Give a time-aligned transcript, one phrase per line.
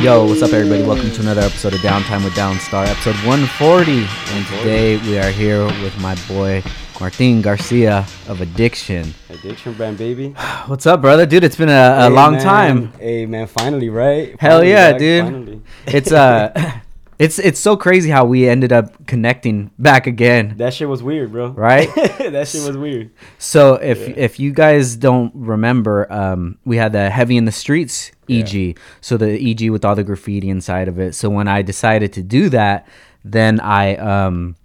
[0.00, 0.82] Yo, what's up, everybody?
[0.82, 4.06] Welcome to another episode of Downtime with Downstar, episode 140.
[4.34, 6.62] And today we are here with my boy
[6.98, 9.12] Martin Garcia of Addiction.
[9.28, 10.30] Addiction brand, baby.
[10.66, 11.26] What's up, brother?
[11.26, 12.42] Dude, it's been a, a Hey, long man.
[12.42, 12.92] time.
[12.98, 14.28] Hey, man, finally, right?
[14.40, 15.24] Hell Finally yeah, back, dude.
[15.24, 15.60] finally.
[15.86, 16.80] It's uh,
[17.20, 21.30] it's it's so crazy how we ended up connecting back again, That shit was weird,
[21.32, 21.48] bro.
[21.50, 21.88] right?
[21.94, 23.10] that shit was weird.
[23.38, 28.10] So if if you guys don't remember, um, we had the heavy in the streets
[28.28, 28.78] EG.
[29.02, 31.14] So the EG with all the graffiti inside of it.
[31.14, 32.86] So when I decided to do that,
[33.22, 34.56] then I um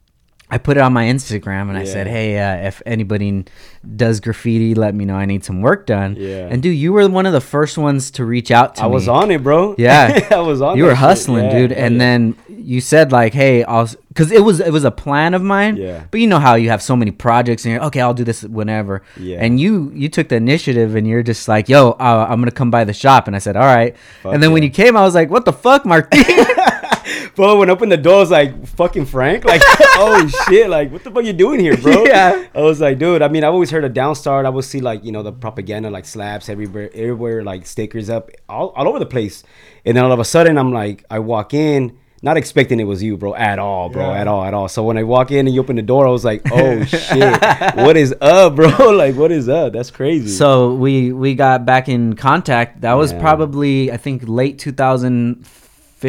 [0.50, 3.46] I put it on my Instagram and I said, "Hey, uh, if anybody
[3.96, 5.16] does graffiti, let me know.
[5.16, 6.48] I need some work done." Yeah.
[6.52, 8.94] And dude, you were one of the first ones to reach out to I me.
[8.94, 9.74] was on it, bro.
[9.78, 10.28] Yeah.
[10.32, 10.78] I was on.
[10.78, 12.00] You were hustling, Yeah, dude, hell and yeah.
[12.00, 15.78] then you said like, "Hey, I'll," because it was it was a plan of mine.
[15.78, 16.04] Yeah.
[16.12, 18.02] But you know how you have so many projects, and you're okay.
[18.02, 19.02] I'll do this whenever.
[19.20, 19.40] Yeah.
[19.42, 22.70] And you you took the initiative, and you're just like, "Yo, uh, I'm gonna come
[22.70, 25.02] by the shop," and I said, "All right." Fuck and then when you came, I
[25.02, 26.22] was like, "What the fuck, Martin?"
[27.36, 29.62] bro, when I opened the door, I was like, "Fucking Frank!" Like,
[29.98, 30.70] oh shit!
[30.70, 32.04] Like, what the fuck you doing here, bro?
[32.06, 32.46] Yeah.
[32.56, 33.22] I was like, dude.
[33.22, 34.46] I mean, I've always heard of Downstar.
[34.46, 38.32] I would see like, you know, the propaganda, like slaps everywhere, everywhere, like stickers up,
[38.48, 39.44] all, all over the place.
[39.86, 41.98] And then all of a sudden, I'm like, I walk in.
[42.22, 44.22] Not expecting it was you, bro, at all, bro, Yeah.
[44.22, 44.68] at all, at all.
[44.68, 47.76] So when I walk in and you open the door, I was like, "Oh shit,
[47.76, 48.70] what is up, bro?
[48.92, 49.74] like, what is up?
[49.74, 52.82] That's crazy." so we we got back in contact.
[52.82, 53.20] That was Yeah.
[53.20, 54.58] probably I think late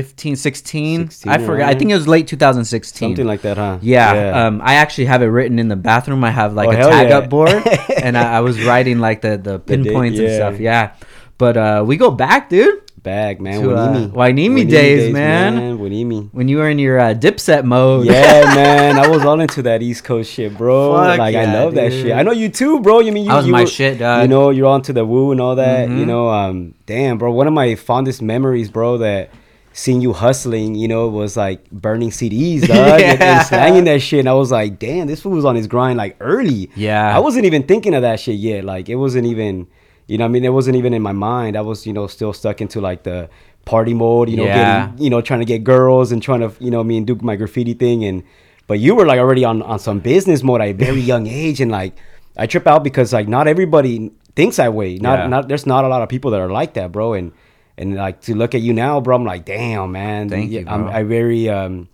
[0.03, 1.11] 2015, 16.
[1.11, 1.69] 16, I forgot.
[1.69, 3.09] I think it was late 2016.
[3.11, 3.79] something like that, huh?
[3.83, 6.25] Yeah, Um, I actually have it written in the bathroom.
[6.25, 7.19] I have like Oh, a tag yeah.
[7.19, 7.51] up board,
[8.03, 10.61] and I, I was writing like the the pinpoints and stuff.
[10.61, 10.93] Yeah,
[11.39, 12.83] but uh, we go back, dude.
[13.03, 13.63] Bag, man.
[13.63, 14.11] To, uh, Hueneme.
[14.13, 15.79] Hueneme days, man.
[15.79, 16.29] Hueneme.
[16.33, 18.05] When you were in your uh, Dipset mode.
[18.07, 18.99] Yeah, man.
[18.99, 20.93] I was all into that East Coast shit, bro.
[20.93, 22.11] Fuck like I yeah, love that shit.
[22.11, 22.99] I know you too, bro.
[22.99, 24.23] You mean you, That was you my were- shit, dog.
[24.23, 25.89] You know, you're onto the woo and all that.
[25.89, 26.07] You Mhm.
[26.09, 27.31] know, um, damn, bro.
[27.31, 29.31] One of my fondest memories, bro, that
[29.79, 33.39] seeing you hustling, you know, was like burning CDs, dog, and, Yeah.
[33.39, 34.21] and slanging that shit.
[34.21, 36.71] And I was like, damn, this fool was on his grind like early.
[36.75, 37.15] Yeah.
[37.15, 38.65] I wasn't even thinking of that shit yet.
[38.65, 39.67] Like it wasn't even,
[40.09, 41.57] you know, I mean, it wasn't even in my mind.
[41.59, 43.29] I was, you know, still stuck into like the
[43.67, 44.87] party mode, you know, Yeah.
[44.87, 47.15] getting, you know, trying to get girls and trying to, you know, I mean, do
[47.21, 48.03] my graffiti thing.
[48.03, 48.23] And
[48.67, 51.61] but you were like already on on some business mode at a very young age,
[51.61, 51.93] and like
[52.37, 54.97] I trip out because like not everybody thinks that way.
[54.97, 55.27] Not Yeah.
[55.29, 57.13] not there's not a lot of people that are like that, bro.
[57.13, 57.33] And
[57.79, 60.29] and like to look at you now, bro, I'm like, damn, man.
[60.29, 60.73] Thank you, bro.
[60.73, 60.87] I'm.
[60.89, 61.89] I very um.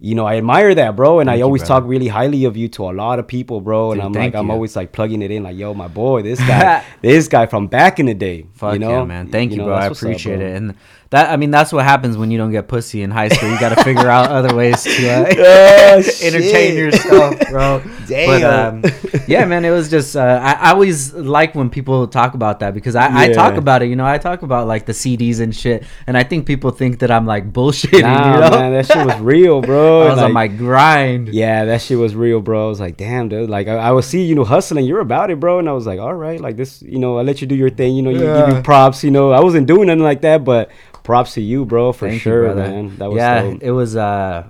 [0.00, 1.80] You know, I admire that, bro, and Thank I always brother.
[1.80, 3.90] talk really highly of you to a lot of people, bro.
[3.90, 6.84] And I'm like, I'm always like plugging it in, like, yo, my boy, this guy,
[7.02, 8.46] this guy from back in the day.
[8.52, 8.90] Fuck you know?
[8.90, 9.28] yeah, man.
[9.28, 9.74] Thank you, know, bro.
[9.74, 10.46] I what's up, appreciate bro.
[10.46, 10.56] it.
[10.56, 10.74] And
[11.10, 13.50] that, I mean, that's what happens when you don't get pussy in high school.
[13.50, 17.80] You got to figure out other ways to uh, Oh, entertain yourself, bro.
[17.82, 18.84] But Damn.
[18.84, 18.90] um,
[19.26, 22.74] yeah, man, it was just uh, I, I always like when people talk about that
[22.74, 23.88] because I, I talk about it.
[23.88, 26.98] You know, I talk about like the CDs and shit, and I think people think
[27.00, 28.02] that I'm like bullshitting.
[28.02, 30.02] Nah, you know, man, that shit was real, bro.
[30.02, 31.28] I was on Like, my grind.
[31.28, 32.66] Yeah, that shit was real, bro.
[32.66, 33.48] I was like, damn, dude.
[33.50, 34.84] Like, I, I was see you know hustling.
[34.84, 35.58] You're about it, bro.
[35.58, 37.70] And I was like, all right, like this, you know, I let you do your
[37.70, 37.94] thing.
[37.96, 38.56] You know, you give Yeah.
[38.56, 39.02] you props.
[39.04, 40.70] You know, I wasn't doing nothing like that, but
[41.08, 42.68] props to you, bro, for Thank you, sure, brother.
[42.70, 42.84] man.
[42.98, 43.62] That was yeah, dope.
[43.62, 44.48] it was uh,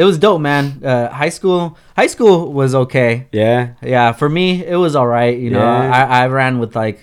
[0.00, 0.64] it was dope, man.
[0.84, 3.26] Uh, high school, high school was okay.
[3.32, 5.36] yeah, Yeah, for me, it was all right.
[5.36, 5.90] You know, Yeah.
[5.98, 6.98] I, I ran with like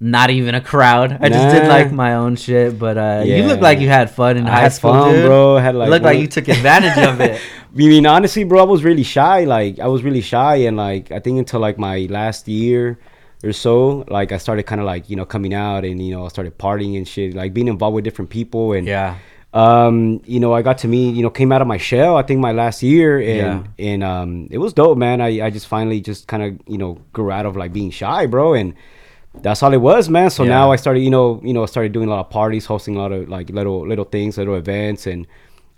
[0.00, 1.08] not even a crowd.
[1.24, 2.78] I just did like my own shit.
[2.78, 3.46] But uh, you Yeah.
[3.46, 5.24] look like you had fun in I high school, fun, dude.
[5.26, 5.56] bro.
[5.56, 7.40] I had like you look like you took advantage of it.
[7.76, 9.44] I mean, honestly, bro, I was really shy.
[9.44, 12.98] Like, I was really shy, and like, I think until like my last year
[13.46, 16.24] or so, like, I started kind of like, you know, coming out and you know,
[16.26, 19.16] I started partying and shit, like being involved with different people, and Yeah,
[19.54, 22.16] um, you know, I got to meet, you know, came out of my shell.
[22.16, 25.20] I think my last year, and and um, it was dope, man.
[25.20, 28.26] I I just finally just kind of you know grew out of like being shy,
[28.26, 28.74] bro, and
[29.42, 30.30] that's all it was, man.
[30.30, 30.50] So Yeah.
[30.50, 32.98] now I started, you know, you know, started doing a lot of parties, hosting a
[32.98, 35.26] lot of like little little things, little events, and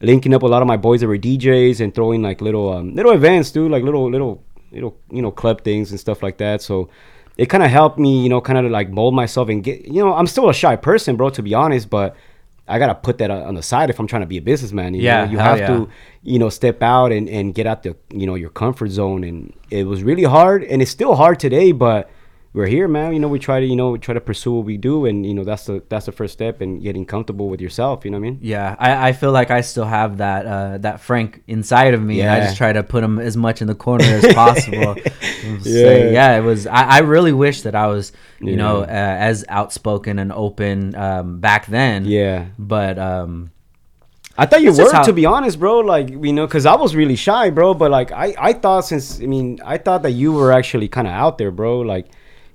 [0.00, 2.94] linking up a lot of my boys that were DJs and throwing like little um
[2.94, 6.62] little events, dude, like little little little you know club things and stuff like that.
[6.62, 6.88] So
[7.38, 10.04] it kind of helped me, you know, kind of like mold myself and get, you
[10.04, 12.16] know, I'm still a shy person, bro, to be honest, but
[12.66, 14.92] I gotta put that on the side if I'm trying to be a businessman.
[14.92, 15.30] You Yeah, know?
[15.30, 15.66] you have yeah.
[15.68, 15.88] to,
[16.22, 19.22] you know, step out and, and get out the, you know, your comfort zone.
[19.24, 21.72] And it was really hard, and it's still hard today.
[21.72, 22.10] But
[22.58, 23.12] we're here, man.
[23.12, 25.24] You know, we try to, you know, we try to pursue what we do, and
[25.24, 28.04] you know, that's the that's the first step in getting comfortable with yourself.
[28.04, 28.38] You know what I mean?
[28.42, 28.74] yeah.
[28.80, 32.20] I, I feel like I still have that uh, that Frank inside of me.
[32.20, 34.96] and I just try to put him as much in the corner as possible.
[35.62, 35.80] Yeah.
[35.94, 36.36] yeah, yeah.
[36.38, 36.66] It was.
[36.66, 38.86] I, I really wish that I was, you know, uh,
[39.30, 42.04] as outspoken and open um, back then.
[42.04, 42.46] Yeah.
[42.58, 43.50] But um,
[44.36, 45.78] I thought you were, how- to be honest, bro.
[45.78, 47.72] Like, you know, because I was really shy, bro.
[47.72, 51.06] But like, I, I thought since, I mean, I thought that you were actually kind
[51.06, 51.80] of out there, bro.
[51.80, 52.06] Like,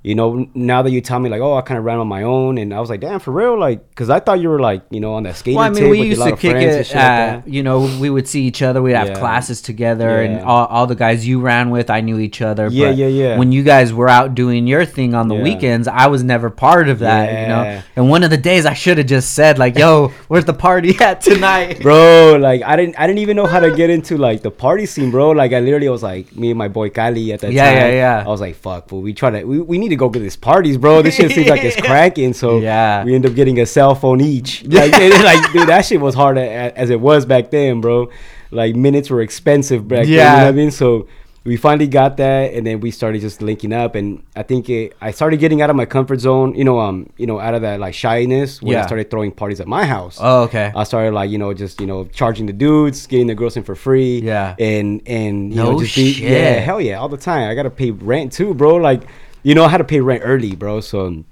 [0.03, 2.23] you know, now that you tell me like, oh, I kind of ran on my
[2.23, 4.81] own, and I was like, damn, for real, like, because I thought you were like,
[4.89, 6.85] you know, on that skater Well, I mean, we used to kick it.
[6.85, 8.81] shit like you know, we would see each other.
[8.81, 9.19] We'd have Yeah.
[9.19, 12.67] classes together, and all, all the guys you ran with, I knew each other.
[12.69, 13.38] Yeah, but yeah, yeah.
[13.38, 15.44] When you guys were out doing your thing on the Yeah.
[15.44, 17.31] weekends, I was never part of that.
[17.41, 20.45] You know, and one of the days I should have just said like, "Yo, where's
[20.45, 23.89] the party at tonight?" bro like i didn't i didn't even know how to get
[23.89, 26.89] into like the party scene bro like i literally was like me and my boy
[26.89, 28.23] kali at that Yeah, time yeah, yeah.
[28.25, 30.35] i was like fuck but we try to we, we need to go to these
[30.35, 33.03] parties bro this shit seems like it's cracking so Yeah.
[33.03, 34.91] we end up getting a cell phone each like,
[35.29, 38.09] like dude that shit was hard as it was back then bro
[38.51, 41.07] like minutes were expensive back then you know what i mean so
[41.45, 44.95] we finally got that and then we started just linking up and i think it,
[45.01, 47.61] i started getting out of my comfort zone you know um you know out of
[47.63, 50.71] that like shyness when i started throwing parties at my house Oh, okay.
[50.73, 53.63] I started like you know just you know charging the dudes, getting the girls in
[53.63, 54.21] for free.
[54.21, 54.55] Yeah.
[54.57, 56.31] and and you No know just be, shit.
[56.31, 57.49] yeah, hell yeah, all the time.
[57.49, 58.75] I gotta pay rent too, bro.
[58.75, 59.01] Like
[59.43, 60.81] you know I had to pay rent early, bro.
[60.81, 61.23] So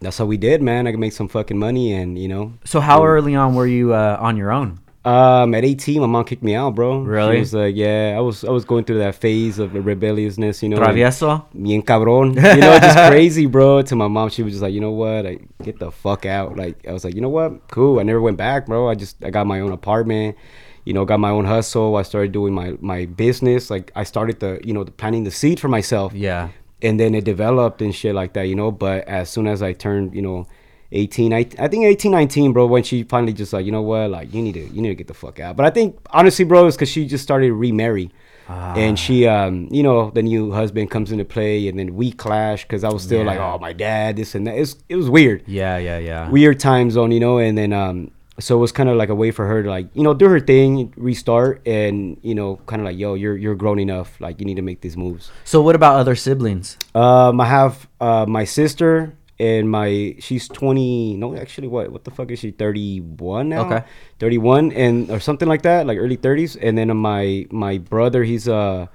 [0.00, 0.86] that's how we did, man.
[0.86, 2.54] I could make some fucking money, and you know.
[2.64, 4.80] so how early on were you uh, on your own?
[5.04, 7.00] Um, at 18, my mom kicked me out, bro.
[7.00, 7.34] Really?
[7.34, 10.68] She was like, yeah, I was I was going through that phase of rebelliousness, you
[10.68, 10.76] know.
[10.76, 11.44] Travieso.
[11.52, 12.34] bien cabrón.
[12.54, 13.82] You know, just crazy, bro.
[13.82, 16.56] To my mom, she was just like, you know what, like, get the fuck out.
[16.56, 17.98] Like, I was like, you know what, cool.
[17.98, 18.88] I never went back, bro.
[18.88, 20.36] I just I got my own apartment.
[20.84, 21.96] You know, got my own hustle.
[21.96, 23.70] I started doing my my business.
[23.70, 26.50] Like, I started the you know the planting the seed for myself, Yeah.
[26.82, 28.44] And then it developed and shit like that.
[28.48, 30.46] You know, but as soon as I turned, you know.
[30.94, 34.10] 18 I, I think 18 19 bro when she finally just like you know what
[34.10, 36.44] like you need to you need to get the fuck out but i think honestly
[36.44, 38.10] bro it's because she just started to remarry
[38.46, 38.74] Ah.
[38.74, 42.64] and she um you know the new husband comes into play and then we clash
[42.64, 45.42] because i was still like oh my dad this and that it's, it was weird
[45.46, 46.28] Yeah, yeah, yeah.
[46.28, 49.14] weird time zone you know and then um so it was kind of like a
[49.14, 52.80] way for her to like you know do her thing restart and you know kind
[52.80, 55.60] of like yo you're you're grown enough like you need to make these moves so
[55.60, 56.78] what about other siblings?
[56.94, 62.10] um i have uh my sister and my she's 20 no actually what what the
[62.10, 63.84] fuck is she 31 now Okay.
[64.18, 68.48] 31 and or something like that like early 30s and then my my brother he's
[68.48, 68.86] uh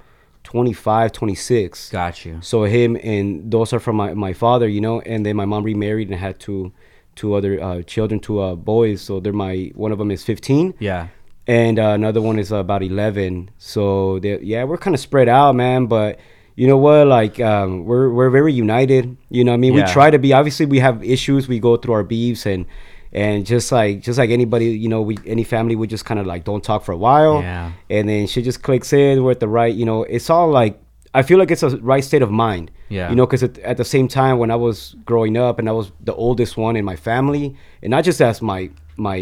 [0.44, 2.38] 25 26 Got you.
[2.40, 5.62] so him and those are from my, my father you know and then my mom
[5.62, 6.72] remarried and had two
[7.20, 10.74] two other uh, children two uh, boys so they're my one of them is 15
[10.88, 11.08] Yeah.
[11.46, 14.16] and uh, another one is about 11 so
[14.52, 16.18] yeah we're kind of spread out man but
[16.60, 19.04] you know what like um, we're we're very united
[19.36, 19.86] you know i mean Yeah.
[19.86, 22.66] we try to be obviously we have issues we go through our beefs and
[23.12, 26.26] and just like just like anybody you know we any family we just kind of
[26.32, 27.72] like don't talk for a while Yeah.
[27.94, 30.74] and then she just clicks in we're at the right you know it's all like
[31.18, 32.66] i feel like it's a right state of mind
[32.96, 33.08] Yeah.
[33.10, 34.76] you know because at, at the same time when i was
[35.10, 37.44] growing up and i was the oldest one in my family
[37.82, 38.60] and not just as my
[39.08, 39.18] my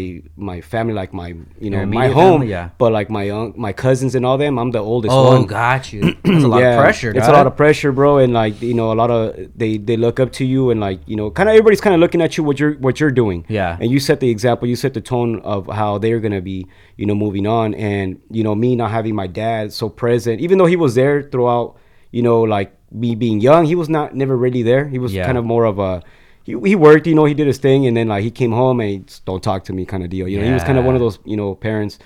[0.49, 1.29] my family like my
[1.63, 2.69] you know my home family, yeah.
[2.81, 5.93] but like my un- my cousins and all them i'm the oldest Oh, one got
[5.93, 6.01] you.
[6.23, 7.11] That's a lot of pressure.
[7.17, 9.21] it's a lot of pressure, bro, and like you know, a lot of
[9.55, 11.99] they they look up to you, and like you know, kind of everybody's kind of
[12.01, 13.45] looking at you what you're what you're doing.
[13.49, 13.77] Yeah.
[13.79, 16.65] And you set the example, you set the tone of how they're gonna be,
[16.99, 20.57] you know, moving on, and you know, me not having my dad so present, even
[20.57, 21.77] though he was there throughout,
[22.11, 24.87] you know, like me being young, he was not never really there.
[24.87, 25.25] He was Yeah.
[25.25, 26.01] kind of more of a.
[26.43, 28.79] He, he worked, you know, he did his thing, and then like he came home
[28.79, 30.27] and he don't talk to me kind of deal.
[30.27, 31.99] You know, he was kind of one of those, you know, parents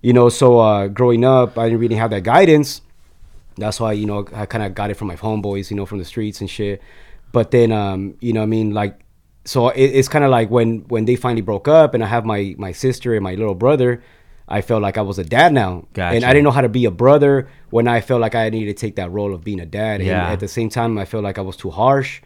[0.00, 2.82] you know so uh growing up i didn't really have that guidance
[3.56, 5.98] that's why you know i kind of got it from my homeboys you know from
[5.98, 6.80] the streets and shit
[7.32, 9.00] but then um you know i mean like
[9.44, 12.24] so it, it's kind of like when when they finally broke up and i have
[12.24, 14.00] my my sister and my little brother
[14.48, 16.84] i felt like i was a dad now and i didn't know how to be
[16.84, 19.66] a brother when i felt like i needed to take that role of being a
[19.66, 20.24] dad Yeah.
[20.24, 22.20] and at the same time i felt like i was too harsh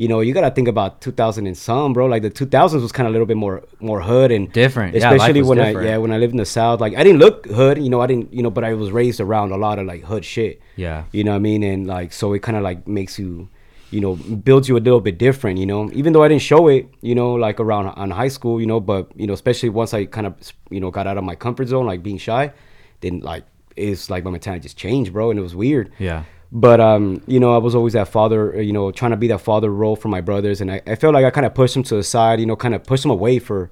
[0.00, 2.06] you know, you gotta think about 2000 and some, bro.
[2.06, 4.94] Like the 2000s was kind of a little bit more more hood and Different.
[4.94, 5.88] Especially was when different.
[5.88, 6.80] I yeah when I lived in the South.
[6.80, 8.00] Like I didn't look hood, you know.
[8.00, 10.62] I didn't, you know, but I was raised around a lot of like hood shit.
[10.76, 11.02] Yeah.
[11.10, 11.64] You know what I mean?
[11.64, 13.48] And like so, it kind of like makes you,
[13.90, 15.58] you know, builds you a little bit different.
[15.58, 18.60] You know, even though I didn't show it, you know, like around on high school,
[18.60, 20.34] you know, but you know, especially once I kind of
[20.70, 22.52] you know got out of my comfort zone, like being shy,
[23.00, 23.44] then like
[23.76, 26.24] it's like my mentality just changed, bro, and it was weird Yeah.
[26.50, 29.38] but um you know i was always that father you know trying to be that
[29.40, 31.82] father role for my brothers and i, I felt like i kind of pushed them
[31.84, 33.70] to the side you know kind of pushed them away for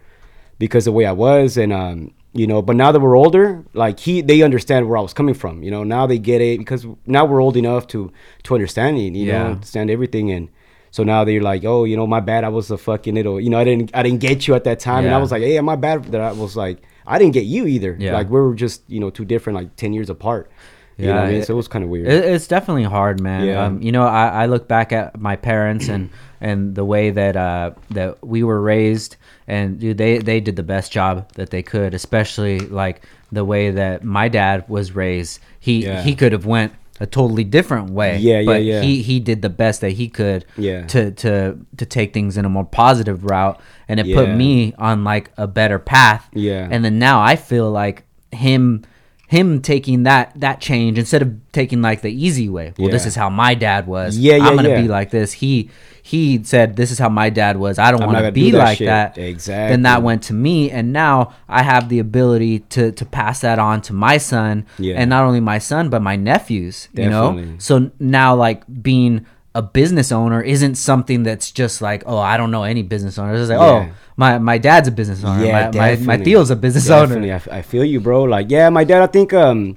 [0.59, 3.99] because the way i was and um you know but now that we're older like
[4.01, 6.87] he they understand where i was coming from you know now they get it because
[7.07, 8.13] now we're old enough to
[8.43, 9.39] to understand it you Yeah.
[9.45, 10.49] know understand everything and
[10.91, 13.49] so now they're like oh you know my bad i was a fucking little you
[13.51, 15.59] know i didn't i didn't get you at that time and i was like hey
[15.61, 18.13] my bad that i was like i didn't get you either Yeah.
[18.13, 20.51] like we were just you know two different like 10 years apart
[20.97, 21.41] you know I Yeah, mean?
[21.43, 23.45] it- so it was kind of weird It, it's definitely hard, man.
[23.47, 23.65] Yeah.
[23.65, 26.11] Um, you know, I, I look back at my parents and
[26.41, 29.17] and the way that uh, that we were raised,
[29.49, 33.71] and dude, they they did the best job that they could, especially like the way
[33.71, 35.41] that my dad was raised.
[35.61, 36.03] He Yeah.
[36.03, 38.17] he could have went a totally different way.
[38.19, 38.81] Yeah, yeah, but yeah.
[38.83, 40.45] He he did the best that he could.
[40.57, 40.87] Yeah.
[40.89, 45.05] To to to take things in a more positive route, and it put me on
[45.05, 46.29] like a better path.
[46.33, 46.69] Yeah.
[46.71, 48.83] And then now I feel like him
[49.29, 52.73] him taking that that change instead of taking like the easy way.
[52.79, 54.17] Well, this is how my dad was.
[54.17, 54.81] Yeah, yeah, I'm gonna yeah.
[54.83, 55.33] be like this.
[55.33, 55.71] He
[56.03, 57.79] he said this is how my dad was.
[57.81, 58.87] I don't want to be that like shit.
[58.87, 59.19] that.
[59.19, 59.73] Exactly.
[59.73, 63.59] Then that went to me, and now I have the ability to to pass that
[63.59, 64.95] on to my son, Yeah.
[64.97, 66.89] and not only my son but my nephews.
[66.93, 67.57] You know, Definitely.
[67.59, 72.51] so now like being a business owner isn't something that's just like oh I don't
[72.53, 73.41] know any business owners.
[73.41, 73.89] It's like oh, Yeah.
[73.91, 75.45] oh my my dad's a business owner.
[75.45, 76.25] Yeah, my, my my.
[76.25, 77.31] Theo's a business Definitely.
[77.31, 77.35] owner.
[77.35, 78.23] I, f- I feel you, bro.
[78.25, 79.03] Like, yeah, my dad.
[79.03, 79.77] I think um,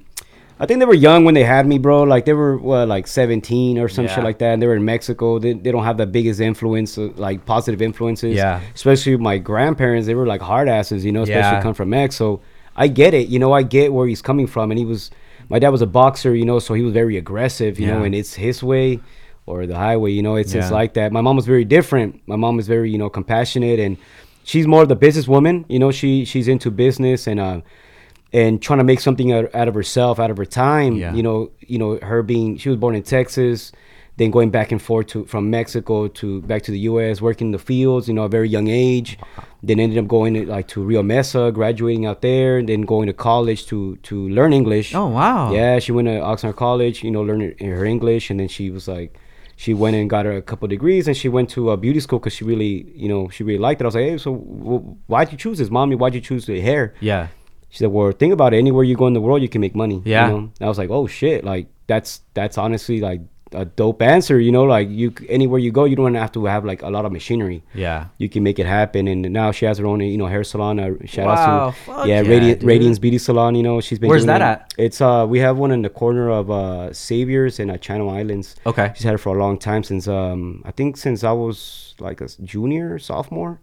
[0.58, 2.02] I think they were young when they had me, bro.
[2.04, 4.14] Like they were what, like seventeen or some Yeah.
[4.14, 4.52] shit like that.
[4.52, 5.38] And they were in Mexico.
[5.38, 8.34] They, they don't have the biggest influence, uh, like positive influences.
[8.36, 8.60] Yeah.
[8.74, 11.22] Especially my grandparents, they were like hard asses, you know.
[11.22, 11.62] Especially Yeah.
[11.62, 12.16] come from Mex.
[12.16, 12.40] So
[12.76, 13.28] I get it.
[13.28, 14.70] You know, I get where he's coming from.
[14.70, 15.10] And he was,
[15.48, 18.04] my dad was a boxer, you know, so he was very aggressive, you know.
[18.04, 19.00] And it's his way
[19.46, 20.36] or the highway, you know.
[20.36, 20.74] It's it's Yeah.
[20.76, 21.10] like that.
[21.12, 22.20] My mom was very different.
[22.26, 23.96] My mom was very, you know, compassionate and
[24.50, 25.64] she's more of the businesswoman.
[25.68, 27.60] You know, she she's into business and uh
[28.32, 30.94] and trying to make something out, out of herself, out of her time.
[30.94, 31.14] Yeah.
[31.14, 33.72] You know, you know, her being she was born in Texas,
[34.16, 37.52] then going back and forth to from Mexico to back to the U.S., working in
[37.52, 38.08] the fields.
[38.08, 39.18] You know, a very young age.
[39.62, 43.06] Then ended up going to, like to Rio Mesa, graduating out there, and then going
[43.06, 44.94] to college to to learn English.
[44.94, 45.52] Oh wow.
[45.52, 48.88] Yeah, she went to Oxnard College, you know, learning her English, and then she was
[48.88, 49.10] like,
[49.60, 52.18] she went and got her a couple degrees, and she went to a beauty school
[52.18, 53.84] because she really, you know, she really liked it.
[53.84, 55.96] I was like, hey, so w- why'd you choose this, mommy?
[55.96, 56.94] Why'd you choose the hair?
[57.00, 57.28] Yeah.
[57.68, 58.56] She said, well, think about it.
[58.56, 60.00] Anywhere you go in the world, you can make money.
[60.06, 60.28] Yeah.
[60.28, 60.38] You know?
[60.38, 63.20] And I was like, oh shit, like that's that's honestly like
[63.52, 64.38] a dope answer.
[64.38, 67.04] You know, like you anywhere you go, you don't have to have like a lot
[67.04, 68.06] of machinery Yeah.
[68.18, 69.08] you can make it happen.
[69.08, 70.78] And now she has her own, you know, hair salon.
[70.80, 72.68] Uh, shout Wow, out to yeah, yeah, Radiant dude.
[72.68, 73.54] Radiance Beauty Salon.
[73.54, 74.08] You know, she's been.
[74.10, 74.84] Where's that it.
[74.86, 78.56] It's uh, we have one in the corner of uh, Saviers and uh, Channel Islands.
[78.66, 78.92] Okay.
[78.94, 82.20] She's had it for a long time since um, I think since I was like
[82.20, 83.60] a junior, sophomore,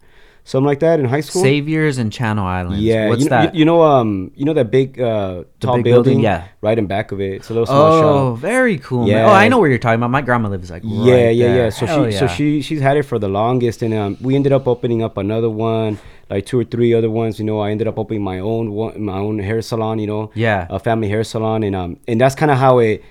[0.48, 1.42] something like that in high school.
[1.42, 2.80] Saviers and Channel Islands.
[2.80, 3.54] Yeah, What's you know, that?
[3.54, 6.20] You, you know, um, you know that big uh, tall big building, building?
[6.20, 6.48] Yeah.
[6.62, 7.32] right in back of it.
[7.34, 8.40] It's a little small oh, shop.
[8.40, 9.00] very cool.
[9.00, 9.08] man.
[9.08, 9.26] Yeah.
[9.26, 10.10] Oh, I know where you're talking about.
[10.10, 11.56] My grandma lives like yeah right yeah there.
[11.64, 14.34] yeah so Hell she so she she's had it for the longest and um, we
[14.34, 15.98] ended up opening up another one
[16.30, 19.00] like two or three other ones you know i ended up opening my own one
[19.00, 20.66] my own hair salon you know Yeah.
[20.70, 23.02] a family hair salon and um and that's kind of how it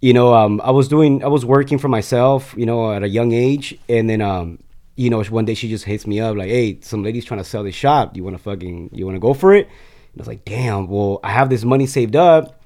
[0.00, 3.08] you know um i was doing i was working for myself you know at a
[3.08, 4.58] young age and then um
[4.96, 7.44] you know one day she just hits me up like hey some lady's trying to
[7.44, 8.16] sell this shop.
[8.16, 9.66] You want to fucking you want to go for it?
[9.66, 12.62] And i was like damn well i have this money saved up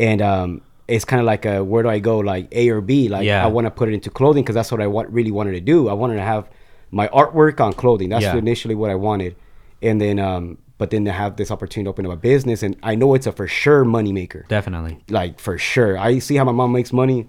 [0.00, 3.08] and um it's kind of like a where do I go like A or B?
[3.08, 3.42] Like Yeah.
[3.42, 5.60] I want to put it into clothing because that's what I want really wanted to
[5.60, 5.88] do.
[5.88, 6.50] I wanted to have
[6.90, 8.08] my artwork on clothing.
[8.10, 8.36] That's Yeah.
[8.36, 9.36] initially what I wanted.
[9.80, 12.76] And then um but then to have this opportunity to open up a business and
[12.82, 14.44] I know it's a for sure money maker.
[14.48, 14.98] Definitely.
[15.08, 15.96] like for sure.
[15.96, 17.26] I see how my mom makes money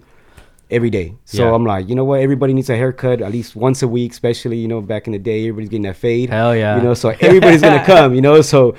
[0.70, 1.14] every day.
[1.24, 1.54] So Yeah.
[1.54, 2.20] I'm like you know what?
[2.20, 5.18] Everybody needs a haircut at least once a week especially you know back in the
[5.18, 6.76] day everybody's getting that fade Hell yeah.
[6.76, 8.74] you know so everybody's gonna come you know so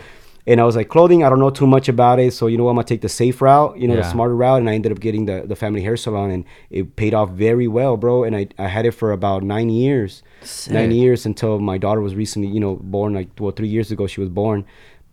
[0.48, 2.66] and I was like clothing I don't know too much about it so you know
[2.66, 4.92] what, I'm gonna take the safe route you know the smarter route and I ended
[4.92, 8.36] up getting the the family hair salon and it paid off very well bro and
[8.36, 10.22] I, I had it for about nine years.
[10.70, 14.06] Nine years until my daughter was recently you know born like well three years ago
[14.06, 14.66] she was born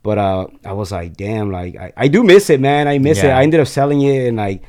[0.03, 3.19] but uh I was like damn like I, I do miss it man I miss
[3.29, 3.31] it.
[3.31, 4.63] I ended up selling it and like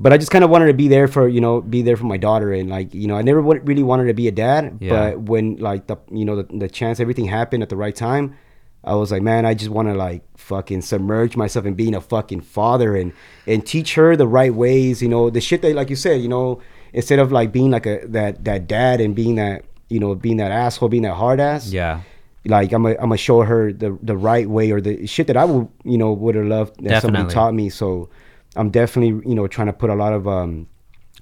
[0.00, 2.04] but I just kind of wanted to be there for you know be there for
[2.06, 4.90] my daughter and like you know I never really wanted to be a dad Yeah.
[5.10, 8.36] but when like the you know the, the chance everything happened at the right time
[8.84, 12.00] I was like man I just want to like fucking submerge myself in being a
[12.00, 13.12] fucking father and
[13.46, 16.28] and teach her the right ways you know the shit that like you said you
[16.28, 16.60] know
[16.92, 20.36] instead of like being like a that that dad and being that you know being
[20.36, 22.02] that asshole being that hard ass Yeah.
[22.44, 25.44] like I'm gonna I'm show her the the right way or the shit that I
[25.44, 27.68] would you know would have loved that somebody taught me.
[27.70, 28.08] So
[28.58, 30.66] I'm definitely you know trying to put a lot of um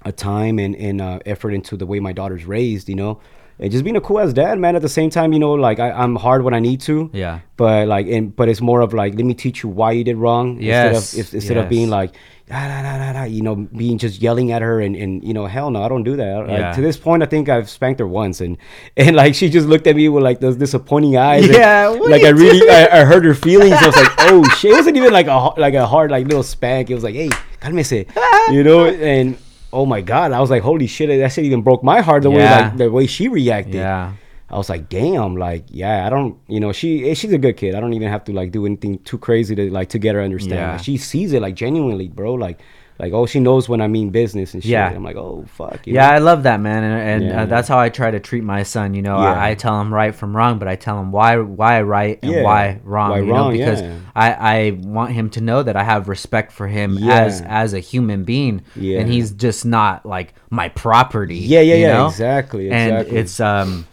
[0.05, 2.89] a time and and uh, effort into the way my daughter's raised.
[2.89, 3.21] You know,
[3.59, 4.77] and just being a cool ass dad, man.
[4.77, 7.11] At the same time, you know, like I, I'm hard when I need to.
[7.13, 7.41] Yeah.
[7.57, 10.17] But like, and but it's more of like, let me teach you why you did
[10.17, 10.61] wrong.
[10.61, 12.15] Yes, Instead of if, instead of being like.
[12.49, 15.35] Da, da, da, da, da, you know, being just yelling at her and, and you
[15.35, 16.47] know, hell no, I don't do that.
[16.47, 16.73] Like, Yeah.
[16.75, 18.57] to this point, I think I've spanked her once, and
[18.97, 21.45] and like she just looked at me with like those disappointing eyes.
[21.45, 23.73] and, Yeah, what like I really, I, I heard her feelings.
[23.83, 24.71] I was like, oh shit.
[24.71, 26.89] It wasn't even like a like a hard like little spank.
[26.89, 28.09] It was like, hey, cálmese,
[28.53, 28.87] you know.
[28.87, 29.37] And
[29.77, 32.31] oh my god, I was like, holy shit, that shit even broke my heart the
[32.31, 33.75] way like the way she reacted.
[33.75, 34.15] Yeah.
[34.49, 37.57] I was like, damn, like, yeah, I don't, you know, she eh, she's a good
[37.57, 37.75] kid.
[37.75, 40.23] I don't even have to like do anything too crazy to like to get her
[40.23, 40.61] understand.
[40.61, 40.73] Yeah.
[40.73, 42.35] Like, she sees it like genuinely, bro.
[42.35, 42.61] Like,
[42.99, 44.71] like oh she knows when I mean business and shit.
[44.71, 44.89] Yeah.
[44.91, 45.87] I'm like oh fuck.
[45.87, 46.15] you Yeah, know?
[46.15, 47.43] I love that, man, and, and Yeah.
[47.43, 48.95] uh, that's how I try to treat my son.
[48.95, 49.33] You know, Yeah.
[49.33, 52.33] I, I tell him right from wrong, but I tell him why why right and
[52.33, 52.43] Yeah.
[52.43, 53.11] why wrong.
[53.11, 53.83] Why you wrong, know, because.
[54.15, 57.81] I I want him to know that I have respect for him as as a
[57.81, 59.01] human being, Yeah.
[59.01, 61.37] and he's just not like my property.
[61.37, 62.07] Yeah, yeah, yeah, know?
[62.07, 63.19] exactly, And exactly.
[63.19, 63.87] it's um.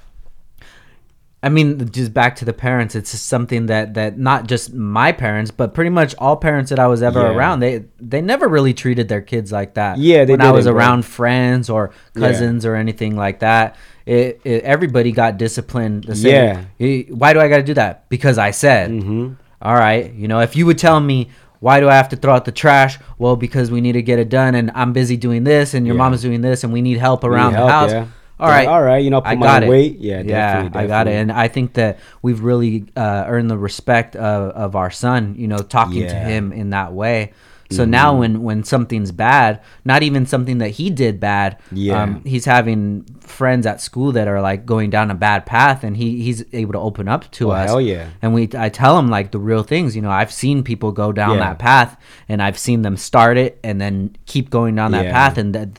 [1.44, 2.96] I mean, just back to the parents.
[2.96, 6.80] It's just something that that not just my parents, but pretty much all parents that
[6.80, 7.34] I was ever Yeah.
[7.36, 7.60] around.
[7.60, 9.98] They they never really treated their kids like that.
[9.98, 12.28] Yeah, they when I was around friends or Yeah.
[12.30, 13.76] cousins or anything like that.
[14.06, 16.66] It, it everybody got disciplined the same.
[16.80, 17.02] Yeah.
[17.14, 18.08] Why do I got to do that?
[18.10, 18.90] Because I said.
[18.92, 19.36] Mhm.
[19.62, 20.14] All right.
[20.14, 22.52] You know, if you would tell me why do I have to throw out the
[22.52, 23.00] trash?
[23.18, 25.96] Well, because we need to get it done, and I'm busy doing this, and your
[25.96, 26.04] Yeah.
[26.04, 28.08] mom's doing this, and we need help We need around the help, house.
[28.44, 29.70] All right, all right, you know, put I my got it.
[29.70, 30.00] weight.
[30.00, 33.58] Yeah, yeah, definitely, I got it, and I think that we've really uh, earned the
[33.58, 35.36] respect of, of our son.
[35.38, 36.20] You know, talking to Yeah.
[36.22, 36.30] Mm-hmm.
[36.30, 37.32] him in that way.
[37.72, 42.04] So now, when when something's bad, not even something that he did bad, Yeah.
[42.04, 45.98] um, he's having friends at school that are like going down a bad path, and
[45.98, 47.70] he he's able to open up to Well, us.
[47.70, 48.10] hell yeah.
[48.22, 49.96] And we, I tell him like the real things.
[49.96, 51.46] You know, I've seen people go down Yeah.
[51.46, 51.98] that path,
[52.30, 55.12] and I've seen them start it and then keep going down that Yeah.
[55.12, 55.70] path, and that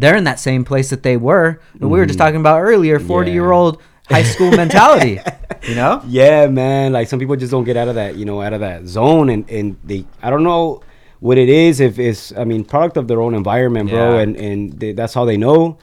[0.00, 1.60] they're in that same place that they were.
[1.78, 3.36] We were just talking about earlier, forty Mm-hmm.
[3.36, 3.42] Yeah.
[3.42, 5.20] year old high school mentality.
[5.68, 6.02] You know?
[6.08, 6.92] Yeah, man.
[6.94, 9.28] Like some people just don't get out of that, you know, out of that zone,
[9.28, 10.80] and and they, I don't know
[11.18, 11.80] what it is.
[11.80, 14.20] If it's, I mean, product of their own environment, bro, Yeah.
[14.22, 15.76] and and they, that's how they know,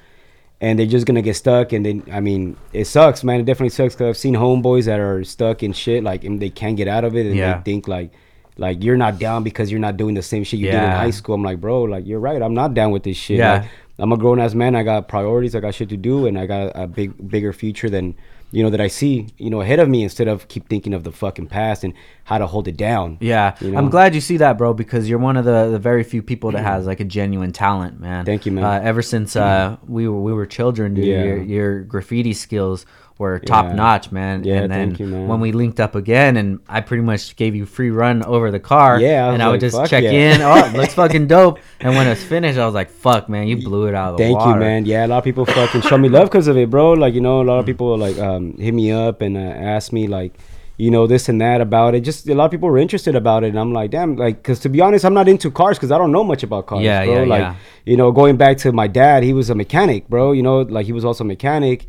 [0.62, 1.74] and they're just gonna get stuck.
[1.74, 3.40] And then, I mean, it sucks, man.
[3.40, 6.50] It definitely sucks because I've seen homeboys that are stuck in shit, like, and they
[6.50, 7.58] can't get out of it, and Yeah.
[7.58, 8.12] they think like.
[8.60, 11.12] Like you're not down because you're not doing the same shit you did in high
[11.12, 11.36] school.
[11.36, 12.42] I'm like, bro, like you're right.
[12.42, 13.38] I'm not down with this shit.
[13.38, 13.54] Yeah.
[13.60, 14.75] Like, I'm a grown ass man.
[14.75, 15.56] I got priorities.
[15.56, 18.16] I got shit to do, and I got a big, bigger future than
[18.51, 20.04] you know that I see, you know, ahead of me.
[20.04, 23.18] Instead of keep thinking of the fucking past and how to hold it down.
[23.20, 23.77] Yeah, You know?
[23.77, 26.51] I'm glad you see that, bro, because you're one of the, the very few people
[26.51, 28.24] that has like a genuine talent, man.
[28.25, 28.63] Thank you, man.
[28.63, 31.24] Uh, ever since uh, we were we were children, dude, Yeah.
[31.24, 32.86] your, your graffiti skills
[33.20, 33.74] were top Yeah.
[33.74, 34.44] notch, man.
[34.44, 35.28] Yeah, and then thank you, man.
[35.28, 38.60] when we linked up again, and I pretty much gave you free run over the
[38.60, 40.12] car, Yeah, I was and I would just check yeah.
[40.12, 40.42] in.
[40.42, 41.60] Oh, it looks fucking dope.
[41.80, 44.24] And when it's finished, I was like, fuck, man, you blew it out of the
[44.26, 44.52] Thank water.
[44.52, 44.86] you, man.
[44.86, 46.94] Yeah, a lot of people fucking show me love because of it, bro.
[46.94, 49.92] Like you know, a lot of people like um, hit me up and uh, ask
[49.92, 50.34] me like,
[50.80, 52.01] you know, this and that about it.
[52.01, 54.60] Just a lot of people were interested about it, and I'm like, damn, like, because
[54.60, 57.03] to be honest, I'm not into cars because I don't know much about cars, Yeah,
[57.03, 57.14] bro.
[57.16, 57.56] yeah, like, yeah.
[57.86, 60.34] you know, going back to my dad, he was a mechanic, bro.
[60.34, 61.88] You know, like he was also a mechanic.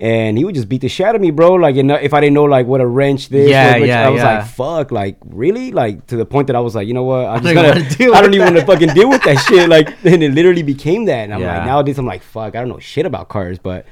[0.00, 1.52] And he would just beat the shit out of me, bro.
[1.54, 4.06] Like, you know, if I didn't know like what a wrench this, Yeah, wrench- yeah,
[4.06, 4.38] I was yeah.
[4.38, 7.26] like, fuck, like really, like to the point that I was like, you know what,
[7.26, 9.68] I'm just gonna, deal I don't even want to fucking deal with that shit.
[9.68, 11.24] Like, and it literally became that.
[11.24, 11.58] And I'm Yeah.
[11.58, 13.84] like, nowadays I'm like, fuck, I don't know shit about cars, but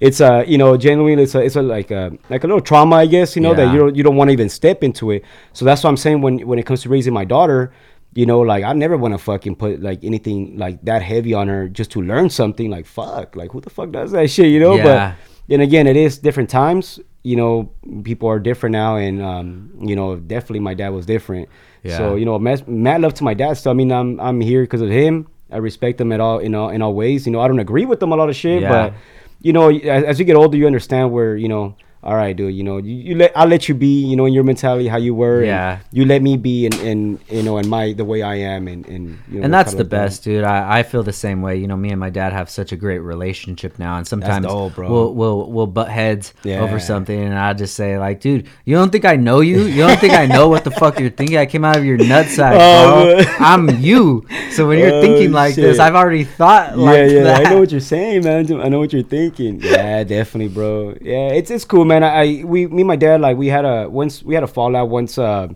[0.00, 2.96] it's uh, you know, genuinely it's a, it's a like a like a little trauma,
[2.96, 5.22] I guess, you know, that you don't you don't want to even step into it.
[5.52, 7.72] So that's what I'm saying when when it comes to raising my daughter.
[8.14, 11.46] You know, like I never want to fucking put like anything like that heavy on
[11.48, 12.68] her just to learn something.
[12.68, 14.46] Like fuck, like who the fuck does that shit?
[14.48, 15.14] You know, Yeah.
[15.14, 16.98] but then again, it is different times.
[17.22, 17.70] You know,
[18.02, 21.48] people are different now, and um, you know, definitely my dad was different.
[21.82, 21.96] Yeah.
[21.96, 23.54] So you know, mad, mad love to my dad.
[23.54, 25.28] So I mean, I'm I'm here because of him.
[25.50, 27.26] I respect him at all in all in all ways.
[27.26, 28.70] You know, I don't agree with them a lot of shit, Yeah.
[28.70, 28.94] but
[29.40, 31.76] you know, as, as you get older, you understand where you know.
[32.04, 32.52] All right, dude.
[32.52, 34.04] You know, you, you let I'll let you be.
[34.04, 35.38] You know, in your mentality, how you were.
[35.38, 35.78] and Yeah.
[35.92, 38.84] You let me be, and and you know, in my the way I am, and
[38.88, 40.42] and you know, and that's the best, dude.
[40.42, 41.56] I, I feel the same way.
[41.58, 44.74] You know, me and my dad have such a great relationship now, and sometimes dope,
[44.74, 44.90] bro.
[44.90, 46.60] we'll we'll we'll butt heads Yeah.
[46.60, 49.62] over something, and I just say like, dude, you don't think I know you?
[49.62, 51.36] You don't think I know what the fuck you're thinking?
[51.38, 53.32] I came out of your nutsack, Oh, bro.
[53.38, 54.26] I'm you.
[54.50, 55.78] So when you're Oh, thinking like this.
[55.78, 57.22] I've already thought yeah, like yeah.
[57.22, 57.46] that.
[57.46, 58.52] I know what you're saying, man.
[58.60, 59.60] I know what you're thinking.
[59.62, 60.96] Yeah, definitely, bro.
[61.00, 62.02] Yeah, it's it's cool, man.
[62.04, 64.46] I, I we me and my dad like we had a once we had a
[64.58, 65.48] fallout once uh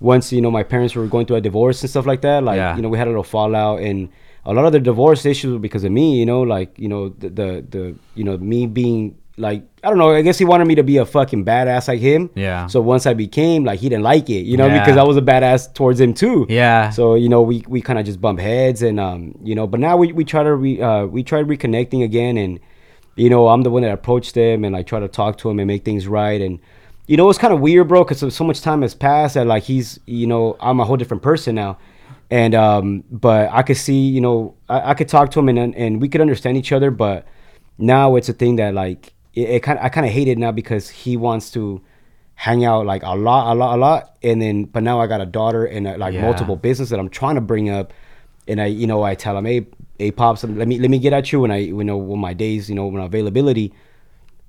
[0.00, 2.42] once you know my parents were going through a divorce and stuff like that.
[2.42, 2.76] Like Yeah.
[2.76, 4.08] you know we had a little fallout and
[4.44, 6.18] a lot of the divorce issues were because of me.
[6.18, 9.98] You know, like you know the the, the you know me being like I don't
[9.98, 10.10] know.
[10.10, 12.28] I guess he wanted me to be a fucking badass like him.
[12.34, 12.66] Yeah.
[12.66, 14.80] So once I became like he didn't like it, you know, Yeah.
[14.80, 16.46] because I was a badass towards him too.
[16.48, 16.90] Yeah.
[16.90, 19.78] So you know, we we kind of just bump heads, and um, you know, but
[19.80, 22.58] now we we try to re uh we tried reconnecting again, and
[23.16, 25.58] you know, I'm the one that approached him, and I try to talk to him
[25.58, 26.58] and make things right, and
[27.06, 29.64] you know, it's kind of weird, bro, because so much time has passed that like
[29.64, 31.78] he's, you know, I'm a whole different person now,
[32.30, 35.74] and um, but I could see, you know, I, I could talk to him and
[35.74, 37.26] and we could understand each other, but
[37.76, 40.52] now it's a thing that like it, it kind I kind of hate it now
[40.52, 41.82] because he wants to
[42.34, 45.20] hang out like a lot, a lot, a lot, and then but now I got
[45.20, 46.20] a daughter and uh, like Yeah.
[46.22, 47.92] multiple business that I'm trying to bring up,
[48.48, 49.66] and I you know I tell him hey
[50.02, 52.34] hey pops let me let me get at you when I you know when my
[52.34, 53.72] days you know when availability,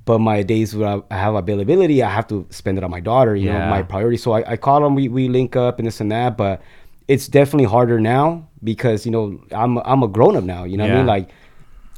[0.05, 3.35] but my days when I have availability I have to spend it on my daughter
[3.35, 5.99] you know my priority so I, I call him we we link up and this
[6.01, 6.61] and that but
[7.07, 10.63] it's definitely harder now because you know I'm I'm a grown up now.
[10.63, 11.05] You know what I mean?
[11.05, 11.29] Like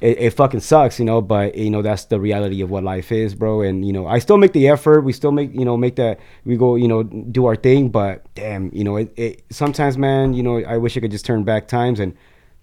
[0.01, 3.11] it, it fucking sucks, you know, but you know that's the reality of what life
[3.11, 3.61] is, bro.
[3.61, 5.01] And you know, I still make the effort.
[5.01, 7.89] We still make you know make that we go you know do our thing.
[7.89, 11.25] But damn, you know, it, it sometimes, man, you know, I wish I could just
[11.25, 12.15] turn back times and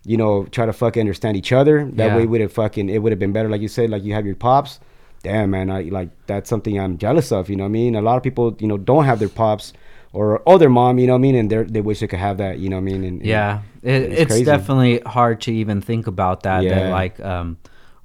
[0.04, 1.84] you know try to fucking understand each other.
[1.94, 2.16] That Yeah.
[2.16, 3.48] way, would have fucking it would have been better.
[3.48, 4.80] Like you said, like you have your pops.
[5.22, 7.48] Damn, man, I like that's something I'm jealous of.
[7.48, 7.94] You know what I mean?
[7.94, 9.72] A lot of people, you know, don't have their pops
[10.12, 10.98] or or their mom.
[10.98, 11.34] You know what I mean?
[11.36, 12.58] And they they wish they could have that.
[12.58, 13.04] You know what I mean?
[13.04, 14.44] And, Yeah, it, it's it's, crazy.
[14.44, 16.64] definitely hard to even think about that.
[16.64, 16.74] Yeah.
[16.80, 17.56] That like um,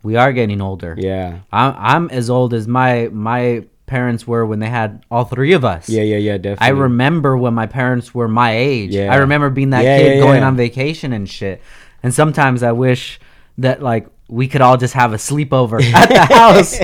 [0.04, 0.94] we are getting older.
[0.98, 5.54] yeah, I'm I'm as old as my my parents were when they had all three
[5.54, 5.90] of us.
[5.90, 6.38] yeah, yeah, yeah.
[6.38, 6.68] Definitely.
[6.68, 8.92] I remember when my parents were my age.
[8.94, 9.12] Yeah.
[9.12, 11.62] I remember being that Yeah, kid yeah, going on vacation and shit.
[12.04, 13.20] And sometimes I wish
[13.58, 16.80] that like we could all just have a sleepover at the house,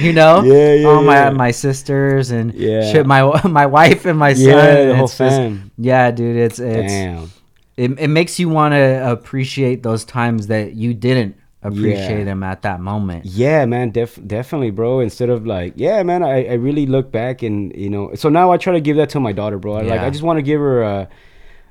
[0.00, 0.42] you know?
[0.42, 1.30] Yeah, yeah, All my yeah.
[1.30, 2.90] my sisters and Yeah.
[2.92, 4.44] shit, my my wife and my son.
[4.48, 5.70] Yeah, the whole it's just- fam.
[5.78, 7.30] yeah, dude, it's it's Damn.
[7.76, 12.24] it, it makes you want to appreciate those times that you didn't appreciate Yeah.
[12.24, 13.26] them at that moment.
[13.26, 15.00] Yeah, man, def- definitely, bro.
[15.00, 18.52] Instead of like, yeah, man, I, I really look back and you know, so now
[18.52, 19.74] I try to give that to my daughter, bro.
[19.76, 21.08] I, Like, I just want to give her a,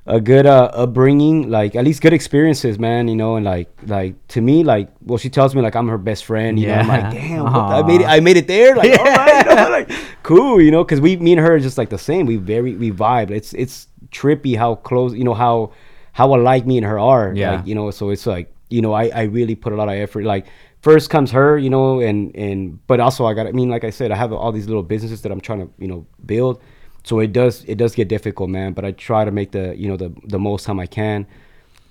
[0.08, 3.08] a good uh, upbringing, like at least good experiences, man.
[3.08, 5.98] You know, and like, like to me, like, well, she tells me like I'm her
[5.98, 6.58] best friend.
[6.58, 6.96] You know, I'm Yeah.
[7.08, 8.06] like, damn, the- I made it.
[8.06, 8.76] I made it there.
[8.76, 9.90] Like, all right, you know, like,
[10.22, 10.60] cool.
[10.62, 12.26] You know, because we, me and her are just like the same.
[12.26, 13.30] We very, we vibe.
[13.30, 15.12] It's, it's trippy how close.
[15.14, 15.72] You know how,
[16.12, 17.32] how alike me and her are.
[17.34, 17.56] Yeah.
[17.56, 19.94] Like, you know, so it's like, you know, I, I really put a lot of
[19.94, 20.24] effort.
[20.24, 20.46] Like
[20.82, 23.90] first comes her, you know, and and but also I got I mean, like I
[23.90, 26.60] said, I have all these little businesses that I'm trying to, you know, build.
[27.06, 28.72] So it does it does get difficult, man.
[28.76, 31.26] But I try to make the you know the the most time I can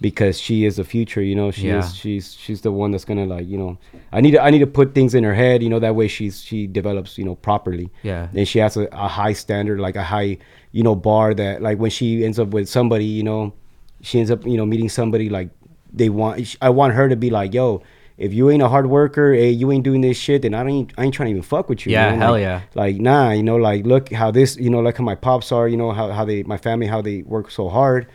[0.02, 1.52] because she is the future, you know.
[1.52, 1.80] She Yeah.
[1.80, 3.78] is she's she's the one that's gonna like, you know
[4.12, 6.08] I need to I need to put things in her head, you know, that way
[6.10, 7.88] she's she develops, you know, properly.
[8.04, 8.28] Yeah.
[8.36, 10.38] And she has a, a high standard, like a high,
[10.74, 13.54] you know, bar that like when she ends up with somebody, you know,
[14.02, 15.50] she ends up, you know, meeting somebody like
[15.94, 16.58] they want.
[16.62, 17.82] I want her to be like, yo,
[18.18, 20.94] if you ain't a hard worker, hey, you ain't doing this shit, then I ain't,
[20.98, 21.92] I ain't trying to even fuck with you.
[21.92, 22.20] Yeah, man.
[22.20, 22.62] hell Like- yeah.
[22.74, 25.68] Like, nah, you know, like look how this, you know, like how my pops are,
[25.68, 28.08] you know, how how they, my family, how they work so hard.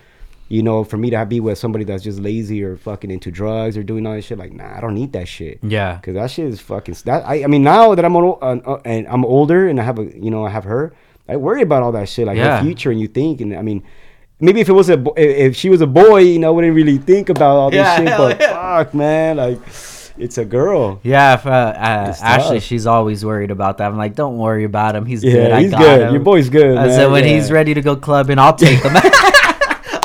[0.48, 3.76] You know, for me to be with somebody that's just lazy or fucking into drugs
[3.76, 5.60] or doing all this shit, like, nah, I don't need that shit.
[5.62, 6.00] Yeah.
[6.02, 6.96] Cause that shit is fucking.
[7.04, 9.84] That I, I mean, now that I'm ol- uh, uh, and I'm older and I
[9.84, 10.92] have a, you know, I have her.
[11.28, 12.56] I worry about all that shit, like Yeah.
[12.58, 13.84] her future, and you think, and I mean,
[14.40, 16.50] maybe if it was a, bo- if if she was a boy, you know, I
[16.50, 18.06] wouldn't really think about all this Yeah, shit.
[18.18, 18.52] But yeah.
[18.82, 19.60] fuck, man, like,
[20.20, 21.00] it's a girl.
[21.02, 22.62] Yeah, if, uh, uh, Ashley, tough.
[22.64, 23.90] she's always worried about that.
[23.90, 25.04] I'm like, don't worry about him.
[25.06, 25.52] He's Yeah, good.
[25.52, 26.00] I he's got good.
[26.02, 26.14] him.
[26.14, 27.34] Your boy's good, said when Yeah.
[27.34, 28.92] he's ready to go clubbing, I'll take him.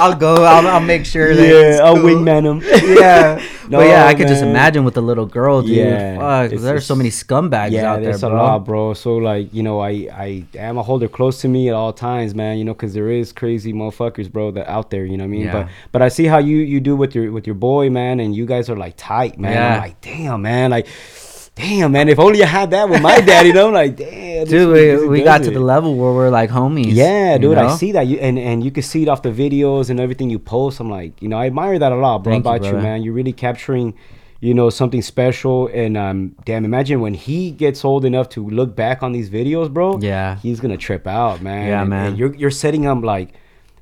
[0.06, 0.44] I'll go.
[0.44, 1.48] I'll, I'll make sure that.
[1.48, 2.06] Yeah, I'll cool.
[2.06, 2.62] wingman him.
[2.98, 5.78] yeah, No, but yeah, I could just imagine with the little girl, dude.
[5.78, 8.94] Yeah, Fuck, there's so many scumbags yeah, out there, there's a lot, bro.
[8.94, 11.94] So like, you know, I I am a hold her close to me at all
[11.94, 12.58] times, man.
[12.58, 15.06] You know, because there is crazy motherfuckers, bro, that out there.
[15.06, 15.46] You know what I mean?
[15.46, 15.64] Yeah.
[15.64, 18.36] But but I see how you you do with your with your boy, man, and
[18.36, 19.54] you guys are like tight, man.
[19.54, 19.76] Yeah.
[19.76, 20.88] I'm like, damn, man, like.
[21.56, 22.10] Damn man!
[22.10, 23.70] If only I had that with my dad, you know.
[23.70, 26.88] Like, damn, Dude, we, we got to the level where we're like homies.
[26.94, 27.68] Yeah, you dude, know?
[27.68, 30.30] I see that you and and you can see it off the videos and everything
[30.30, 30.82] you post.
[30.82, 32.34] I'm like, you know, I admire that a lot, bro.
[32.34, 32.82] Thank about you, brother.
[32.82, 33.04] man.
[33.04, 33.94] You're really capturing,
[34.42, 35.68] you know, something special.
[35.74, 39.72] And um, damn, imagine when he gets old enough to look back on these videos,
[39.72, 39.98] bro.
[40.00, 40.36] Yeah.
[40.40, 41.70] he's gonna trip out, man.
[41.70, 42.08] Yeah, And- man.
[42.08, 43.34] And you're you're setting him like.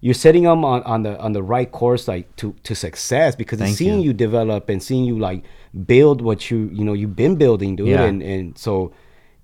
[0.06, 3.60] You're setting him on, on the on the right course, like to, to success, because
[3.60, 4.08] Thank seeing you.
[4.08, 4.14] you.
[4.14, 5.46] develop and seeing you like
[5.86, 7.88] build what you you know you've been building, dude.
[7.88, 8.04] Yeah.
[8.04, 8.92] And and so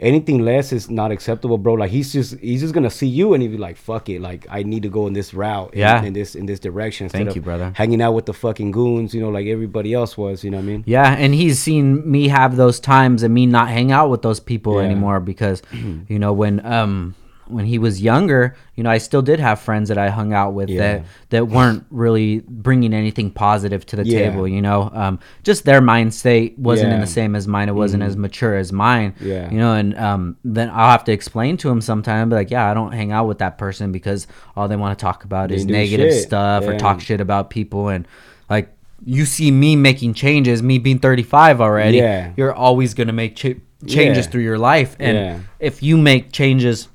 [0.01, 1.73] anything less is not acceptable, bro.
[1.73, 4.45] Like he's just he's just gonna see you and he'd be like, "Fuck it, like
[4.49, 6.01] I need to go in this route, in- Yeah.
[6.03, 7.73] in, this in this direction." Thank you, brother.
[7.75, 10.43] Hanging out with the fucking goons, you know, like everybody else was.
[10.43, 10.83] You know what I mean?
[10.87, 14.39] Yeah, and he's seen me have those times and me not hang out with those
[14.39, 14.85] people Yeah.
[14.89, 15.61] anymore because,
[16.07, 17.15] you know, when um
[17.49, 20.53] when he was younger, you know, I still did have friends that I hung out
[20.53, 20.79] with Yeah.
[20.79, 24.29] that that weren't really bringing anything positive to the Yeah.
[24.29, 24.47] table.
[24.47, 27.69] You know, um, just their mind state wasn't in the same as mine.
[27.69, 29.13] It wasn't as mature as mine.
[29.19, 29.49] Yeah.
[29.51, 32.69] you know, and um, then I'll have to explain to him sometime, be like, yeah,
[32.69, 35.55] I don't hang out with that person because all they want to talk about They
[35.55, 36.23] is negative shit.
[36.23, 38.07] stuff or talk shit about people and
[38.49, 38.69] like.
[39.05, 41.99] You see me making changes, me being 35 already.
[41.99, 42.31] Yeah.
[42.35, 43.55] You're always going to make ch-
[43.87, 44.29] changes Yeah.
[44.31, 44.97] through your life.
[44.99, 45.37] And Yeah.
[45.57, 46.89] if you make changes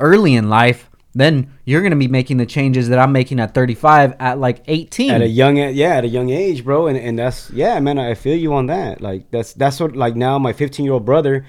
[0.00, 3.54] early in life, then you're going to be making the changes that I'm making at
[3.54, 5.10] 35 at like 18.
[5.10, 7.98] At a young, yeah, at a young age, bro, and and that's yeah, man.
[7.98, 9.00] I feel you on that.
[9.00, 11.44] Like that's that's what like now my 15 year old brother,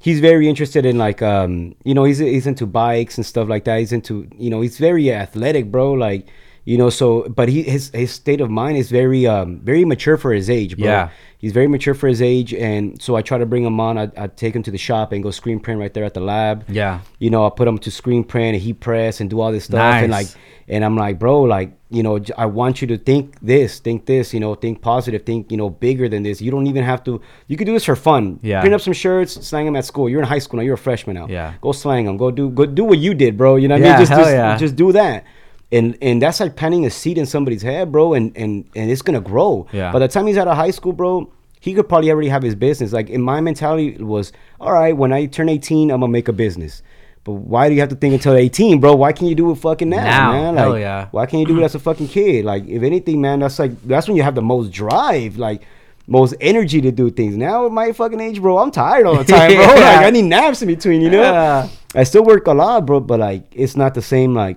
[0.00, 3.64] he's very interested in like um you know he's he's into bikes and stuff like
[3.64, 3.78] that.
[3.78, 5.92] He's into you know he's very athletic, bro.
[5.92, 6.26] Like
[6.70, 10.16] You know, so but he his his state of mind is very um very mature
[10.16, 10.86] for his age, bro.
[10.86, 11.10] Yeah.
[11.36, 13.98] He's very mature for his age, and so I try to bring him on.
[13.98, 16.20] I I take him to the shop and go screen print right there at the
[16.20, 16.64] lab.
[16.68, 17.00] Yeah.
[17.18, 19.64] You know, I put him to screen print and heat press and do all this
[19.64, 20.04] stuff, nice.
[20.04, 20.28] and like,
[20.68, 24.32] and I'm like, bro, like, you know, i want you to think this, think this,
[24.32, 26.40] you know, think positive, think, you know, bigger than this.
[26.40, 27.20] You don't even have to.
[27.48, 28.38] You could do this for fun.
[28.44, 28.60] Yeah.
[28.60, 30.08] Print up some shirts, slang them at school.
[30.08, 30.62] You're in high school now.
[30.62, 31.26] You're a freshman now.
[31.26, 31.54] Yeah.
[31.60, 32.16] Go slang them.
[32.16, 33.56] Go do go do what you did, bro.
[33.56, 34.02] You know what I Yeah, mean?
[34.02, 34.56] Just hell just, yeah.
[34.56, 35.24] just do that.
[35.72, 38.14] And and that's like planting a seed in somebody's head, bro.
[38.14, 39.66] And and and it's gonna grow.
[39.72, 39.92] Yeah.
[39.92, 41.30] By the time he's out of high school, bro.
[41.62, 42.90] He could probably already have his business.
[42.92, 46.26] Like in my mentality it was, all right, when I turn 18, I'm gonna make
[46.28, 46.82] a business.
[47.22, 48.94] But why do you have to think until 18, bro?
[48.96, 50.56] Why can't you do it fucking now, Now, man?
[50.56, 51.08] hell yeah.
[51.10, 52.46] Why can't you do it as a fucking kid?
[52.46, 55.62] Like, if anything, man, that's like that's when you have the most drive, like
[56.06, 57.36] most energy to do things.
[57.36, 59.62] Now at my fucking age, bro, I'm tired all the time, bro.
[59.62, 59.74] Yeah.
[59.74, 61.20] Like I need naps in between, you know.
[61.20, 61.68] Yeah.
[61.94, 64.34] I still work a lot, bro, but like it's not the same.
[64.34, 64.56] Like,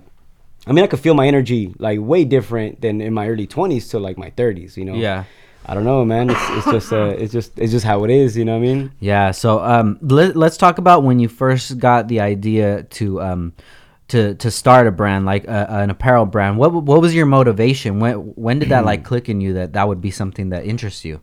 [0.65, 3.89] I mean, I could feel my energy like way different than in my early 20s
[3.91, 4.95] to like my 30s, you know.
[4.95, 5.25] Yeah.
[5.65, 6.29] I don't know, man.
[6.29, 8.73] It's, it's just uh, it's just it's just how it is, you know what I
[8.73, 8.91] mean?
[8.99, 9.31] Yeah.
[9.31, 13.53] So um, let, let's talk about when you first got the idea to um,
[14.09, 16.57] to to start a brand like uh, an apparel brand.
[16.57, 17.99] What what was your motivation?
[17.99, 21.05] When when did that like click in you that that would be something that interests
[21.05, 21.21] you?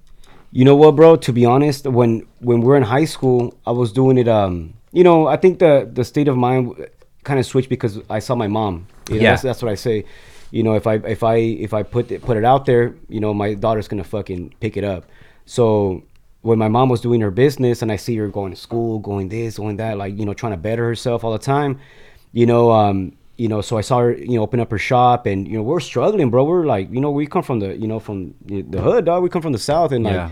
[0.52, 1.16] You know what, bro?
[1.16, 4.26] To be honest, when when we're in high school, I was doing it.
[4.26, 6.88] Um, you know, I think the the state of mind
[7.24, 8.86] kind of switched because I saw my mom.
[9.08, 9.30] You know, Yeah.
[9.30, 10.04] that's, that's what I say.
[10.50, 13.20] You know, if I if I if I put it, put it out there, you
[13.20, 15.04] know, my daughter's gonna fucking pick it up.
[15.46, 16.02] So
[16.42, 19.28] when my mom was doing her business and I see her going to school, going
[19.28, 21.78] this, going that, like you know, trying to better herself all the time,
[22.32, 25.26] you know, um, you know, so I saw her, you know, open up her shop,
[25.26, 26.44] and you know, we're struggling, bro.
[26.44, 29.22] We're like, you know, we come from the, you know, from the hood, dog.
[29.22, 30.30] We come from the south, and like, Yeah.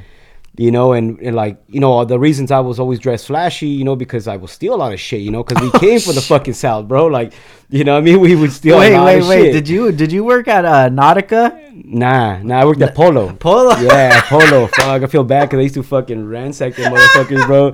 [0.56, 3.84] You know, and, and like, you know, the reasons I was always dressed flashy, you
[3.84, 6.14] know, because I would steal a lot of shit, you know, because we came from
[6.14, 7.06] the fucking south, bro.
[7.06, 7.32] Like,
[7.68, 8.78] you know, what I mean, we would steal.
[8.78, 9.42] wait, a lot wait, of wait.
[9.44, 9.52] shit.
[9.52, 11.67] Did you did you work at uh, Nautica?
[11.84, 13.32] Nah, nah, I worked at Polo.
[13.40, 13.76] Polo?
[13.76, 14.66] Yeah, Polo.
[14.74, 17.72] Fuck, I feel bad because I used to fucking ransack them motherfuckers, bro.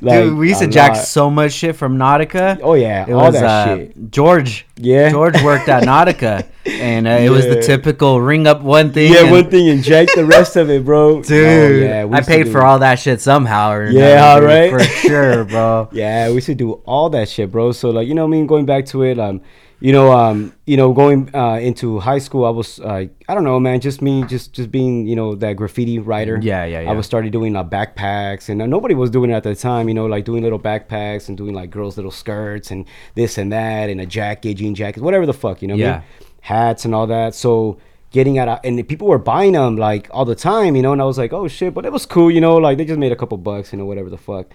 [0.00, 0.98] Dude, we used to jack lot.
[1.06, 2.60] so much shit from Nautica.
[2.62, 4.10] Oh, yeah, it all was that uh, shit.
[4.10, 4.66] George.
[4.76, 5.08] Yeah.
[5.10, 9.12] George worked at Nautica, and uh, it was the typical ring up one thing.
[9.12, 11.22] Yeah, and- one thing and jack the rest of it, bro.
[11.22, 13.70] Dude, Oh, yeah, I paid for all that shit somehow.
[13.72, 14.70] Or Yeah, another, dude.
[14.80, 15.88] For sure, bro.
[15.92, 17.72] Yeah, we used to do all that shit, bro.
[17.72, 19.40] So like, you know, what I mean, going back to it, um,
[19.80, 23.44] you know, um, you know, going uh, into high school, I was like, I don't
[23.44, 26.38] know, man, just me, just just being, you know, that graffiti writer.
[26.40, 26.90] Yeah, yeah, yeah.
[26.90, 29.88] I was started doing uh, backpacks, and uh, nobody was doing it at the time,
[29.88, 33.52] you know, like doing little backpacks and doing like girls' little skirts and this and
[33.52, 35.92] that, and a jacket, jean jacket, whatever the fuck, you know, I Yeah.
[35.92, 36.02] mean?
[36.40, 37.34] hats and all that.
[37.34, 37.78] So
[38.12, 41.04] getting out, and people were buying them like all the time, you know, and I
[41.04, 43.16] was like, oh shit, but it was cool, you know, like they just made a
[43.16, 44.46] couple bucks, you know, whatever the fuck.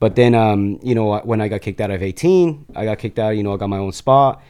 [0.00, 3.18] But then, um, you know, when I got kicked out of 18, I got kicked
[3.20, 4.42] out, you know, I got my own spot.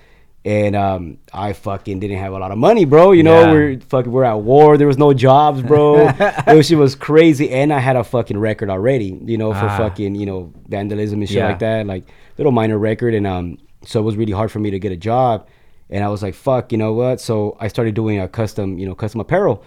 [0.46, 3.10] And um, I fucking didn't have a lot of money, bro.
[3.10, 3.50] You know, Yeah.
[3.52, 4.76] we're fucking we're at war.
[4.78, 6.06] There was no jobs, bro.
[6.20, 9.18] it was, shit was crazy, and I had a fucking record already.
[9.24, 9.76] You know, for Ah.
[9.76, 11.48] fucking you know vandalism and shit Yeah.
[11.48, 12.04] like that, like
[12.38, 13.12] little minor record.
[13.14, 15.48] And um, so it was really hard for me to get a job.
[15.90, 17.20] And I was like, fuck, you know what?
[17.20, 19.64] So I started doing a custom, you know, custom apparel,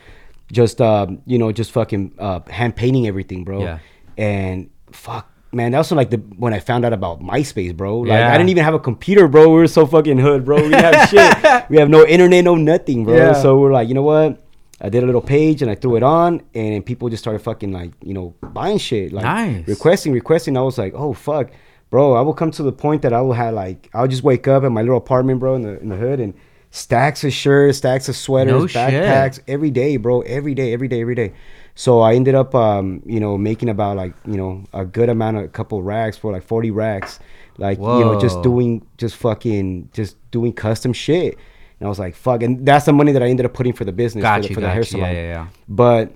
[0.49, 3.61] just um, you know, just fucking uh, hand painting everything, bro.
[3.63, 3.79] Yeah.
[4.17, 7.99] And fuck, man, that was like the when I found out about MySpace, bro.
[7.99, 8.33] Like Yeah.
[8.33, 9.47] I didn't even have a computer, bro.
[9.49, 10.57] We were so fucking hood, bro.
[10.67, 11.69] We have shit.
[11.69, 13.15] We have no internet, no nothing, bro.
[13.15, 13.33] Yeah.
[13.33, 14.41] So we're like, you know what?
[14.81, 17.73] I did a little page and I threw it on, and people just started fucking
[17.73, 19.67] like, you know, buying shit, like Nice.
[19.67, 20.55] requesting, requesting.
[20.55, 21.51] I was like, oh fuck,
[21.89, 22.13] bro.
[22.13, 24.63] I will come to the point that I will have like, I'll just wake up
[24.63, 26.33] in my little apartment, bro, in the in the hood, and
[26.71, 28.93] stacks of shirts, stacks of sweaters, No shit.
[28.93, 31.33] backpacks, every day, bro, every day, every day, every day.
[31.79, 35.37] So I ended up, um, you know, making about like, you know, a good amount
[35.37, 37.21] of a couple racks for like 40 racks,
[37.57, 41.37] like, you know, just doing, just fucking, just doing custom shit.
[41.79, 42.43] And I was like, fuck.
[42.43, 44.49] And that's the money that I ended up putting for the business, Got for, the,
[44.49, 45.05] you, for the hair salon.
[45.05, 45.47] Yeah, yeah, yeah.
[45.69, 46.11] But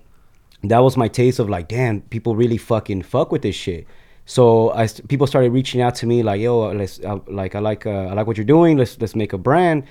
[0.64, 3.88] that was my taste of like, damn, people really fucking fuck with this shit.
[4.26, 7.86] So I people started reaching out to me like, yo, let's uh, like I like
[7.86, 8.76] uh, I like what you're doing.
[8.76, 9.86] Let's let's make a brand.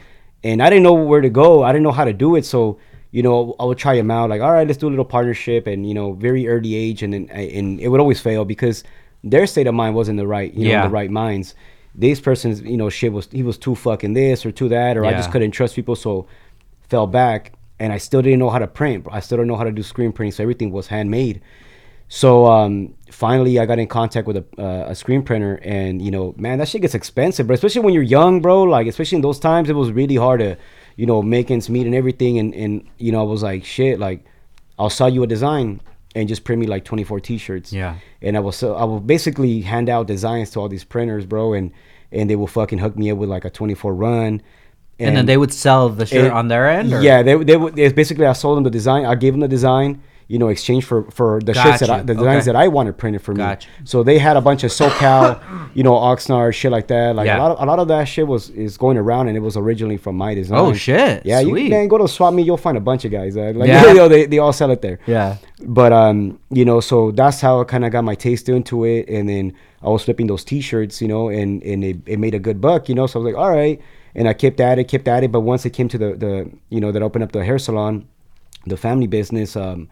[0.45, 1.63] And I didn't know where to go.
[1.63, 2.45] I didn't know how to do it.
[2.45, 2.79] So
[3.13, 4.29] you know, I would try them out.
[4.31, 5.67] Like, all right, let's do a little partnership.
[5.69, 8.83] And you know, very early age, and then and it would always fail because
[9.23, 10.83] their state of mind wasn't the right, you know, Yeah.
[10.89, 11.55] the right minds.
[11.95, 15.05] This person's, you know, shit was he was too fucking this or too that, or
[15.05, 16.27] I just couldn't trust people, so
[16.89, 17.53] fell back.
[17.79, 19.07] And I still didn't know how to print.
[19.11, 20.33] I still don't know how to do screen printing.
[20.33, 21.41] So everything was handmade.
[22.09, 26.11] So um, finally, I got in contact with a, uh, a screen printer, and you
[26.11, 28.63] know, man, that shit gets expensive, but Especially when you're young, bro.
[28.65, 30.57] Like, especially in those times, it was really hard to,
[30.97, 32.39] you know, make ends meet and everything.
[32.39, 34.25] And and you know, I was like, shit, like,
[34.79, 35.81] I'll sell you a design
[36.15, 37.73] and just print me like 24 t-shirts.
[37.73, 37.97] Yeah.
[38.21, 41.55] And I will sell, I will basically hand out designs to all these printers, bro,
[41.55, 41.73] and
[42.11, 44.43] and they will fucking hook me up with like a 24 run.
[44.99, 46.93] And, then they would sell the shirt it- on their end.
[46.93, 47.01] Or?
[47.03, 47.75] Yeah, they they would.
[47.75, 49.05] Basically I sold them the design.
[49.05, 50.03] I gave them the design.
[50.33, 52.53] You know, exchange for for the shirts that I, the designs Okay.
[52.53, 53.39] that I wanted printed for me.
[53.49, 53.69] Gotcha.
[53.85, 55.39] So they had a bunch of SoCal,
[55.75, 57.15] you know, Oxnard shit like that.
[57.17, 57.37] Like Yeah.
[57.37, 59.57] a lot of a lot of that shit was is going around, and it was
[59.65, 60.59] originally from my design.
[60.59, 61.27] Oh shit.
[61.27, 61.65] Yeah, Sweet.
[61.65, 63.37] you man, go to swap me, you'll find a bunch of guys.
[63.37, 63.87] Uh, like, Yeah.
[63.89, 64.99] you know, they, they all sell it there.
[65.07, 65.37] Yeah.
[65.81, 69.09] But um, you know, so that's how I kind of got my taste into it,
[69.11, 72.39] and then I was flipping those T-shirts, you know, and and it, it made a
[72.49, 73.07] good buck, you know.
[73.07, 73.79] So I was like, all right,
[74.15, 75.31] and I kept at it, kept at it.
[75.31, 78.07] But once it came to the the you know that opened up the hair salon,
[78.67, 79.89] the family business, um,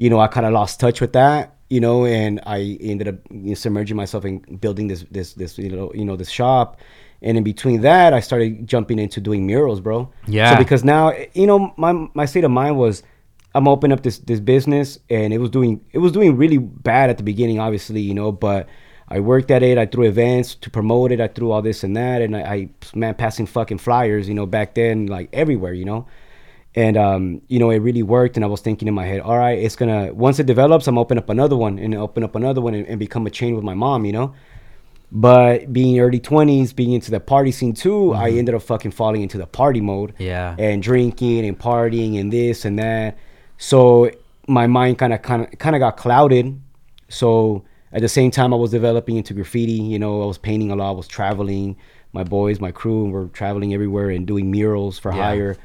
[0.00, 3.16] you know, I kind of lost touch with that, you know, and I ended up
[3.30, 6.78] you know, submerging myself in building this this this you know you know this shop.
[7.20, 10.10] And in between that, I started jumping into doing murals, bro.
[10.26, 10.52] Yeah.
[10.52, 13.02] So because now, you know, my my state of mind was,
[13.54, 17.10] I'm opening up this this business, and it was doing it was doing really bad
[17.10, 18.68] at the beginning, obviously, you know, but
[19.08, 19.76] I worked at it.
[19.76, 21.20] I threw events to promote it.
[21.20, 24.46] I threw all this and that, and I, I man passing fucking flyers, you know,
[24.46, 26.06] back then like everywhere, you know.
[26.74, 28.36] And um, you know, it really worked.
[28.36, 30.98] And I was thinking in my head, all right, it's gonna once it develops, I'm
[30.98, 33.64] open up another one and open up another one and, and become a chain with
[33.64, 34.34] my mom, you know.
[35.12, 39.22] But being early twenties, being into the party scene too, I ended up fucking falling
[39.22, 40.14] into the party mode.
[40.18, 40.54] Yeah.
[40.58, 43.18] And drinking and partying and this and that.
[43.58, 44.10] So
[44.46, 46.60] my mind kind of kind of kind of got clouded.
[47.08, 49.72] So at the same time, I was developing into graffiti.
[49.72, 50.90] You know, I was painting a lot.
[50.90, 51.76] I was traveling.
[52.12, 55.22] My boys, my crew, were traveling everywhere and doing murals for Yeah.
[55.22, 55.56] hire.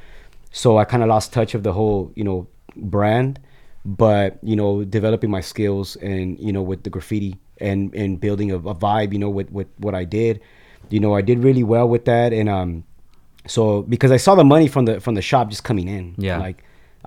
[0.56, 3.38] So I kind of lost touch of the whole, you know, brand.
[3.84, 8.50] But you know, developing my skills and you know with the graffiti and and building
[8.50, 10.40] a, a vibe, you know, with with what I did,
[10.88, 12.32] you know, I did really well with that.
[12.32, 12.84] And um,
[13.46, 16.38] so because I saw the money from the from the shop just coming in, Yeah.
[16.38, 16.64] like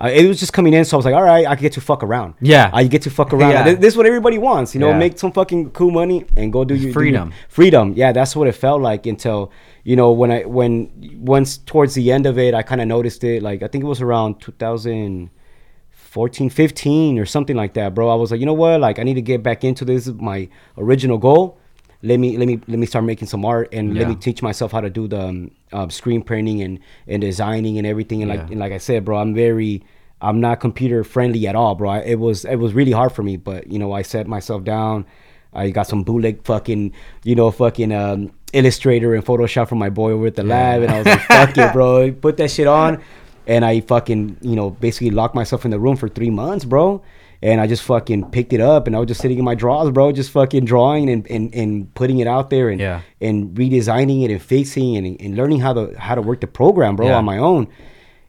[0.08, 0.84] it was just coming in.
[0.84, 2.34] So I was like, all right, I can get to fuck around.
[2.40, 2.70] Yeah.
[2.72, 3.50] I get to fuck around.
[3.50, 3.64] Yeah.
[3.64, 4.98] This, this is what everybody wants, you know, Yeah.
[4.98, 7.32] make some fucking cool money and go do your do your- Freedom.
[7.48, 7.92] freedom.
[7.96, 9.52] Yeah, that's what it felt like until
[9.84, 13.24] you know when I when once towards the end of it, I kind of noticed
[13.24, 13.42] it.
[13.42, 18.08] Like I think it was around 2014, 15 or something like that, bro.
[18.08, 18.80] I was like, you know what?
[18.80, 19.84] Like I need to get back into.
[19.84, 21.58] This my original goal.
[22.02, 24.72] Let me let me let me start making some art and let me teach myself
[24.72, 28.22] how to do the um, um, screen printing and and designing and everything.
[28.22, 28.46] And like Yeah.
[28.52, 29.82] and like I said, bro, I'm very
[30.22, 31.90] I'm not computer friendly at all, bro.
[31.90, 34.64] I, it was it was really hard for me, but you know I set myself
[34.64, 35.04] down.
[35.52, 36.92] I got some bootleg fucking,
[37.24, 40.92] you know, fucking um, Illustrator and Photoshop from my boy over at the lab, and
[40.92, 43.02] I was like, "Fuck it, bro!" Put that shit on,
[43.48, 47.02] and I fucking, you know, basically locked myself in the room for three months, bro.
[47.42, 49.90] And I just fucking picked it up, and I was just sitting in my drawers,
[49.90, 53.00] bro, just fucking drawing and, and, and putting it out there, and Yeah.
[53.20, 56.96] and redesigning it and fixing and, and learning how to how to work the program,
[56.96, 57.16] bro, Yeah.
[57.16, 57.66] on my own.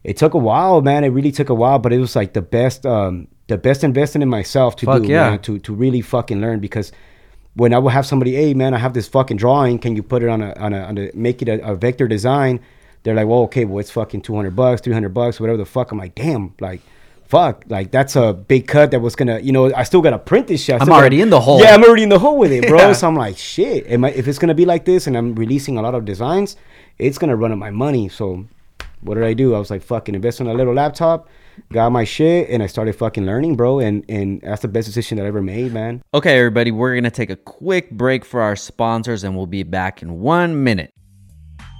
[0.02, 1.04] It took a while, man.
[1.04, 4.22] It really took a while, but it was like the best, um, the best investment
[4.22, 5.30] in myself to Fuck do, yeah.
[5.30, 6.90] man, to to really fucking learn because
[7.54, 9.78] when I would have somebody, hey man, I have this fucking drawing.
[9.78, 12.08] Can you put it on a on a, on a make it a, a vector
[12.08, 12.60] design?
[13.02, 15.66] They're like, well, okay, well, it's fucking two hundred bucks, three hundred bucks, whatever the
[15.66, 15.92] fuck.
[15.92, 16.80] I'm like, damn, like,
[17.32, 20.46] fuck, like that's a big cut that was gonna, you know, I still gotta print
[20.48, 20.74] this shit.
[20.74, 21.60] I I'm still gotta- already in the hole.
[21.62, 22.78] Yeah, I'm already in the hole with it, bro.
[22.82, 22.92] Yeah.
[22.92, 23.86] So I'm like, shit.
[23.86, 26.56] Am I, if it's gonna be like this, and I'm releasing a lot of designs,
[26.98, 28.08] it's gonna run up my money.
[28.10, 28.44] So
[29.00, 29.54] what did I do?
[29.54, 31.28] I was like, fucking invest in a little laptop.
[31.70, 33.78] Got my shit and I started fucking learning, bro.
[33.80, 36.02] And and that's the best decision that I ever made, man.
[36.14, 40.02] Okay, everybody, we're to take a quick break for our sponsors and we'll be back
[40.02, 40.92] in one minute.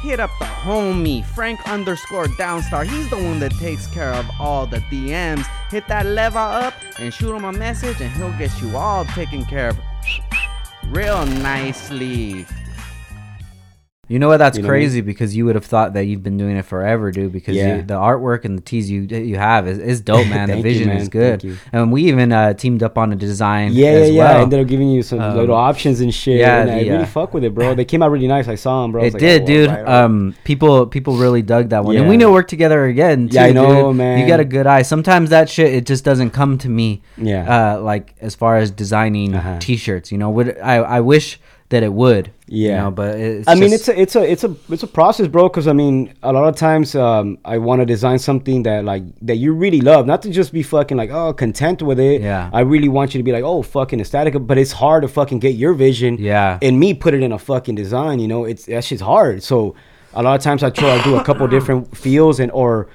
[0.00, 2.86] hit up the homie Frank underscore downstar.
[2.86, 5.46] He's the one that takes care of all the DMs.
[5.70, 9.44] Hit that level up and shoot him a message, and he'll get you all taken
[9.44, 9.78] care of
[10.90, 12.46] real nicely.
[14.08, 14.38] You know what?
[14.38, 16.56] That's You know what I crazy because you would have thought that you've been doing
[16.56, 17.30] it forever, dude.
[17.30, 17.76] Because Yeah.
[17.76, 20.48] you, the artwork and the tees you you have is, is dope, man.
[20.48, 20.96] the Thank you, vision man.
[20.96, 23.72] is good, and we even uh, teamed up on a design.
[23.72, 24.22] Yeah, yeah, as yeah.
[24.24, 24.42] I well.
[24.44, 26.40] ended up giving you some Um, little options and shit.
[26.40, 27.74] yeah, and I really uh, fuck with it, bro.
[27.74, 28.48] They came out really nice.
[28.48, 29.04] I saw them, bro.
[29.04, 29.68] It like, did, oh, dude.
[29.68, 29.86] alright.
[29.88, 32.18] Um, people people really dug that one, and we Yeah.
[32.18, 33.28] need to work together again.
[33.28, 33.96] Too, Yeah, I know, dude.
[33.96, 34.18] man.
[34.20, 34.82] You got a good eye.
[34.82, 37.02] Sometimes that shit it just doesn't come to me.
[37.18, 37.74] Yeah.
[37.76, 39.56] Uh, like as far as designing Uh-huh.
[39.60, 41.38] t-shirts, you know, would I I wish
[41.70, 42.30] that it would.
[42.46, 42.84] you Yeah.
[42.84, 45.48] know, but it's I mean, it's a it's a it's a it's a process, bro.
[45.50, 49.02] Because I mean, a lot of times, um, I want to design something that like
[49.22, 52.22] that you really love, not to just be fucking like oh content with it.
[52.22, 52.48] Yeah.
[52.52, 55.40] I really want you to be like oh fucking ecstatic, but it's hard to fucking
[55.40, 56.16] get your vision.
[56.18, 56.58] Yeah.
[56.62, 58.18] And me put it in a fucking design.
[58.18, 59.42] You know, it's that shit's hard.
[59.42, 59.74] So
[60.14, 62.88] a lot of times I try to do a couple different feels and or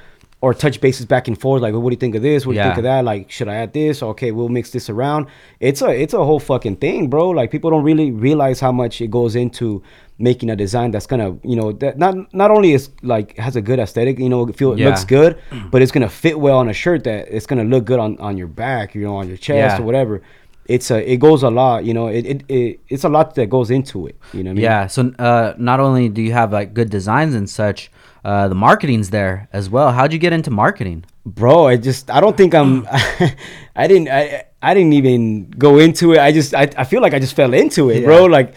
[0.44, 1.62] or touch bases back and forth.
[1.62, 2.46] Like, what do you think of this?
[2.46, 3.06] What do you think of that?
[3.06, 4.04] Like, should I add this?
[4.04, 5.28] Okay, we'll mix this around.
[5.62, 7.30] It's a it's a whole fucking thing, bro.
[7.30, 9.82] Like people don't really realize how much it goes into
[10.20, 13.62] making a design that's gonna, you know, that not not only is like has a
[13.62, 14.88] good aesthetic, you know, feel it Yeah.
[14.89, 15.38] looks good,
[15.72, 18.36] but it's gonna fit well on a shirt that it's gonna look good on on
[18.38, 19.82] your back, you know, on your chest Yeah.
[19.82, 20.22] or whatever.
[20.68, 22.08] It's a it goes a lot, you know.
[22.08, 24.16] It, it, it it's a lot that goes into it.
[24.34, 24.64] You know what I mean?
[24.64, 24.88] Yeah.
[24.88, 27.91] So uh, not only do you have like good designs and such,
[28.24, 29.91] uh, the marketing's there as well.
[29.91, 31.05] How'd you get into marketing?
[31.26, 32.86] bro i just i don't think i'm
[33.78, 36.19] i didn't i i didn't even go into it.
[36.19, 38.26] I just i, I feel like i just fell into it bro.
[38.26, 38.53] Like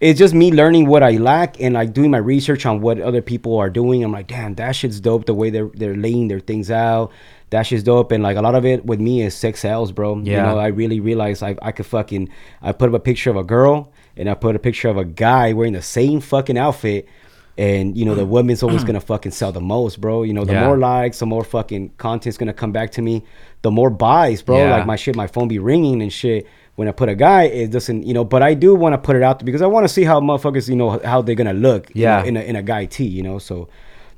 [0.00, 3.22] it's just me learning what i lack and like doing my research on what other
[3.22, 4.04] people are doing.
[4.04, 7.10] I'm like damn that shit's dope the way they're they're laying their things out.
[7.48, 8.12] That shit's dope.
[8.12, 10.18] And like a lot of it with me is sex sales bro.
[10.18, 10.42] You Yeah.
[10.42, 12.28] know i really realized i, I could fucking
[12.60, 15.06] i put up a picture of a girl and i put a picture of a
[15.06, 17.08] guy wearing the same fucking outfit
[17.58, 20.52] and you know the woman's always gonna fucking sell the most bro you know the
[20.52, 20.64] Yeah.
[20.66, 23.24] more likes the more fucking content's gonna come back to me
[23.62, 24.76] the more buys bro Yeah.
[24.76, 26.46] like my shit my phone be ringing and shit
[26.76, 29.16] when i put a guy it doesn't you know but i do want to put
[29.16, 31.52] it out there because i want to see how motherfuckers you know how they're gonna
[31.52, 32.20] look you Yeah.
[32.20, 33.68] know, in a, in a guy tee you know so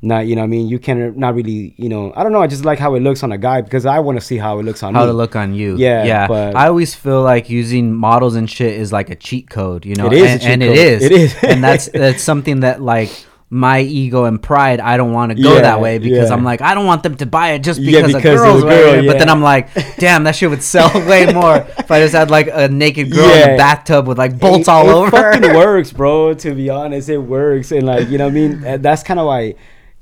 [0.04, 2.42] not you know what i mean you can not really you know i don't know
[2.42, 4.58] i just like how it looks on a guy because i want to see how
[4.58, 5.76] it looks on How me to look on you?
[5.76, 6.26] Yeah, yeah.
[6.26, 9.86] but- I always feel like using models and shit is like a cheat code.
[9.86, 10.70] You know, It is a and, cheat and code.
[10.72, 11.02] it is.
[11.04, 11.36] It is.
[11.44, 13.10] and that's that's something that like
[13.48, 16.34] my ego and pride, I don't want to go Yeah, that way because yeah.
[16.34, 18.48] I'm like, I don't want them to buy it just Yeah, because, because a of
[18.48, 19.06] girl's wearing girl, it.
[19.06, 19.28] But then.
[19.28, 22.68] I'm like, damn, that shit would sell way more if I just had like a
[22.68, 25.10] naked girl in a bathtub with like bolts it, all it over.
[25.10, 26.32] fucking works, bro.
[26.32, 29.26] To be honest, it works, and like you know, what I mean, that's kind of
[29.26, 29.54] why.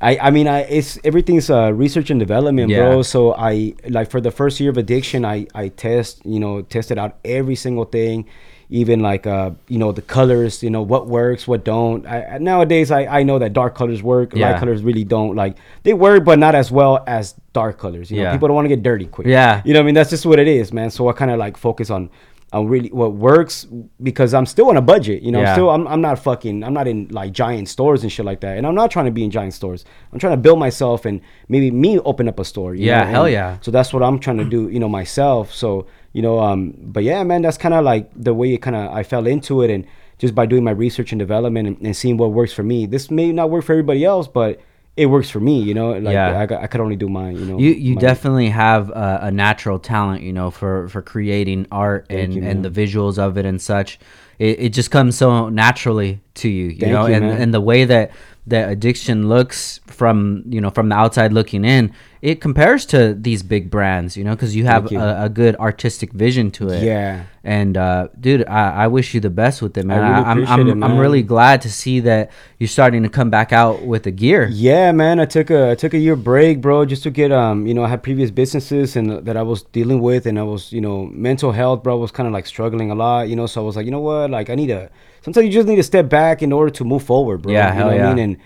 [0.03, 2.79] I, I mean, I it's everything's uh, research and development, Yeah.
[2.89, 3.03] bro.
[3.03, 6.99] So I like for the first year of addiction, I I test, you know, tested
[6.99, 8.25] out every single thing,
[8.71, 12.07] even like uh, you know, the colors, you know, what works, what don't.
[12.07, 14.53] I, nowadays, I I know that dark colors work, Yeah.
[14.53, 15.37] light colors really don't.
[15.37, 18.11] Like they work, but not as well as dark colors.
[18.11, 18.33] You know, Yeah.
[18.33, 19.27] people don't want to get dirty quick.
[19.27, 19.61] Yeah.
[19.67, 19.95] You know what I mean?
[19.97, 20.89] That's just what it is, man.
[20.91, 22.09] So I kind of like focus on
[22.53, 23.67] on really what works
[24.03, 25.23] because I'm still on a budget.
[25.23, 25.51] You know, Yeah.
[25.51, 28.41] I'm still I'm, I'm not fucking I'm not in like giant stores and shit like
[28.41, 28.59] that.
[28.59, 29.85] And I'm not trying to be in giant stores.
[30.13, 32.75] I'm trying to build myself and maybe me open up a store.
[32.75, 33.11] you Yeah, know?
[33.11, 33.59] hell And yeah.
[33.61, 35.53] So that's what I'm trying to do, you know, myself.
[35.55, 38.75] So you know, um, but yeah, man, that's kind of like the way it kind
[38.75, 39.87] of I fell into it and
[40.19, 42.85] just by doing my research and development and, and seeing what works for me.
[42.87, 44.61] This may not work for everybody else, but
[45.01, 45.57] it works for me.
[45.63, 46.47] You know, like Yeah.
[46.51, 47.37] I, I could only do mine.
[47.37, 51.67] You know, you you definitely have a, a natural talent you know for for creating
[51.73, 53.99] art and you, and the visuals of it and such
[54.39, 57.41] it, it just comes so naturally to you you Thank know you, and man.
[57.43, 58.11] and the way that
[58.51, 61.93] that addiction looks from you know from the outside looking in
[62.23, 64.99] it compares to these big brands you know because you have you.
[65.01, 67.25] A, a good artistic vision to it Yeah.
[67.43, 70.01] and uh, dude, I, I wish you the best with it, man.
[70.01, 73.31] really I, am I'm, it, I'm really glad to see that you're starting to come
[73.31, 74.49] back out with the gear.
[74.53, 75.19] Yeah, man.
[75.21, 77.85] I took a I took a year break, bro, just to get um, you know,
[77.85, 80.83] I had previous businesses and uh, that I was dealing with, and I was, you
[80.83, 83.47] know, mental health, bro, I was kind of like struggling a lot, you know.
[83.47, 84.91] So I was like, you know what, like I need a.
[85.23, 87.53] Sometimes you just need to step back in order to move forward, bro.
[87.53, 88.11] Yeah, you hell know what yeah.
[88.11, 88.19] I mean?
[88.25, 88.37] And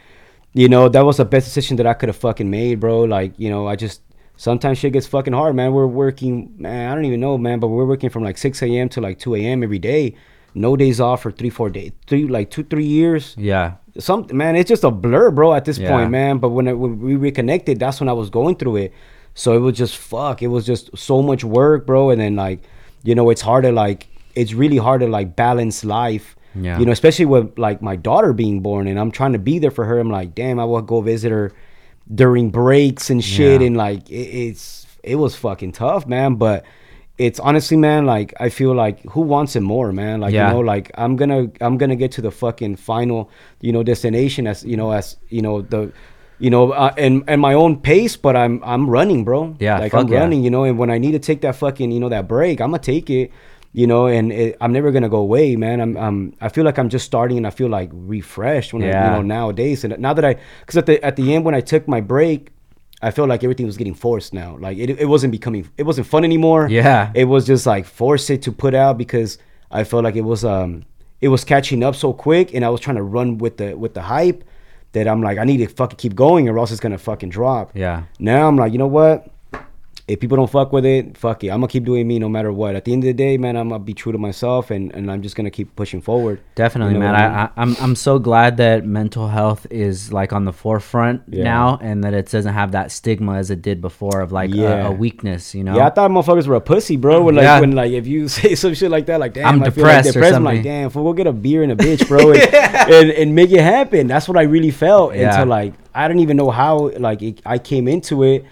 [0.53, 3.03] you know that was the best decision that I could have fucking made, bro.
[3.03, 4.03] Like you know, I just
[4.37, 5.73] sometimes shit gets fucking hard, man.
[5.73, 6.91] We're working, man.
[6.91, 8.89] I don't even know, man, but we're working from like 6 a.m.
[8.91, 9.63] to like 2 a.m.
[9.63, 10.15] every day.
[10.57, 14.55] No days off for three, four days, three like two, three years Yeah, something man
[14.55, 15.91] it's just a blur bro at this Yeah.
[15.91, 18.93] point man but when, I, when we reconnected that's when i was going through it
[19.35, 22.61] so it was just fuck it was just so much work bro and then like
[23.03, 24.07] you know it's hard to like
[24.37, 26.79] it's really hard to like balance life Yeah.
[26.79, 29.71] you know especially with like my daughter being born and i'm trying to be there
[29.73, 31.53] for her i'm like damn i will go visit her
[32.15, 33.67] during breaks and shit Yeah.
[33.67, 36.65] and like it, it's it was fucking tough man but
[37.19, 40.49] it's honestly man like i feel like who wants it more man like Yeah.
[40.49, 43.31] you know like i'm gonna i'm gonna get to the fucking final
[43.61, 45.93] you know destination as you know as you know the
[46.41, 49.95] you know uh, and and my own pace but i'm i'm running bro Yeah, like
[49.95, 50.19] i'm yeah.
[50.19, 52.61] running you know and when i need to take that fucking you know that break
[52.61, 53.31] i'm gonna take it
[53.77, 56.79] you know and it, i'm never gonna go away man i'm i'm i feel like
[56.79, 60.15] i'm just starting and i feel like refreshed when I, you know nowadays and now
[60.15, 62.51] that i because at the at the end when i took my break
[63.03, 64.57] I felt like everything was getting forced now.
[64.59, 67.11] Like it, it wasn't becoming, it wasn't fun anymore Yeah.
[67.15, 69.37] it was just like force it to put out because
[69.71, 70.85] I felt like it was um
[71.21, 73.93] it was catching up so quick and I was trying to run with the with
[73.93, 74.43] the hype
[74.93, 77.73] that I'm like I need to fucking keep going or else it's gonna fucking drop.
[77.75, 78.05] Yeah.
[78.19, 79.27] Now I'm like you know what
[80.07, 81.49] if people don't fuck with it, fuck it.
[81.49, 82.77] I'm gonna keep doing me no matter what.
[82.77, 85.11] At the end of the day, man, I'm gonna be true to myself, and, and
[85.11, 86.41] I'm just gonna keep pushing forward.
[86.57, 87.13] Definitely, You know man.
[87.15, 87.21] what
[87.57, 87.77] I mean?
[87.79, 91.45] I'm I'm so glad that mental health is like on the forefront Yeah.
[91.45, 94.89] now, and that it doesn't have that stigma as it did before of like Yeah.
[94.89, 95.55] a, a weakness.
[95.55, 95.75] You know.
[95.77, 97.23] Yeah, I thought motherfuckers were a pussy, bro.
[97.23, 97.61] When like Yeah.
[97.61, 100.03] when like if you say some shit like that, like damn, I'm I feel like
[100.05, 100.35] depressed or depressed.
[100.35, 102.43] I'm like, damn, fool, go get a beer and a bitch, bro, and,
[102.93, 104.07] and, and make it happen.
[104.07, 107.57] That's what I really felt until like I didn't even know how like it, I
[107.57, 108.45] came into it.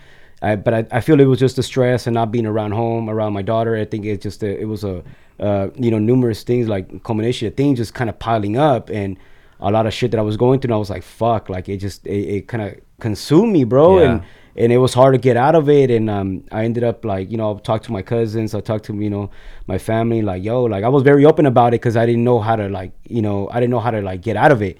[0.42, 3.08] I, but I, I feel it was just the stress and not being around home,
[3.08, 3.76] around my daughter.
[3.76, 5.02] I think it's just a, it was a
[5.40, 9.16] uh, you know numerous things like combination of things just kind of piling up and
[9.60, 10.68] a lot of shit that I was going through.
[10.68, 13.98] And I was like, fuck, like it just it, it kind of consumed me, bro,
[14.00, 14.10] Yeah.
[14.10, 14.22] and
[14.54, 17.30] and it was hard to get out of it and um, i ended up like
[17.30, 19.30] you know i talked to my cousins i talked to you know
[19.66, 22.38] my family like yo like i was very open about it because i didn't know
[22.38, 24.76] how to like you know i didn't know how to like get out of it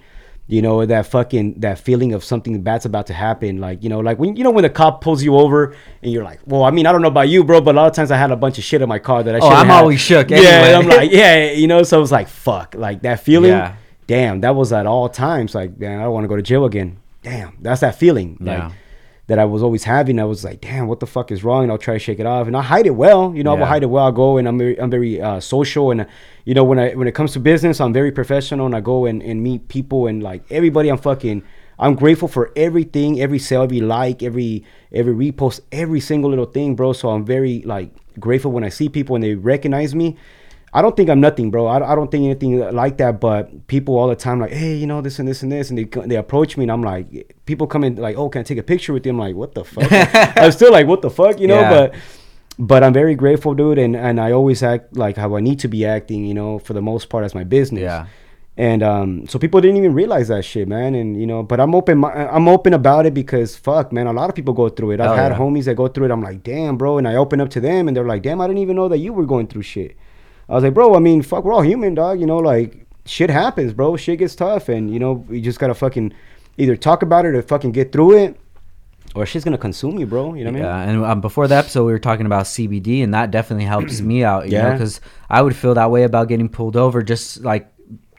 [0.48, 4.00] you know that fucking that feeling of something bad's about to happen like you know
[4.00, 6.70] like when you know when the cop pulls you over and you're like well i
[6.70, 8.36] mean i don't know about you bro but a lot of times i had a
[8.36, 9.82] bunch of shit in my car that i Oh, I'm have.
[9.82, 10.74] always shook yeah anyway.
[10.74, 13.76] i'm like yeah you know so it was like fuck like that feeling Yeah.
[14.08, 16.64] damn that was at all times like damn i don't want to go to jail
[16.64, 18.72] again damn that's that feeling like Yeah.
[19.32, 20.20] That I was always having.
[20.20, 21.62] I was like, damn, what the fuck is wrong?
[21.62, 23.34] And I'll try to shake it off, and I hide it well.
[23.34, 23.60] You know, I Yeah.
[23.60, 24.06] will hide it well.
[24.06, 26.04] I go and I'm very, I'm very uh, social, and uh,
[26.44, 29.06] you know, when I when it comes to business, I'm very professional, and I go
[29.06, 31.42] and, and meet people, and like everybody, I'm fucking.
[31.78, 36.76] I'm grateful for everything, every sale, every like, every every repost, every single little thing,
[36.76, 36.92] bro.
[36.92, 40.16] So I'm very like grateful when I see people and they recognize me.
[40.74, 41.66] I don't think I'm nothing, bro.
[41.66, 43.20] I, I don't think anything like that.
[43.20, 45.78] But people all the time like, hey, you know this and this and this, and
[45.78, 48.58] they they approach me, and I'm like, people come in like, oh, can I take
[48.58, 49.10] a picture with you?
[49.10, 49.88] I'm like, what the fuck?
[50.36, 51.60] I'm still like, what the fuck, you know?
[51.60, 51.70] Yeah.
[51.70, 51.94] But
[52.58, 55.68] but I'm very grateful, dude, and and I always act like how I need to
[55.68, 57.82] be acting, you know, for the most part as my business.
[57.82, 58.06] Yeah.
[58.56, 60.94] And um, so people didn't even realize that shit, man.
[60.94, 62.04] And you know, but I'm open.
[62.04, 64.06] I'm open about it because fuck, man.
[64.06, 65.00] A lot of people go through it.
[65.00, 65.38] I've Hell had yeah.
[65.38, 66.10] homies that go through it.
[66.10, 66.98] I'm like, damn, bro.
[66.98, 68.98] And I open up to them, and they're like, damn, I didn't even know that
[68.98, 69.96] you were going through shit.
[70.52, 70.94] I was like, bro.
[70.94, 72.20] I mean, fuck, we're all human, dog.
[72.20, 73.96] You know, like shit happens, bro.
[73.96, 76.12] Shit gets tough, and you know, we just gotta fucking
[76.58, 78.36] either talk about it or fucking get through it,
[79.14, 80.34] or shit's gonna consume you, bro.
[80.34, 80.62] You know what I mean?
[80.62, 84.02] Yeah, and um, before the episode, we were talking about CBD, and that definitely helps
[84.02, 84.44] me out.
[84.50, 84.72] You Yeah.
[84.72, 85.00] because
[85.30, 87.66] I would feel that way about getting pulled over, just like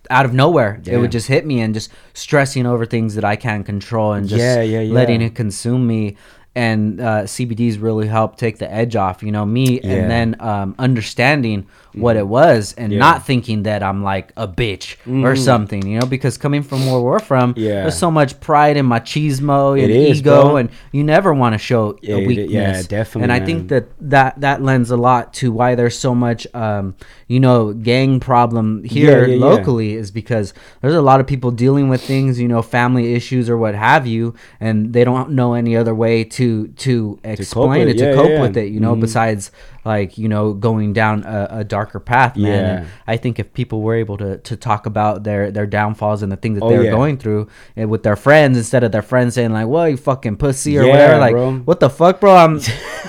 [0.09, 0.81] out of nowhere.
[0.85, 4.27] It would just hit me, and just stressing over things that I can't control, and
[4.27, 4.91] just Yeah, yeah, yeah.
[4.93, 6.17] letting it consume me.
[6.55, 9.23] And uh, CBDs really help take the edge off.
[9.23, 9.89] You know, me, Yeah.
[9.93, 12.99] and then um, understanding what it was, and Yeah.
[12.99, 15.37] not thinking that I'm like a bitch or Mm.
[15.37, 15.85] something.
[15.87, 17.81] You know, because coming from where we're from, Yeah.
[17.83, 20.55] there's so much pride and machismo and is, ego, bro.
[20.57, 22.49] and you never want to show Yeah, a weakness.
[22.51, 23.45] yeah, definitely, And I man.
[23.47, 26.95] think that that that lends a lot to why there's so much, um,
[27.27, 32.01] you know, gang problem here locally is because there's a lot of people dealing with
[32.01, 35.93] things, you know, family issues or what have you, and they don't know any other
[35.95, 36.42] way to
[36.85, 37.99] to explain with it, it.
[37.99, 38.41] to Yeah, cope yeah.
[38.41, 39.01] with it, you know, Mhm.
[39.01, 39.51] besides
[39.85, 42.45] like you know going down a, a darker path, man.
[42.51, 42.77] Yeah.
[42.79, 46.31] And I think if people were able to to talk about their their downfalls and
[46.31, 46.91] the things that Oh, they're yeah.
[46.91, 50.37] going through and with their friends instead of their friends saying like, "Well, you fucking
[50.37, 51.53] pussy" or Yeah, whatever, like, bro.
[51.59, 52.35] what the fuck, bro?
[52.35, 52.59] I'm,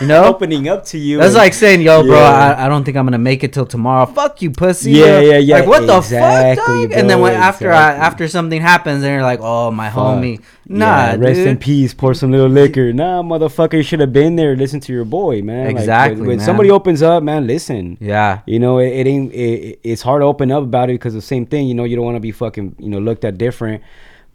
[0.01, 1.19] you know, Opening up to you.
[1.19, 3.67] that's and- like saying, "Yo, bro, I, I don't think I'm gonna make it till
[3.67, 4.93] tomorrow." Fuck you, pussy.
[4.93, 5.21] Yeah, bro.
[5.21, 6.93] yeah, yeah, Like what the fuck, dog?
[6.93, 9.99] And then bro, when after I, after something happens, and you're like, "Oh, my Fuck.
[10.19, 11.49] homie." Nah, Yeah, rest dude.
[11.49, 11.93] in peace.
[11.93, 12.91] Pour some little liquor.
[12.95, 14.57] Nah, motherfucker, you should have been there.
[14.57, 15.67] Listen to your boy, man.
[15.67, 16.47] Like, Exactly, when when man.
[16.47, 17.97] somebody opens up, man, listen.
[18.01, 19.33] Yeah, You know, it, it ain't.
[19.33, 21.67] It, it's hard to open up about it because the same thing.
[21.69, 22.77] You know, you don't want to be fucking.
[22.79, 23.83] You know, looked at different.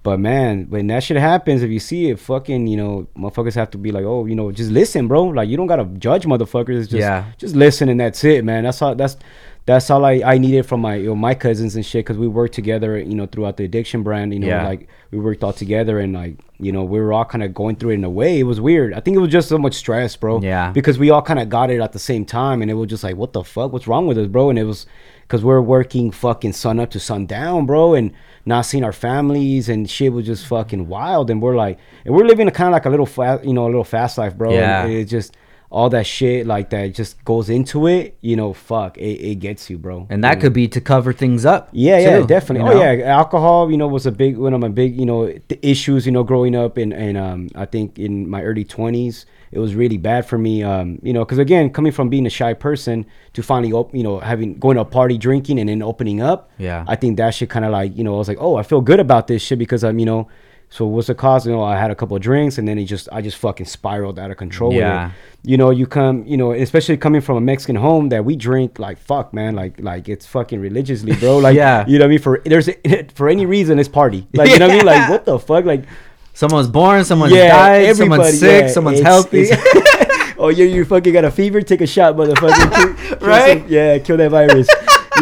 [0.02, 3.70] But man, when that shit happens, if you see it, fucking, you know, motherfuckers have
[3.72, 5.24] to be like, oh, you know, just listen, bro.
[5.26, 6.84] Like you don't gotta judge motherfuckers.
[6.84, 7.26] Just, Yeah.
[7.38, 8.64] just listen and that's it, man.
[8.64, 8.96] That's all.
[8.96, 9.18] That's
[9.74, 12.28] that's all I, I needed from my you know, my cousins and shit because we
[12.28, 14.34] worked together, you know, throughout the addiction brand.
[14.34, 14.67] You know, Yeah.
[14.67, 17.76] like we worked all together and like you know we were all kind of going
[17.76, 18.39] through it in a way.
[18.39, 18.93] It was weird.
[18.93, 20.41] I think it was just so much stress, bro.
[20.41, 20.72] Yeah.
[20.72, 23.03] Because we all kind of got it at the same time, and it was just
[23.03, 23.72] like, what the fuck?
[23.72, 24.49] What's wrong with us, bro?
[24.49, 24.86] And it was
[25.22, 28.11] because we're working fucking sun up to sun down, bro, and
[28.45, 31.30] not seeing our families and shit was just fucking wild.
[31.30, 33.65] And we're like, and we're living a kind of like a little fast, you know,
[33.65, 34.51] a little fast life, bro.
[34.51, 34.86] Yeah.
[34.86, 35.36] And it just
[35.72, 38.17] all that shit like that just goes into it.
[38.22, 39.01] You know, fuck, it,
[39.32, 40.07] it gets you, bro.
[40.09, 41.70] and that You could be to cover things up.
[41.72, 42.74] yeah, yeah, definitely.
[42.74, 43.70] you Oh yeah, alcohol.
[43.70, 46.05] You know, was a big one of my big, you know, issues.
[46.05, 49.76] You know, growing up and and um, I think in my early twenties, it was
[49.76, 50.63] really bad for me.
[50.63, 54.01] Um, you know, because again, coming from being a shy person to finally, op- you
[54.03, 56.49] know, having going to a party, drinking, and then opening up.
[56.57, 56.84] Yeah.
[56.88, 58.82] I think that shit kind of like, you know, I was like, oh, I feel
[58.82, 60.28] good about this shit because I'm, you know.
[60.72, 61.47] So what's the cause?
[61.47, 63.65] You know, I had a couple of drinks and then it just, I just fucking
[63.65, 64.72] spiraled out of control.
[64.72, 65.11] Yeah.
[65.41, 68.78] you know, you come, you know, especially coming from a Mexican home that we drink
[68.78, 71.38] like fuck, man, like like it's fucking religiously, bro.
[71.47, 71.86] Like, Yeah.
[71.88, 72.20] you know what I mean?
[72.20, 72.70] For there's
[73.15, 74.28] for any reason, it's party.
[74.34, 74.86] Like, you know what I mean?
[74.86, 75.65] Like, what the fuck?
[75.65, 75.86] Like,
[76.34, 79.41] Someone's born, someone's Yeah, died, someone's sick, yeah, someone's it's- healthy.
[79.49, 82.95] it's- oh yeah, you fucking got a fever, take a shot, motherfucker.
[82.95, 83.59] Kill- kill Right?
[83.61, 84.70] some- yeah, kill that virus.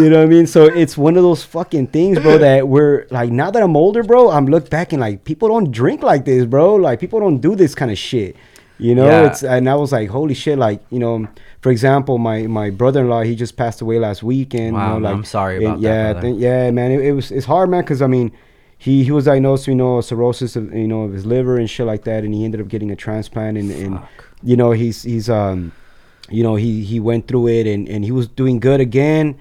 [0.01, 0.47] You know what I mean?
[0.47, 2.37] So it's one of those fucking things, bro.
[2.47, 4.29] That we're like now that I'm older, bro.
[4.31, 6.75] I'm look back and like people don't drink like this, bro.
[6.75, 8.35] Like people don't do this kind of shit.
[8.79, 9.27] You know, Yeah.
[9.27, 11.27] it's and I was like, holy shit, like you know.
[11.61, 14.75] For example, my, my brother in law, he just passed away last weekend.
[14.75, 17.11] Wow, you know, like, I'm sorry and about that, yeah, th- yeah, man, it, it
[17.11, 18.31] was it's hard, man, because I mean,
[18.77, 21.87] he he was diagnosed, you know, cirrhosis of you know of his liver and shit
[21.87, 23.99] like that, and he ended up getting a transplant, and, and
[24.43, 25.71] you know he's he's um,
[26.29, 29.35] you know he he went through it, and and he was doing good again,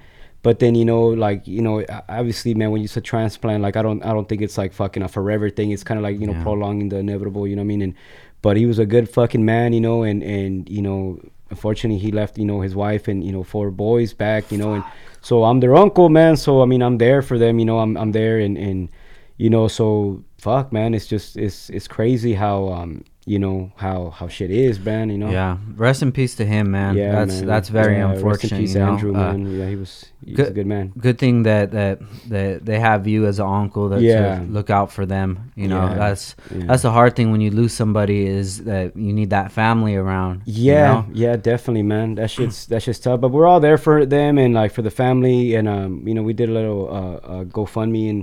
[0.47, 3.81] but then you know like you know obviously, man, when you say transplant, like I
[3.81, 5.71] don't I don't think it's like fucking a forever thing.
[5.71, 6.43] It's kind of like you know Yeah.
[6.47, 7.81] prolonging the inevitable, you know what I mean?
[7.81, 7.93] And
[8.41, 11.19] but he was a good fucking man, you know, and and you know
[11.49, 14.73] unfortunately he left you know his wife and you know four boys back you know
[14.73, 14.83] and
[15.21, 17.95] so i'm their uncle man so i mean i'm there for them you know i'm,
[17.95, 18.89] I'm there and and
[19.37, 22.91] you know so fuck man it's just it's it's crazy how um
[23.33, 26.71] you know how how shit is man you know Yeah, rest in peace to him,
[26.71, 26.95] man.
[26.95, 27.45] Yeah, that's man.
[27.51, 28.41] that's very Yeah, unfortunate.
[28.41, 28.91] rest in peace, you know?
[28.93, 29.39] Andrew, Uh, man.
[29.59, 30.85] Yeah, he was he's a good- good man.
[31.05, 31.95] good thing that that
[32.33, 34.39] that they have you as an uncle that Yeah.
[34.39, 35.29] to look out for them
[35.61, 35.95] you know Yeah.
[36.03, 36.23] that's
[36.69, 40.35] that's the hard thing when you lose somebody is that you need that family around
[40.45, 41.05] you Yeah, know?
[41.23, 42.15] yeah, definitely, man.
[42.19, 44.95] That shit's that shit's tough, but we're all there for them and like for the
[45.03, 48.21] family, and um, you know, we did a little uh, uh GoFundMe, and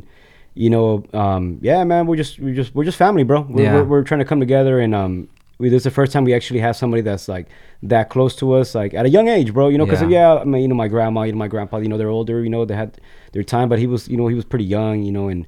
[0.55, 3.43] you know, um, yeah, man, we're just we're just we're just family, bro.
[3.43, 3.75] We're, Yeah.
[3.75, 5.29] we're, we're trying to come together, and um,
[5.59, 7.47] we, this is the first time we actually have somebody that's like
[7.83, 9.69] that close to us, like at a young age, bro.
[9.69, 10.35] You know, because Yeah.
[10.35, 10.35] yeah.
[10.41, 12.51] I mean, you know, my grandma, you know, my grandpa, you know, they're older, you
[12.51, 12.99] know, they had
[13.33, 15.47] their time, but he was, you know, he was pretty young, you know, and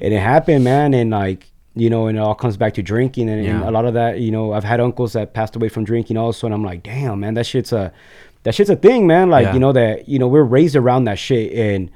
[0.00, 1.50] and it happened, man, and like.
[1.78, 4.18] You know, and it all comes back to drinking, and, and a lot of that,
[4.18, 7.20] you know, I've had uncles that passed away from drinking also, and I'm like, damn,
[7.20, 7.92] man, that shit's a,
[8.44, 9.28] that shit's a thing, man.
[9.28, 9.52] Like, Yeah.
[9.52, 11.90] you know that, you know, we're raised around that shit, and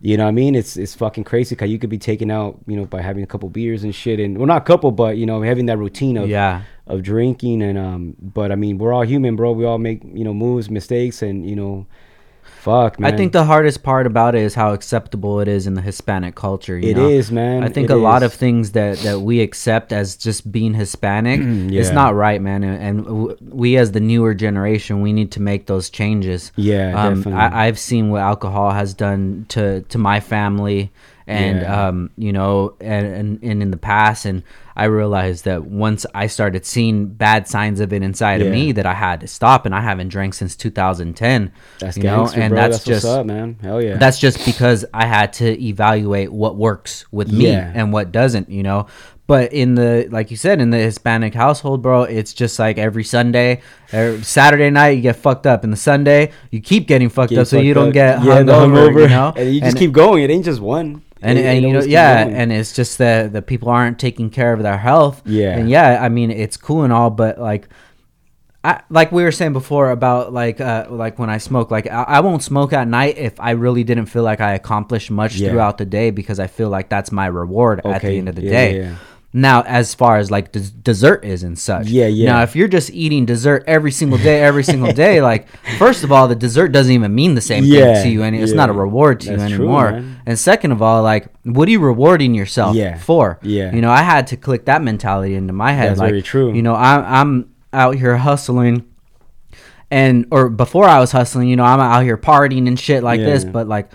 [0.00, 0.54] you know what I mean?
[0.54, 3.26] It's it's fucking crazy because you could be taken out, you know, by having a
[3.26, 6.16] couple beers and shit, and well, not a couple, but you know, having that routine
[6.16, 9.52] of yeah of drinking, and um, but I mean, we're all human, bro.
[9.52, 11.86] We all make you know moves, mistakes, and you know,
[12.66, 13.14] fuck, man.
[13.14, 16.34] I think the hardest part about it is how acceptable it is in the Hispanic
[16.34, 16.76] culture.
[16.78, 17.08] You It know?
[17.08, 17.62] is, man.
[17.64, 21.40] I think It a lot of things that that we accept as just being Hispanic,
[21.80, 22.62] it's not right, man.
[22.64, 22.76] And,
[23.08, 26.52] and we, as the newer generation, we need to make those changes.
[26.56, 27.40] Yeah, um, definitely.
[27.40, 30.90] I, I've seen what alcohol has done to to my family,
[31.26, 31.88] and Yeah.
[31.88, 34.42] um, you know, and, and and in the past, and
[34.76, 38.84] I realized that once I started seeing bad signs of it inside of me, that
[38.86, 41.52] I had to stop, and I haven't drank since 2010.
[41.78, 42.60] that's you know, gangster, and bro.
[42.60, 43.56] that's, That's, just what's up, man.
[43.62, 43.96] Hell yeah.
[43.96, 47.72] that's just because I had to evaluate what works with me Yeah.
[47.74, 48.86] and what doesn't, you know.
[49.28, 53.02] But in the like you said in the Hispanic household, bro, it's just like every
[53.02, 53.60] Sunday,
[53.92, 57.40] or Saturday night you get fucked up, and the Sunday you keep getting fucked Get
[57.40, 57.94] up so you don't up.
[57.94, 59.32] get Yeah, hungover, you know.
[59.36, 60.22] and you just And- keep going.
[60.22, 61.02] It ain't just one.
[61.22, 62.36] And, It- and you know yeah going.
[62.36, 65.56] and it's just that the people aren't taking care of their health Yeah.
[65.56, 67.68] and yeah i mean it's cool and all but like
[68.64, 72.02] I, like we were saying before about like uh, like when I smoke, like I,
[72.02, 75.50] I won't smoke at night if I really didn't feel like I accomplished much Yeah.
[75.50, 78.42] throughout the day because I feel like that's my reward at the end of the
[78.42, 78.78] yeah, day.
[78.80, 78.96] yeah.
[79.32, 82.32] Now, as far as like des- dessert is and such, Yeah, yeah.
[82.32, 85.46] Now, if you're just eating dessert every single day, every single day, like
[85.78, 88.34] first of all, the dessert doesn't even mean the same Yeah, thing to you, and
[88.34, 89.90] it's not a reward to you That's true, anymore.
[89.92, 90.20] man.
[90.24, 93.38] and second of all, like what are you rewarding yourself Yeah, for?
[93.42, 93.74] yeah.
[93.74, 95.90] you know, I had to click that mentality into my head.
[95.90, 96.54] That's like, very true.
[96.54, 98.84] You know, I'm I'm out here hustling
[99.90, 103.20] and or before I was hustling, you know, I'm out here partying and shit like
[103.20, 103.44] this.
[103.44, 103.90] But like,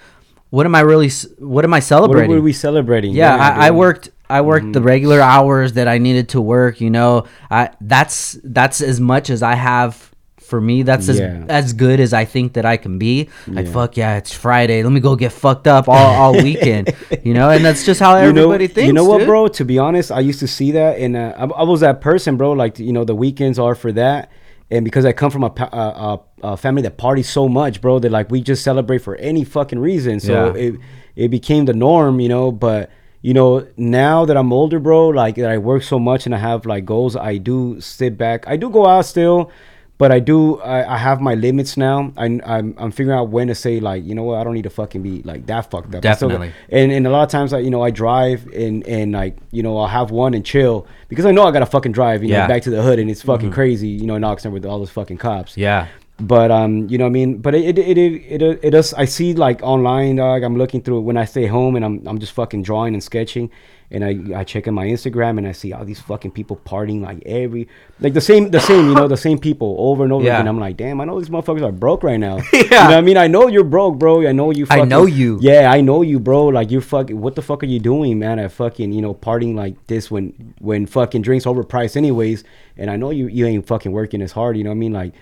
[0.49, 1.09] what am I really?
[1.39, 2.29] What am I celebrating?
[2.29, 3.13] What were we celebrating?
[3.13, 4.09] yeah, I, I worked.
[4.38, 6.79] I worked the regular hours that I needed to work.
[6.82, 10.09] You know, I that's that's as much as I have
[10.49, 10.84] for me.
[10.84, 11.45] That's as Yeah.
[11.47, 13.29] as good as I think that I can be.
[13.47, 13.71] Like Yeah.
[13.71, 14.84] fuck yeah, it's Friday.
[14.84, 16.93] Let me go get fucked up all, all weekend.
[17.23, 18.88] you know, and that's just how You know- everybody thinks.
[18.88, 19.27] You know what, dude.
[19.27, 19.47] bro?
[19.47, 22.36] To be honest, I used to see that, and uh, I, I was that person,
[22.38, 22.51] bro.
[22.51, 24.29] Like you know, the weekends are for that,
[24.69, 25.77] and because I come from a, a,
[26.09, 26.19] a,
[26.53, 29.79] a family that parties so much, bro, that like we just celebrate for any fucking
[29.79, 30.19] reason.
[30.19, 30.61] So Yeah.
[30.65, 30.75] it
[31.15, 32.51] it became the norm, you know.
[32.51, 32.89] But
[33.22, 36.39] you know, now that I'm older, bro, like that I work so much and I
[36.39, 38.47] have like goals, I do sit back.
[38.47, 39.51] I do go out still.
[39.97, 40.59] But I do.
[40.61, 42.11] I, I have my limits now.
[42.17, 44.39] I, I'm I'm figuring out when to say like, you know what?
[44.39, 46.03] I don't need to fucking be like that fucked up.
[46.03, 46.53] I still Definitely.
[46.72, 49.61] and and a lot of times like you know I drive and and like you
[49.61, 52.34] know I'll have one and chill because I know I gotta fucking drive you know
[52.38, 52.41] Yeah.
[52.45, 52.51] Mm-hmm.
[52.51, 54.89] back to the hood and it's fucking crazy you know in Oxnard with all those
[54.89, 55.86] fucking cops Yeah.
[56.22, 58.93] But um, you know, what I mean, but it it it it, it, it does.
[58.93, 60.43] I see like online, dog.
[60.43, 63.49] I'm looking through when I stay home and I'm I'm just fucking drawing and sketching,
[63.89, 67.01] and I I check in my Instagram and I see all these fucking people partying
[67.01, 67.67] like every
[67.99, 70.36] like the same the same you know the same people over and over Yeah.
[70.38, 70.47] again.
[70.47, 72.38] I'm like, damn, I know these motherfuckers are broke right now.
[72.38, 72.43] Yeah.
[72.53, 74.28] you know what I mean, I know you're broke, bro.
[74.28, 74.67] I know you.
[74.69, 75.39] I know you.
[75.41, 76.45] Yeah, I know you, bro.
[76.47, 77.19] Like you're fucking.
[77.19, 78.38] What the fuck are you doing, man?
[78.39, 82.43] At fucking you know partying like this when when fucking drinks overpriced anyways.
[82.78, 84.55] And I know you you ain't fucking working as hard.
[84.57, 84.93] You know what I mean?
[84.93, 85.13] Like.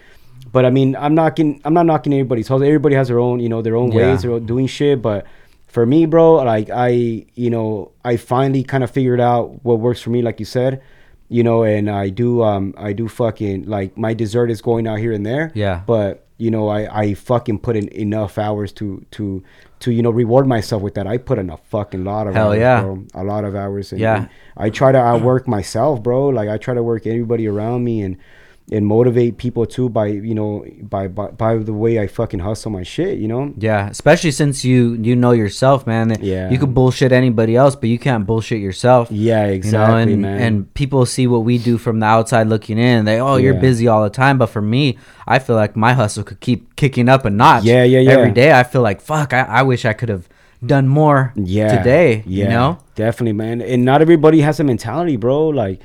[0.51, 1.61] But I mean, I'm knocking.
[1.65, 2.63] I'm not knocking anybody's hustle.
[2.65, 4.11] Everybody has their own, you know, their own Yeah.
[4.11, 5.01] ways of doing shit.
[5.01, 5.25] But
[5.67, 10.01] for me, bro, like I, you know, I finally kind of figured out what works
[10.01, 10.81] for me, like you said,
[11.27, 14.97] you know, and I do, um, I do fucking like my dessert is going out
[14.99, 15.51] here and there.
[15.53, 15.81] Yeah.
[15.85, 19.43] But you know, I, I fucking put in enough hours to, to,
[19.81, 21.05] to you know reward myself with that.
[21.05, 22.81] I put in a fucking lot of Hell hours, yeah.
[22.81, 23.03] bro.
[23.13, 23.91] a lot of hours.
[23.91, 24.15] And, Yeah.
[24.21, 26.27] and I try to outwork myself, bro.
[26.29, 28.17] Like I try to work everybody around me and
[28.71, 32.71] and motivate people too by you know by by, by the way I fucking hustle
[32.71, 33.17] my shit.
[33.17, 33.53] You know.
[33.57, 36.17] Yeah, especially since you you know yourself, man.
[36.21, 36.49] Yeah.
[36.49, 39.09] you can bullshit anybody else, but you can't bullshit yourself.
[39.11, 40.41] Yeah, you know, exactly, and, man.
[40.41, 43.05] and people see what we do from the outside looking in.
[43.05, 43.61] They, oh, you're Yeah.
[43.61, 44.37] busy all the time.
[44.37, 44.97] But for me,
[45.27, 47.63] I feel like my hustle could keep kicking up a notch.
[47.63, 48.11] Yeah, yeah, yeah.
[48.11, 49.33] Every day, I feel like fuck.
[49.33, 50.27] I, I wish I could have
[50.65, 51.31] done more.
[51.35, 52.21] yeah today.
[52.25, 52.77] yeah you know.
[52.95, 55.79] definitely man and not everybody has a mentality bro like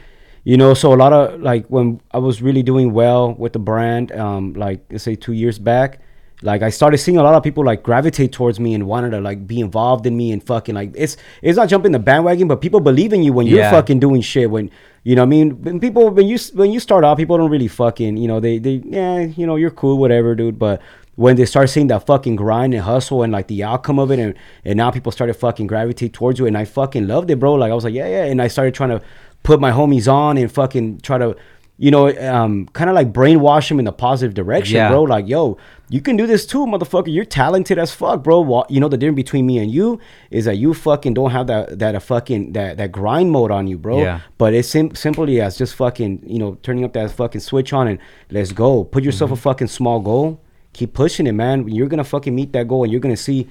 [0.44, 3.58] you know so a lot of like when i was really doing well with the
[3.58, 6.00] brand um like let's say two years back
[6.42, 9.20] like i started seeing a lot of people like gravitate towards me and wanted to
[9.20, 12.60] like be involved in me and fucking like it's it's not jumping the bandwagon but
[12.60, 13.70] people believe in you when you're Yeah.
[13.70, 14.70] fucking doing shit when
[15.02, 17.68] you know i mean when people when you when you start out people don't really
[17.68, 20.82] fucking you know they they yeah you know you're cool whatever dude but
[21.16, 24.18] when they start seeing that fucking grind and hustle and like the outcome of it
[24.18, 24.34] and,
[24.64, 27.54] and now people started fucking gravitate towards you and I fucking loved it, bro.
[27.54, 28.24] Like I was like, yeah, yeah.
[28.24, 29.00] And I started trying to
[29.44, 31.36] put my homies on and fucking try to,
[31.78, 34.88] you know, um, kind of like brainwash them in the positive direction, Yeah.
[34.88, 35.02] bro.
[35.02, 35.58] Like, yo,
[35.90, 37.12] you can do this too, motherfucker.
[37.12, 38.64] You're talented as fuck, bro.
[38.70, 41.78] You know the difference between me and you is that you fucking don't have that
[41.78, 44.00] that a fucking that that grind mode on you, bro.
[44.00, 44.20] Yeah.
[44.38, 47.86] But it's sim- simply as just fucking, you know, turning up that fucking switch on
[47.88, 47.98] and
[48.30, 48.84] let's go.
[48.84, 49.38] Put yourself Mm-hmm.
[49.48, 50.40] a fucking small goal.
[50.72, 51.68] Keep pushing it, man.
[51.68, 53.46] You're gonna fucking meet that goal, and you're gonna see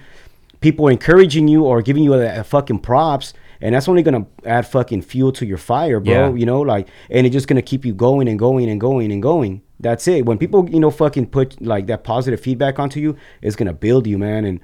[0.59, 3.33] people encouraging you or giving you a, a fucking props,
[3.63, 6.13] and that's only gonna add fucking fuel to your fire, bro.
[6.13, 6.33] Yeah.
[6.33, 9.23] You know, like, and it's just gonna keep you going and going and going and
[9.23, 9.61] going.
[9.79, 10.25] That's it.
[10.25, 14.05] When people, you know, fucking put like that positive feedback onto you, it's gonna build
[14.05, 14.43] you, man.
[14.43, 14.59] And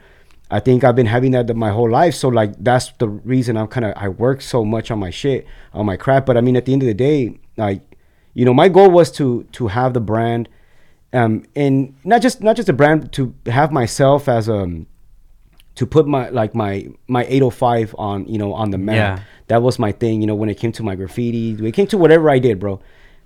[0.52, 2.14] I think I've been having that my whole life.
[2.14, 5.48] So like that's the reason I'm kind of I work so much on my shit,
[5.74, 6.26] on my crap.
[6.26, 7.82] But I mean, at the end of the day, like,
[8.34, 10.50] you know, my goal was to to have the brand,
[11.14, 14.88] um, and not just not just a brand to have myself as um
[15.80, 18.96] to put my like my my 805 on you know on the map.
[19.20, 19.24] Yeah.
[19.48, 20.20] That was my thing.
[20.22, 22.60] You know, when it came to my graffiti, when it came to whatever I did,
[22.60, 22.82] bro.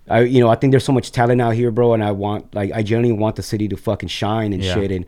[0.08, 2.54] I you know I think there's so much talent out here, bro, and I want
[2.54, 4.76] like I genuinely want the city to fucking shine and Yeah.
[4.76, 5.06] shit, and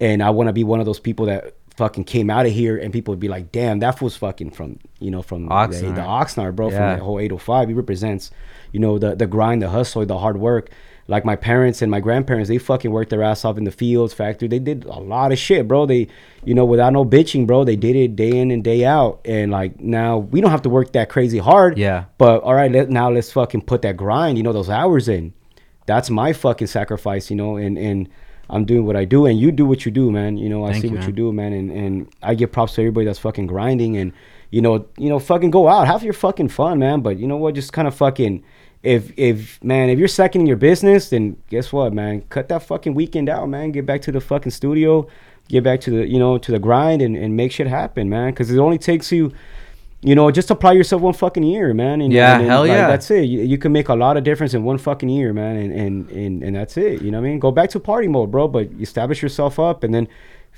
[0.00, 2.76] and I want to be one of those people that fucking came out of here
[2.76, 5.94] and people would be like, damn, that fool's fucking from you know from the, Oxnard.
[5.94, 7.68] the Oxnard, bro, from the whole 805.
[7.68, 8.32] He represents,
[8.72, 10.70] you know, the the grind, the hustle, the hard work.
[11.08, 14.12] Like my parents and my grandparents, they fucking worked their ass off in the fields,
[14.12, 14.46] factory.
[14.46, 15.86] They did a lot of shit, bro.
[15.86, 16.06] They,
[16.44, 17.64] you know, without no bitching, bro.
[17.64, 19.20] They did it day in and day out.
[19.24, 21.78] And like now, we don't have to work that crazy hard.
[21.78, 22.04] Yeah.
[22.18, 25.32] But all right, let, now let's fucking put that grind, you know, those hours in.
[25.86, 28.10] That's my fucking sacrifice, you know, and and
[28.50, 30.36] I'm doing what I do, and you do what you do, man.
[30.36, 31.08] You know, I Thank see you, what man.
[31.08, 34.12] you do, man, and and I give props to everybody that's fucking grinding, and
[34.50, 37.00] you know, you know, fucking go out, have your fucking fun, man.
[37.00, 38.44] But you know what, just kind of fucking.
[38.88, 42.22] If if man, if you're second in your business, then guess what, man?
[42.30, 43.70] Cut that fucking weekend out, man.
[43.70, 45.06] Get back to the fucking studio,
[45.48, 48.30] get back to the you know to the grind, and, and make shit happen, man.
[48.30, 49.30] Because it only takes you,
[50.00, 52.00] you know, just apply yourself one fucking year, man.
[52.00, 52.86] And, Yeah, and, and, hell like, yeah.
[52.88, 53.24] That's it.
[53.24, 55.56] You, you can make a lot of difference in one fucking year, man.
[55.56, 57.02] And, and and and that's it.
[57.02, 57.38] You know what I mean?
[57.40, 58.48] Go back to party mode, bro.
[58.48, 60.08] But establish yourself up, and then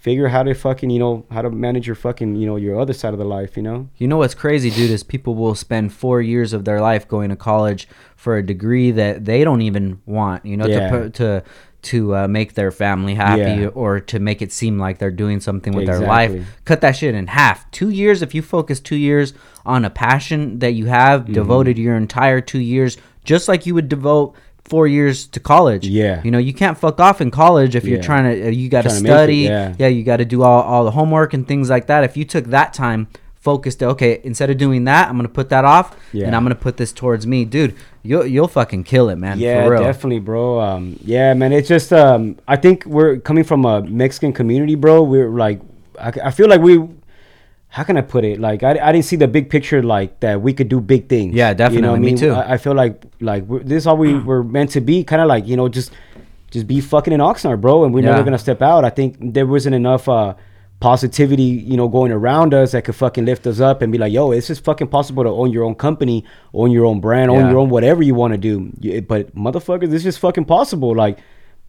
[0.00, 2.92] figure how to fucking you know how to manage your fucking you know your other
[2.94, 3.56] side of the life.
[3.56, 3.88] You know?
[3.98, 7.30] You know what's crazy, dude, is people will spend four years of their life going
[7.30, 7.86] to college
[8.16, 10.44] for a degree that they don't even want.
[10.46, 10.90] You know, Yeah.
[10.90, 11.42] to put, to
[11.82, 13.68] to uh, make their family happy Yeah.
[13.68, 16.46] or to make it seem like they're doing something with their life.
[16.66, 17.70] Cut that shit in half.
[17.70, 19.32] Two years, if you focus two years
[19.64, 21.32] on a passion that you have, Mm-hmm.
[21.32, 24.34] devoted your entire two years, just like you would devote
[24.70, 25.86] four years to college.
[25.86, 26.22] Yeah.
[26.24, 28.46] You know, you can't fuck off in college if you're trying to.
[28.46, 29.38] uh, You got to it, study.
[29.38, 29.74] yeah.
[29.78, 32.04] yeah, you got to do all, all the homework and things like that.
[32.04, 33.08] If you took that time,
[33.40, 36.26] focused, okay, instead of doing that, I'm gonna put that off, Yeah.
[36.26, 37.74] and I'm gonna put this towards me, dude.
[38.02, 39.38] You'll you'll fucking kill it, man.
[39.38, 39.82] yeah, for real.
[39.82, 40.60] definitely, bro.
[40.60, 41.50] Um, yeah, man.
[41.52, 45.02] It's just um, I think we're coming from a Mexican community, bro.
[45.02, 45.60] We're like,
[45.98, 46.86] I, I feel like we.
[47.72, 48.40] How can I put it?
[48.40, 51.34] Like I, I didn't see the big picture like that we could do big things.
[51.34, 51.98] Yeah, You know definitely.
[52.00, 52.16] Me mean?
[52.16, 52.32] too.
[52.32, 55.04] I, I feel like like we're, this is all we were meant to be.
[55.04, 55.92] Kind of like you know just
[56.50, 58.10] just be fucking in Oxnard, bro, and we're Yeah.
[58.10, 58.84] never gonna step out.
[58.84, 60.34] I think there wasn't enough uh,
[60.80, 64.12] positivity, you know, going around us that could fucking lift us up and be like,
[64.12, 67.38] yo, it's just fucking possible to own your own company, own your own brand, own
[67.40, 67.50] Yeah.
[67.50, 69.00] your own whatever you want to do.
[69.02, 70.94] But motherfuckers, it's just fucking possible.
[70.96, 71.18] Like,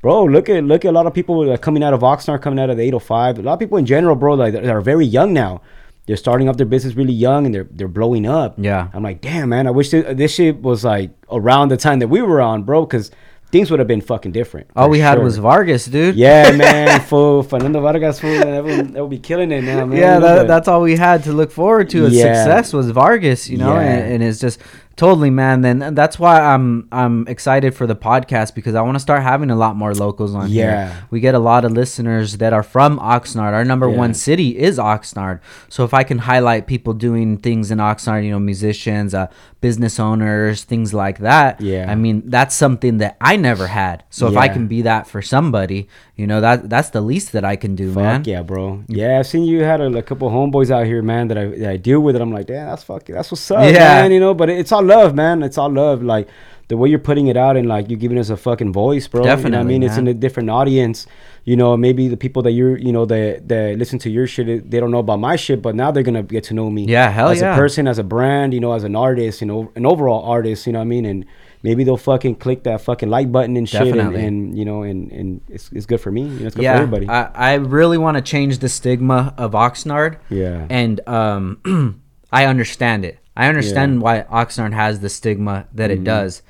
[0.02, 2.70] bro, look at look at a lot of people coming out of Oxnard, coming out
[2.70, 3.39] of the 805.
[3.39, 5.62] A lot of people in general, bro, like that are very young now.
[6.08, 8.56] They're starting up their business really young and they're they're blowing up.
[8.58, 8.89] Yeah.
[8.93, 12.08] I'm like, damn, man, I wish this, this shit was like around the time that
[12.08, 13.12] we were on, bro, because
[13.52, 14.70] things would have been fucking different.
[14.76, 16.16] All we had was Vargas, dude.
[16.16, 17.43] Yeah, man, fool.
[17.43, 18.39] Fernando Vargas, fool.
[18.39, 19.99] That would, that would be killing it now, man.
[19.99, 22.08] yeah, that, that's all we had to look forward to.
[22.08, 22.34] Yeah.
[22.34, 23.82] success was Vargas, you know, Yeah.
[23.82, 24.60] and, and it's just
[25.02, 25.62] totally, man.
[25.62, 29.49] Then that's why I'm I'm excited for the podcast because I want to start having
[29.49, 30.64] a lot more locals on Yeah.
[30.89, 30.97] here.
[31.10, 33.54] We get a lot of listeners that are from Oxnard.
[33.54, 33.97] Our number Yeah.
[33.97, 35.39] one city is Oxnard.
[35.70, 39.26] So if I can highlight people doing things in Oxnard, you know, musicians, uh,
[39.62, 41.62] business owners, things like that.
[41.62, 41.86] Yeah.
[41.89, 44.03] I mean, that's something that I never had.
[44.09, 47.45] So if I can be that for somebody, you know, that that's the least that
[47.45, 48.24] I can do, Fuck man.
[48.26, 48.84] yeah, bro.
[48.88, 51.70] Yeah, I've seen you had a, a couple homeboys out here, man, that I, that
[51.70, 52.16] I deal with.
[52.16, 54.01] And I'm like, damn, that's fucking, that's what's up, Yeah.
[54.01, 54.12] man.
[54.12, 55.43] You know, but it's all love, man.
[55.43, 56.01] It's all love.
[56.03, 56.28] Like
[56.72, 59.20] the way you're putting it out and like you're giving us a fucking voice, bro.
[59.20, 59.84] you know what I Definitely, mean?
[59.84, 61.06] It's in a different audience.
[61.44, 64.72] You know, maybe the people that you're, you know, that that listen to your shit,
[64.72, 66.86] they don't know about my shit, but now they're gonna get to know me.
[66.86, 67.56] Yeah, hell as yeah.
[67.56, 70.66] a person, as a brand, you know, as an artist, you know, an overall artist.
[70.66, 71.06] You know what I mean?
[71.06, 71.26] And
[71.62, 75.12] maybe they'll fucking click that fucking like button and shit, and, and you know, and
[75.12, 76.22] and it's, it's good for me.
[76.22, 77.10] You know, it's good yeah, for everybody.
[77.10, 80.20] I, I really want to change the stigma of Oxnard.
[80.30, 80.68] Yeah.
[80.70, 82.02] And um,
[82.32, 83.18] I understand it.
[83.36, 86.42] I understand why Oxnard has the stigma that it does,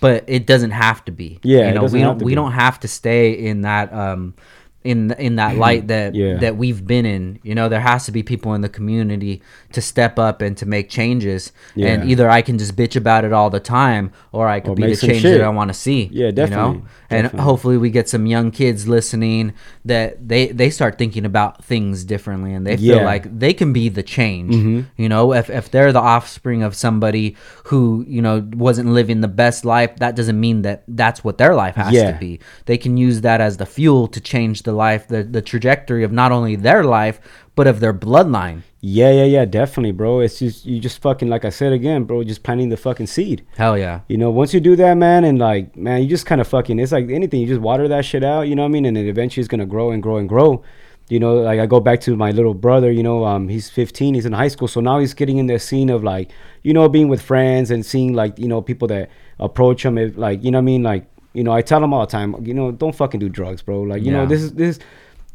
[0.00, 1.38] but it doesn't have to be.
[1.42, 4.34] Yeah, you know, we don't we don't have to stay in that um
[4.82, 6.38] in in that light that Yeah.
[6.38, 7.38] that we've been in.
[7.42, 10.64] You know, there has to be people in the community to step up and to
[10.66, 11.52] make changes.
[11.74, 11.88] Yeah.
[11.88, 14.74] And either I can just bitch about it all the time, or I could Or
[14.76, 15.36] be the change shit.
[15.38, 16.08] that I want to see.
[16.12, 16.82] Yeah, You definitely.
[17.10, 19.52] And hopefully we get some young kids listening
[19.84, 22.94] that they they start thinking about things differently and they feel Yeah.
[22.96, 23.04] Mm-hmm.
[23.06, 24.54] like they can be the change
[24.96, 29.28] you know if, if they're the offspring of somebody who you know wasn't living the
[29.28, 32.96] best life that doesn't mean that that's what their life has to be they can
[32.96, 36.56] use that as the fuel to change the life the, the trajectory of not only
[36.56, 37.20] their life
[37.54, 40.20] but of their bloodline Yeah, yeah, yeah, definitely, bro.
[40.20, 42.24] It's just you just fucking like I said again, bro.
[42.24, 43.44] Just planting the fucking seed.
[43.56, 46.40] hell yeah You know, once you do that, man, and like, man, you just kind
[46.40, 46.78] of fucking.
[46.78, 47.42] It's like anything.
[47.42, 48.48] You just water that shit out.
[48.48, 48.86] You know what I mean?
[48.86, 50.62] And it eventually is gonna grow and grow and grow.
[51.10, 52.90] You know, like I go back to my little brother.
[52.90, 54.14] You know, um, he's 15.
[54.14, 56.30] He's in high school, so now he's getting in the scene of like,
[56.62, 59.98] you know, being with friends and seeing like, you know, people that approach him.
[59.98, 60.82] If, like, you know what I mean?
[60.82, 63.62] Like, you know, I tell them all the time, you know, don't fucking do drugs,
[63.62, 63.82] bro.
[63.82, 64.78] Like, you know, this is this.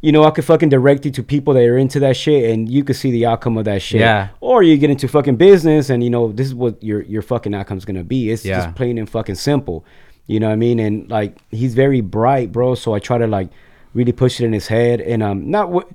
[0.02, 2.70] You know, I could fucking direct you to people that are into that shit, and
[2.70, 4.02] you could see the outcome of that shit.
[4.02, 4.28] Yeah.
[4.39, 7.56] Or you get into fucking business, and you know this is what your your fucking
[7.56, 8.30] outcome's gonna be.
[8.30, 8.58] It's Yeah.
[8.66, 9.84] just plain and fucking simple.
[10.28, 10.80] You know what I mean?
[10.80, 12.76] And like he's very bright, bro.
[12.76, 13.50] So I try to like
[13.96, 15.88] really push it in his head, and um, not w-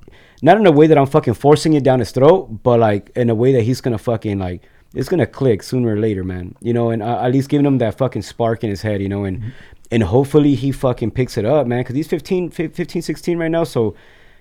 [0.42, 3.28] not in a way that I'm fucking forcing it down his throat, but like in
[3.30, 6.56] a way that he's gonna fucking like it's gonna click sooner or later, man.
[6.60, 9.08] You know, and uh, at least giving him that fucking spark in his head, you
[9.08, 9.52] know, and
[9.90, 13.64] and hopefully he fucking picks it up, man, because he's 15, 15, 16 right now,
[13.64, 13.94] so.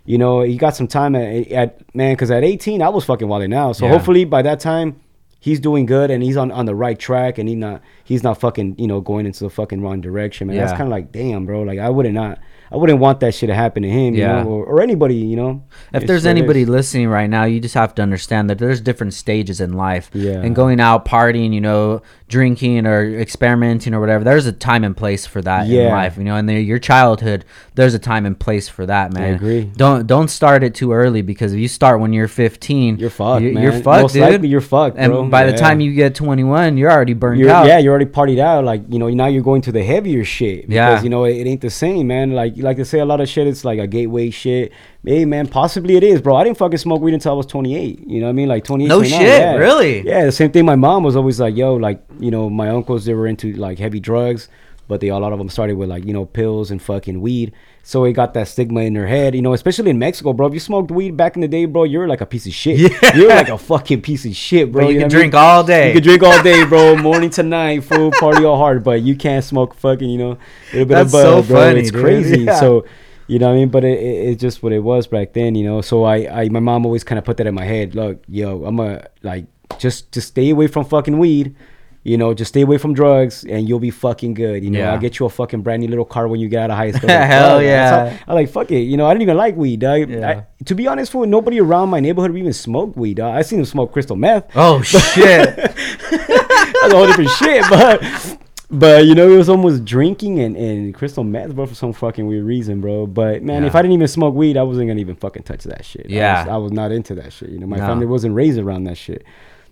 [0.06, 3.28] You know, he got some time at, at man, because at 18, I was fucking
[3.28, 3.74] wilding out.
[3.76, 3.92] So Yeah.
[3.92, 4.96] hopefully by that time,
[5.40, 8.40] he's doing good and he's on, on the right track and he not he's not
[8.40, 11.46] fucking you know going into the fucking wrong direction man that's kind of like damn
[11.46, 12.40] bro like i wouldn't not
[12.72, 14.40] i wouldn't want that shit to happen to him Yeah.
[14.40, 15.64] you know or, or anybody you know
[15.94, 16.70] if It's there's anybody is.
[16.70, 20.12] listening right now, you just have to understand that there's different stages in life.
[20.14, 20.34] Yeah.
[20.34, 24.96] And going out partying, you know, drinking or experimenting or whatever, there's a time and
[24.96, 25.90] place for that in Yeah.
[25.92, 26.16] life.
[26.18, 27.44] You know, and there- your childhood,
[27.74, 29.24] there's a time and place for that, man.
[29.24, 29.72] I agree.
[29.78, 33.42] Don't don't start it too early because if you start when you're 15, you're fucked
[33.44, 33.64] you- man.
[33.64, 34.46] You're fucked, Most dude.
[34.46, 35.24] you're fucked and bro.
[35.30, 37.66] by the time you get 21, you're already burned you're, out.
[37.66, 38.64] yeah, you're already partied out.
[38.64, 41.02] Like you know, now you're going to the heavier shit because Yeah.
[41.04, 42.32] you know it, it ain't the same, man.
[42.32, 43.48] Like you like to say a lot of shit.
[43.48, 44.72] It's like a gateway shit.
[45.04, 46.36] Hey, man, possibly it is, bro.
[46.36, 48.06] I didn't fucking smoke weed until I was 28.
[48.06, 48.50] You know what I mean?
[48.50, 48.88] Like 28.
[48.88, 49.56] No 29, shit, yeah.
[49.56, 50.02] really?
[50.06, 50.66] Yeah, the same thing.
[50.66, 53.80] My mom was always like, yo, like you know, my uncles they were into like
[53.80, 54.50] heavy drugs,
[54.88, 57.54] but they a lot of them started with like you know pills and fucking weed.
[57.84, 60.46] So it got that stigma in their head, you know, especially in Mexico, bro.
[60.48, 62.78] If you smoked weed back in the day, bro, you're like a piece of shit.
[63.02, 63.16] Yeah.
[63.16, 64.86] You're like a fucking piece of shit, bro.
[64.86, 65.20] But you know can I mean?
[65.22, 65.88] drink all day.
[65.88, 66.96] You can drink all day, bro.
[67.02, 70.74] Morning to night, full party all hard, but you can't smoke fucking, you know, a
[70.74, 71.58] little bit That's of so bud, bro.
[71.62, 72.02] funny, It's dude.
[72.02, 72.42] crazy.
[72.42, 72.60] Yeah.
[72.60, 72.86] So,
[73.26, 73.70] you know what I mean?
[73.70, 75.82] But it, it, it's just what it was back then, you know.
[75.82, 77.96] So I, I, my mom always kind of put that in my head.
[77.96, 79.46] Look, yo, I'm a like
[79.80, 81.56] just, just stay away from fucking weed.
[82.04, 84.64] You know, just stay away from drugs, and you'll be fucking good.
[84.64, 84.94] You know, Yeah.
[84.94, 86.92] I'll get you a fucking brand new little car when you get out of high
[86.98, 87.10] school.
[87.10, 87.90] Hell fuck, yeah.
[87.92, 88.80] that's how- I like fuck it.
[88.84, 89.82] You know, I didn't even like weed.
[89.82, 90.10] Dog.
[90.10, 90.30] Yeah.
[90.30, 93.16] I, to be honest, fool, nobody around my neighborhood even smoked weed.
[93.18, 93.36] Dog.
[93.36, 95.56] I seen them smoke crystal meth Oh shit.
[95.58, 97.64] that's a whole different shit.
[97.70, 98.38] But
[98.72, 102.26] but you know, it was almost drinking and, and crystal meth, bro, for some fucking
[102.28, 103.08] weird reason, bro.
[103.08, 105.84] But man, if I didn't even smoke weed, I wasn't gonna even fucking touch that
[105.84, 106.06] shit.
[106.10, 106.44] I Yeah.
[106.46, 107.50] was, I was not into that shit.
[107.50, 107.88] You know, my No.
[107.88, 109.26] family wasn't raised around that shit.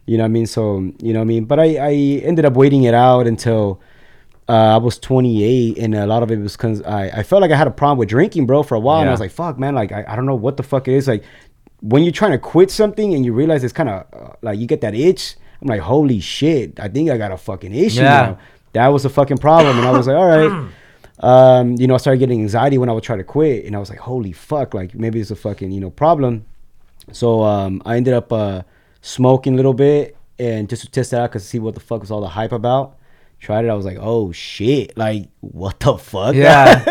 [0.08, 0.48] You know what I mean?
[0.48, 1.46] So you know what I mean.
[1.46, 1.92] But I I
[2.24, 3.80] ended up waiting it out until.
[4.50, 7.52] Uh, I was 28, and a lot of it was because I, I felt like
[7.52, 9.02] I had a problem with drinking, bro, for a while.
[9.02, 10.94] And I was like, fuck, man, like, I, I don't know what the fuck it
[10.94, 11.06] is.
[11.06, 11.26] Like,
[11.82, 14.66] when you're trying to quit something and you realize it's kind of uh, like you
[14.66, 18.22] get that itch, I'm like, holy shit, I think I got a fucking issue Yeah.
[18.22, 18.38] now.
[18.72, 19.78] That was a fucking problem.
[19.80, 20.70] And I was like, all right.
[21.20, 23.66] Um, you know, I started getting anxiety when I would try to quit.
[23.66, 26.46] And I was like, holy fuck, like maybe it's a fucking, you know, problem.
[27.12, 28.62] So um, I ended up uh,
[29.08, 31.80] smoking a little bit and just to test it out because to see what the
[31.80, 32.98] fuck was all the hype about.
[33.40, 33.70] Tried it.
[33.70, 36.36] I was like, oh shit, like what the fuck?
[36.36, 36.84] Yeah.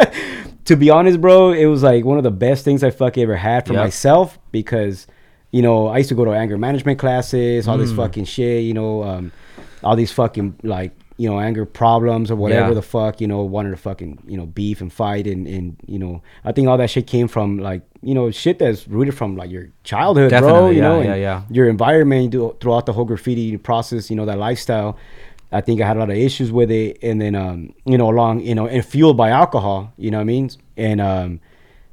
[0.65, 3.37] to be honest, bro, it was like one of the best things I fucking ever
[3.37, 3.83] had for Yep.
[3.83, 5.07] myself because,
[5.51, 7.97] you know, I used to go to anger management classes, all this Mm.
[7.97, 9.33] fucking shit, you know, um,
[9.85, 12.75] all these fucking like, you know, anger problems or whatever Yeah.
[12.75, 15.99] the fuck, you know, wanted to fucking, you know, beef and fight and, and, you
[15.99, 19.35] know, I think all that shit came from like, you know, shit that's rooted from
[19.37, 21.43] like your childhood, bro, you yeah, know, yeah, yeah.
[21.51, 24.97] your environment do, throughout the whole graffiti process, you know, that lifestyle.
[25.53, 28.11] I think I had a lot of issues with it, and then um, you know,
[28.11, 30.51] along you know, and fueled by alcohol, you know what I mean?
[30.77, 31.41] And um,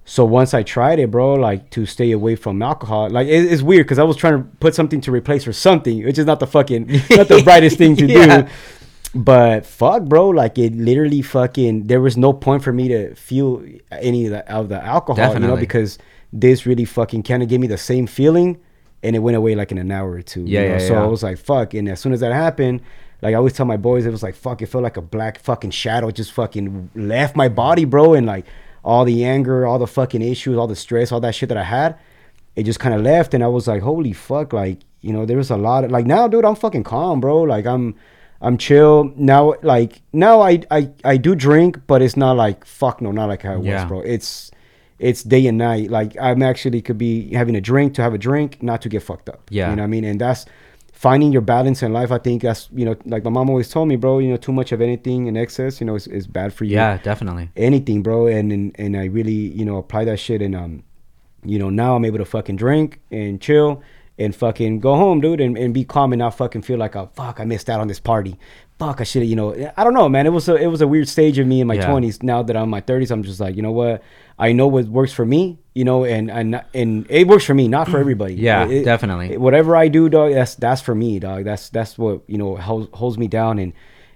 [0.06, 3.62] so once I tried it, bro, like to stay away from alcohol, like it, it's
[3.62, 6.40] weird because I was trying to put something to replace for something, which is not
[6.40, 8.42] the fucking not the brightest thing to Yeah.
[8.42, 8.48] do.
[9.16, 11.86] But fuck, bro, like it literally fucking.
[11.88, 15.48] There was no point for me to feel any of the, of the alcohol, you
[15.48, 16.00] know, because
[16.32, 18.60] this really fucking kind of gave me the same feeling,
[19.04, 20.42] and it went away like in an hour or two.
[20.42, 20.68] you Yeah, know?
[20.74, 21.04] yeah, So yeah.
[21.04, 21.76] I was like, fuck.
[21.76, 22.82] And as soon as that happened,
[23.22, 25.38] like I always tell my boys, it was like, fuck, it felt like a black
[25.40, 28.16] fucking shadow just fucking left my body, bro.
[28.16, 28.48] And like
[28.84, 31.64] all the anger, all the fucking issues, all the stress, all that shit that I
[31.64, 32.00] had,
[32.56, 33.36] it just kind of left.
[33.36, 36.08] And I was like, holy fuck, like, you know, there was a lot of like
[36.08, 37.42] now, dude, I'm fucking calm, bro.
[37.42, 37.94] Like I'm
[38.44, 39.12] I'm chill.
[39.16, 43.28] Now like now I I, I do drink, but it's not like fuck no, not
[43.30, 43.76] like how it Yeah.
[43.82, 44.02] was, bro.
[44.02, 44.52] It's
[45.00, 45.90] it's day and night.
[45.90, 49.02] Like I'm actually could be having a drink to have a drink, not to get
[49.04, 49.42] fucked up.
[49.50, 49.70] Yeah.
[49.70, 50.04] You know what I mean?
[50.04, 50.46] And that's
[50.92, 52.12] finding your balance in life.
[52.12, 54.20] I think that's you know, like my mom always told me, bro.
[54.20, 56.76] You know, too much of anything in excess, you know, is, is bad for you.
[56.76, 57.50] Yeah, definitely.
[57.58, 58.28] Anything, bro.
[58.28, 60.84] And, and and I really you know apply that shit and um,
[61.46, 63.82] you know now I'm able to fucking drink and chill
[64.20, 67.10] and fucking go home, dude, and, and be calm and not fucking feel like oh
[67.16, 68.38] fuck I missed out on this party.
[68.80, 70.26] Fuck I should have, you know I don't know man.
[70.26, 71.88] It was a it was a weird stage of me in my Yeah.
[71.88, 72.22] twenties.
[72.24, 74.04] Now that I'm in my thirties, I'm just like you know what.
[74.40, 77.68] I know what works for me, you know, and and and it works for me,
[77.68, 78.34] not for everybody.
[78.34, 79.38] Yeah, It- it- definitely.
[79.38, 81.44] whatever I do, dog, that's that's for me, dog.
[81.44, 83.74] That's that's what you know holds, holds me down, and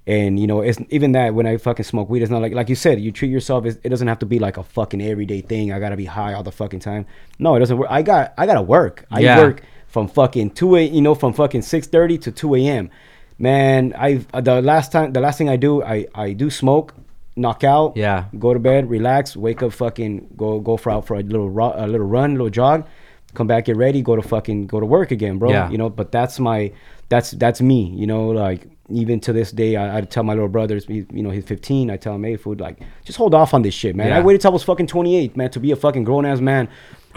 [0.08, 2.68] and you know it's even that when I fucking smoke weed, it's not like like
[2.68, 3.66] you said, you treat yourself.
[3.68, 5.72] It doesn't have to be like a fucking everyday thing.
[5.72, 7.06] I gotta be high all the fucking time.
[7.38, 7.88] No, it doesn't work.
[7.91, 9.06] I got I gotta work.
[9.12, 9.38] I Yeah.
[9.38, 9.62] work
[9.98, 12.91] from fucking two a you know from fucking six thirty to two a.m.
[13.39, 16.93] Man, I uh, the last time the last thing I do I I do smoke,
[17.36, 18.26] knock out, Yeah.
[18.38, 21.74] go to bed, relax, wake up, fucking go go for out for a little ru-
[21.86, 22.86] a little run, little jog,
[23.34, 25.50] come back, get ready, go to fucking go to work again, bro.
[25.50, 25.68] Yeah.
[25.72, 26.72] You know, but that's my
[27.10, 27.89] that's that's me.
[27.95, 31.32] You know, like even to this day, I, I tell my little brothers, you know,
[31.32, 31.89] he's 15.
[31.89, 34.14] I tell him, hey, food, like just hold off on this shit, man.
[34.14, 36.70] I waited till I was fucking 28, man, to be a fucking grown ass man.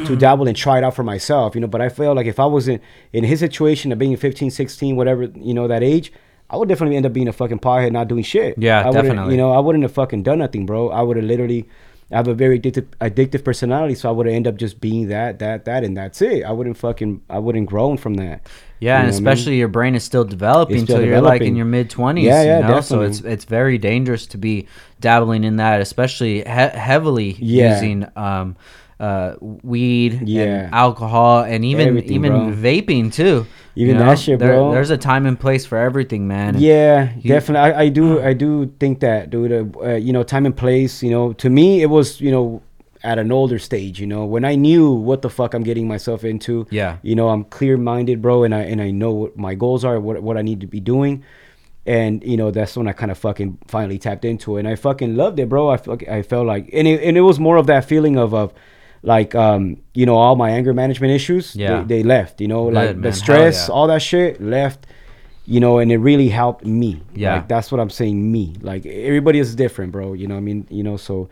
[0.06, 2.40] To dabble and try it out for myself, you know, but I feel like if
[2.40, 2.82] I wasn't
[3.12, 6.12] in his situation of being 15, 16, whatever, you know, that age,
[6.48, 8.56] I would definitely end up being a fucking pothead, not doing shit.
[8.58, 9.34] Yeah, I definitely.
[9.34, 10.90] You know, I wouldn't have fucking done nothing, bro.
[10.90, 11.68] I would have literally.
[12.12, 15.06] I have a very addictive, addictive personality, so I would have end up just being
[15.10, 16.42] that, that, that, and that's it.
[16.42, 18.48] I wouldn't fucking, I wouldn't grown from that.
[18.80, 19.28] Yeah, You and what I mean?
[19.28, 22.24] especially your brain is still developing, until you're like in your mid twenties.
[22.24, 22.80] Yeah, yeah, you know?
[22.80, 24.66] So it's it's very dangerous to be
[24.98, 27.74] dabbling in that, especially he- heavily Yeah.
[27.74, 28.56] using um,
[29.00, 30.42] uh, weed Yeah.
[30.66, 32.52] and alcohol, and even Everything, even bro.
[32.52, 33.46] vaping too.
[33.74, 34.72] Even you that shit, There- bro.
[34.72, 36.54] There's a time and place for everything, man.
[36.56, 37.72] And Yeah, you- definitely.
[37.72, 38.20] I, I do.
[38.30, 39.52] I do think that, dude.
[39.52, 41.02] Uh, uh, you know, time and place.
[41.02, 42.60] You know, to me, it was you know
[43.02, 43.98] at an older stage.
[43.98, 46.66] You know, when I knew what the fuck I'm getting myself into.
[46.70, 46.96] Yeah.
[47.02, 49.98] You know, I'm clear minded, bro, and I and I know what my goals are,
[49.98, 51.22] what what I need to be doing.
[51.86, 54.74] And you know that's when I kind of fucking finally tapped into it, and I
[54.76, 55.70] fucking loved it, bro.
[55.70, 55.78] I
[56.10, 58.52] I felt like, and it, and it was more of that feeling of of
[59.02, 61.82] like um you know all my anger management issues Yeah.
[61.82, 63.00] they, they left you know Good, like man.
[63.02, 63.74] the stress yeah.
[63.74, 64.86] all that shit left
[65.46, 67.34] you know and it really helped me Yeah.
[67.36, 70.42] like that's what i'm saying me like everybody is different bro you know what i
[70.42, 71.30] mean you know so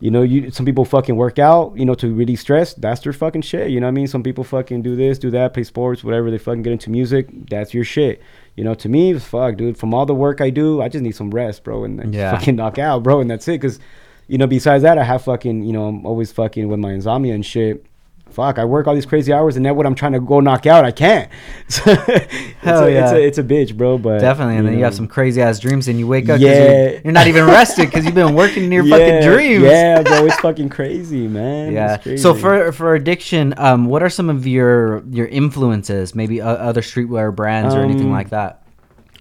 [0.00, 3.12] you know you some people fucking work out you know to really stress that's their
[3.12, 5.62] fucking shit you know what i mean some people fucking do this do that play
[5.62, 8.20] sports whatever they fucking get into music that's your shit
[8.56, 11.14] you know to me fuck dude from all the work i do i just need
[11.14, 12.32] some rest bro and then Yeah.
[12.32, 13.78] fucking knock out bro and that's it because
[14.28, 17.34] you know besides that i have fucking you know i'm always fucking with my insomnia
[17.34, 17.84] and shit
[18.30, 20.66] fuck, I work all these crazy hours, and then what I'm trying to go knock
[20.66, 21.30] out, I can't.
[21.68, 23.04] So it's, Hell a, yeah.
[23.04, 23.96] it's a it's a bitch, bro.
[23.96, 26.48] But Definitely, and then you have some crazy ass dreams, and you wake up, Yeah.
[26.50, 29.62] yeah, you're, you're not even rested because you've been working in your fucking dreams.
[29.62, 31.72] Yeah, bro, it's fucking crazy, man.
[31.72, 31.98] Yeah.
[31.98, 32.16] Crazy.
[32.20, 36.16] So for for addiction, um, what are some of your your influences?
[36.16, 38.63] Maybe uh, other streetwear brands or anything Um, like that.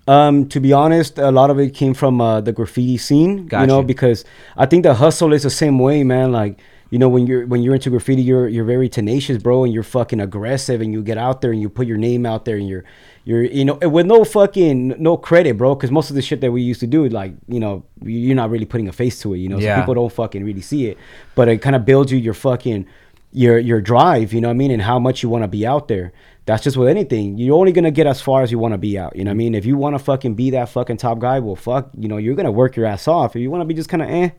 [0.07, 3.47] Um, to be honest, a lot of it came from uh, the graffiti scene.
[3.47, 4.25] Got you know, because
[4.57, 6.31] I think the hustle is the same way, man.
[6.31, 9.73] Like, you know, when you're when you're into graffiti, you're you're very tenacious, bro, and
[9.73, 12.57] you're fucking aggressive, and you get out there and you put your name out there,
[12.57, 12.83] and you're
[13.23, 15.73] you're you know with no fucking no credit, bro.
[15.73, 18.49] Because most of the shit that we used to do, like you know, you're not
[18.49, 19.37] really putting a face to it.
[19.37, 19.77] You know, Yeah.
[19.77, 20.97] so people don't fucking really see it,
[21.33, 22.85] but it kind of builds you your fucking
[23.31, 24.33] your your drive.
[24.33, 26.11] You know what I mean, and how much you want to be out there
[26.45, 27.37] that's just with anything.
[27.37, 29.15] You're only gonna get as far as you want to be out.
[29.15, 29.55] You know what I mean?
[29.55, 32.35] If you want to fucking be that fucking top guy, well, fuck, you know, you're
[32.35, 33.35] gonna work your ass off.
[33.35, 34.29] If you want to be just kind of eh,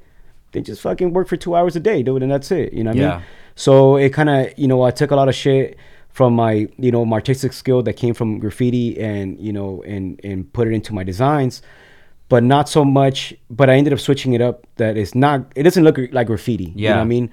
[0.52, 2.72] then just fucking work for two hours a day, do it, and that's it.
[2.72, 3.10] You know what I Yeah.
[3.16, 3.22] mean?
[3.56, 5.76] So it kind of, you know, I took a lot of shit
[6.10, 10.20] from my, you know, my artistic skill that came from graffiti, and you know, and
[10.22, 11.62] and put it into my designs.
[12.28, 13.34] But not so much.
[13.50, 14.66] But I ended up switching it up.
[14.76, 15.50] That it's not.
[15.56, 16.64] It doesn't look like graffiti.
[16.64, 16.94] You know Yeah.
[16.96, 17.30] what I mean?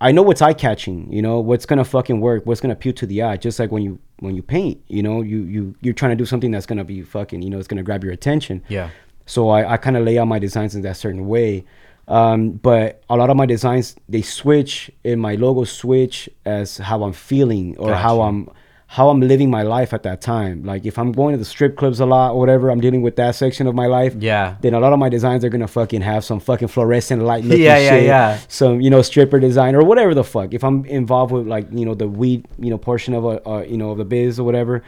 [0.00, 3.06] I know what's eye catching, you know, what's gonna fucking work, what's gonna appeal to
[3.06, 3.36] the eye.
[3.36, 6.26] Just like when you when you paint, you know, you you you're trying to do
[6.26, 8.62] something that's gonna be fucking, you know, it's gonna grab your attention.
[8.68, 8.90] Yeah.
[9.26, 11.64] So I, I kind of lay out my designs in that certain way.
[12.06, 17.02] Um, but a lot of my designs they switch and my logo switch as how
[17.02, 18.50] I'm feeling or how I'm
[18.96, 20.62] how I'm living my life at that time.
[20.70, 23.16] Like if I'm going to the strip clubs a lot or whatever, I'm dealing with
[23.16, 24.54] that section of my life Yeah.
[24.60, 27.64] then a lot of my designs are gonna fucking have some fucking fluorescent light looking
[27.64, 28.38] Yeah, yeah, shit, yeah.
[28.48, 30.54] some you know stripper design or whatever the fuck.
[30.54, 33.62] If I'm involved with like you know the weed you know portion of a uh,
[33.72, 34.82] you know of the biz or whatever,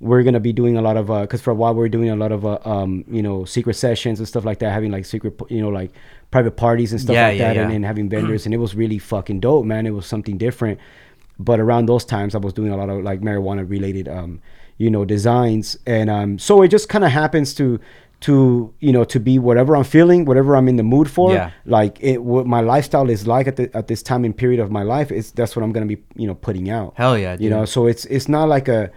[0.00, 2.10] we're gonna be doing a lot of uh because for a while we are doing
[2.10, 5.04] a lot of uh, um you know secret sessions and stuff like that, having like
[5.06, 5.90] secret you know like
[6.30, 7.76] private parties and stuff Yeah, like yeah, that, And, yeah.
[7.76, 9.86] and having vendors, and it was really fucking dope, man.
[9.86, 10.78] It was something different.
[11.38, 14.40] But around those times, I was doing a lot of like marijuana related, um,
[14.76, 17.78] you know, designs, and um, so it just kind of happens to,
[18.20, 21.32] to you know, to be whatever I'm feeling, whatever I'm in the mood for.
[21.32, 21.50] Yeah.
[21.64, 24.70] Like it, what my lifestyle is like at the, at this time and period of
[24.70, 26.94] my life is that's what I'm gonna be, you know, putting out.
[26.96, 28.90] Hell yeah, You know, so it's it's not like a,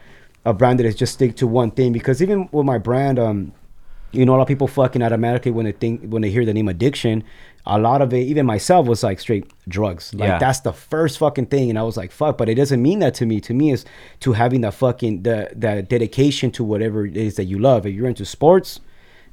[0.46, 3.54] a brand that is just stick to one thing because even with my brand, um,
[4.12, 6.54] you know, a lot of people fucking automatically when they think when they hear the
[6.54, 7.24] name addiction,
[7.66, 10.14] a lot of it, even myself, was like straight drugs.
[10.14, 10.38] Like Yeah.
[10.40, 12.38] that's the first fucking thing, and I was like, fuck.
[12.38, 13.40] But it doesn't mean that to me.
[13.42, 13.86] To me, is
[14.22, 17.86] to having the fucking the the dedication to whatever it is that you love.
[17.86, 18.80] If you're into sports.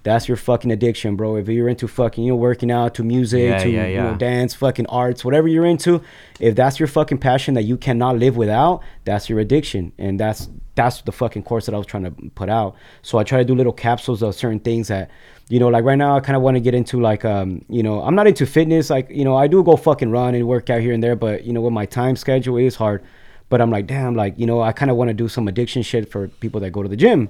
[0.05, 1.37] That's your fucking addiction, bro.
[1.37, 4.15] If you're into fucking, you know, working out to music, Yeah, to yeah, you know,
[4.15, 6.01] dance, fucking arts, whatever you're into,
[6.39, 10.49] if that's your fucking passion that you cannot live without, that's your addiction, and that's
[10.79, 12.77] that's the fucking course that I was trying to put out.
[13.03, 15.11] So I try to do little capsules of certain things that,
[15.49, 17.83] you know, like right now I kind of want to get into like, um, you
[17.83, 20.71] know, I'm not into fitness, like you know, I do go fucking run and work
[20.71, 23.03] out here and there, but you know, with my time schedule it is hard.
[23.49, 25.83] But I'm like, damn, like you know, I kind of want to do some addiction
[25.83, 27.29] shit for people that go to the gym.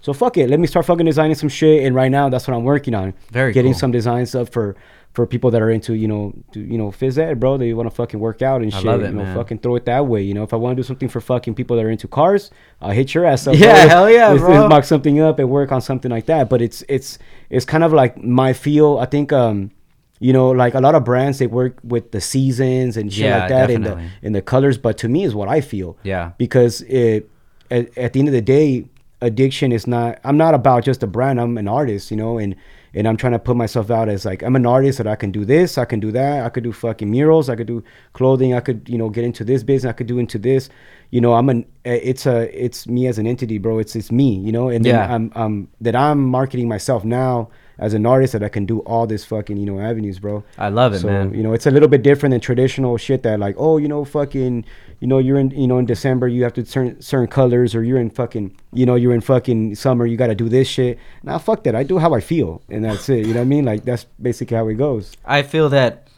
[0.00, 2.56] So fuck it, let me start fucking designing some shit, and right now that's what
[2.56, 3.14] I'm working on.
[3.32, 3.80] Very getting cool.
[3.80, 4.76] some design stuff for
[5.14, 7.56] for people that are into you know to, you know phys ed, bro.
[7.56, 8.86] They want to fucking work out and I shit.
[8.86, 9.36] love it, you know, man.
[9.36, 10.22] fucking throw it that way.
[10.22, 12.50] You know, if I want to do something for fucking people that are into cars,
[12.80, 13.56] I'll hit your ass up.
[13.56, 13.88] Yeah, bro.
[13.88, 14.50] hell yeah, Let's- bro.
[14.60, 16.48] let's mock something up and work on something like that.
[16.48, 17.18] But it's it's
[17.50, 18.98] it's kind of like my feel.
[18.98, 19.72] I think um
[20.20, 23.38] you know like a lot of brands they work with the seasons and shit Yeah,
[23.40, 24.78] like that and the and the colors.
[24.78, 26.32] But to me is what I feel Yeah.
[26.38, 27.28] because it
[27.70, 28.86] at, at the end of the day
[29.20, 32.54] addiction is not i'm not about just a brand i'm an artist you know and
[32.94, 35.30] and i'm trying to put myself out as like i'm an artist that i can
[35.32, 38.54] do this i can do that i could do fucking murals i could do clothing
[38.54, 40.70] i could you know get into this business i could do into this
[41.10, 44.12] you know i'm an eh, it's a it's me as an entity bro it's it's
[44.12, 45.12] me you know and then Yeah.
[45.14, 47.48] i'm i'm that i'm marketing myself now
[47.80, 50.68] as an artist that i can do all this fucking you know avenues bro I
[50.68, 51.34] love it, so, man.
[51.34, 54.04] You know, it's a little bit different than traditional shit that like, oh, you know,
[54.04, 54.64] fucking,
[55.00, 57.82] you know, you're in, you know, in December you have to turn certain colors, or
[57.84, 60.98] you're in fucking, you know, you're in fucking summer you got to do this shit.
[61.22, 61.74] Nah, fuck that.
[61.74, 63.26] I do how I feel, and that's it.
[63.26, 63.64] You know what I mean?
[63.64, 65.12] Like that's basically how it goes.
[65.24, 66.08] I feel that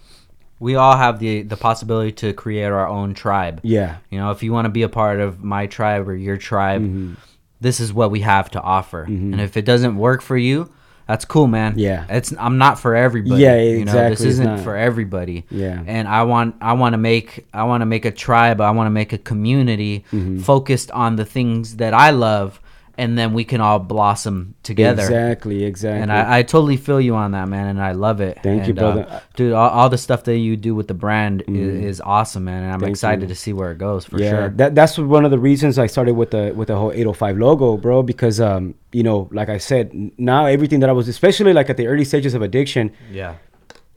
[0.59, 3.61] we all have the the possibility to create our own tribe.
[3.63, 3.97] Yeah.
[4.11, 6.83] You know, if you want to be a part of my tribe or your tribe,
[6.83, 7.15] Mm-hmm.
[7.61, 9.03] this is what we have to offer.
[9.05, 10.71] And if it doesn't work for you,
[11.11, 11.75] that's cool, man.
[11.77, 12.07] Yeah.
[12.09, 13.43] It's I'm not for everybody.
[13.43, 15.45] Yeah, You know, this isn't for everybody.
[15.51, 15.83] Yeah.
[15.87, 18.87] And I want I want to make I want to make a tribe, I want
[18.87, 20.41] to make a community Mm-hmm.
[20.41, 22.61] focused on the things that I love
[23.01, 25.03] and then we can all blossom together.
[25.03, 25.65] Exactly.
[25.65, 26.03] Exactly.
[26.03, 28.39] And I, I totally feel you on that, man, and I love it.
[28.43, 29.23] Thank you, And, uh, brother.
[29.37, 32.63] dude, all, all the stuff that you do with the brand i- is, awesome, man,
[32.63, 32.85] and I'm Mm-hmm.
[32.85, 33.29] Thank excited you.
[33.29, 34.49] to see where it goes for yeah, sure.
[34.61, 37.77] that that's one of the reasons I started with the with the whole 805 logo,
[37.79, 38.03] bro.
[38.03, 39.87] Because um, you know, like I said,
[40.19, 43.35] now everything that I was, especially like at the early stages of addiction, yeah,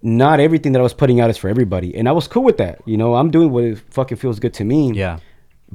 [0.01, 2.57] not everything that I was putting out is for everybody, and I was cool with
[2.57, 2.79] that.
[2.85, 4.91] You know, I'm doing what it fucking feels good to me.
[4.93, 5.19] Yeah.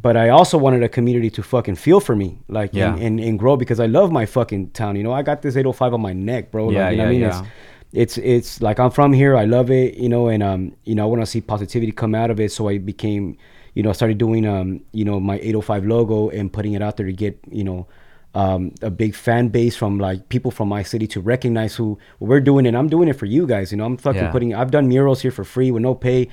[0.00, 2.92] But I also wanted a community to fucking feel for me, like Yeah.
[2.94, 4.92] and, and, and grow because I love my fucking town.
[4.96, 6.70] You know, I got this 805 on my neck, bro.
[6.70, 7.20] Yeah, like, you know what I mean?
[7.22, 7.44] yeah.
[7.92, 9.34] It's, it's it's like I'm from here.
[9.34, 12.14] I love it, you know, and um, you know, I want to see positivity come
[12.14, 12.52] out of it.
[12.52, 13.36] So I became,
[13.74, 16.96] you know, I started doing um, you know, my 805 logo and putting it out
[16.98, 17.86] there to get, you know,
[18.34, 22.40] um, a big fan base from like people from my city to recognize who we're
[22.50, 23.72] doing and I'm doing it for you guys.
[23.72, 24.30] You know, I'm fucking Yeah.
[24.30, 26.28] putting I've done murals here for free with no pay.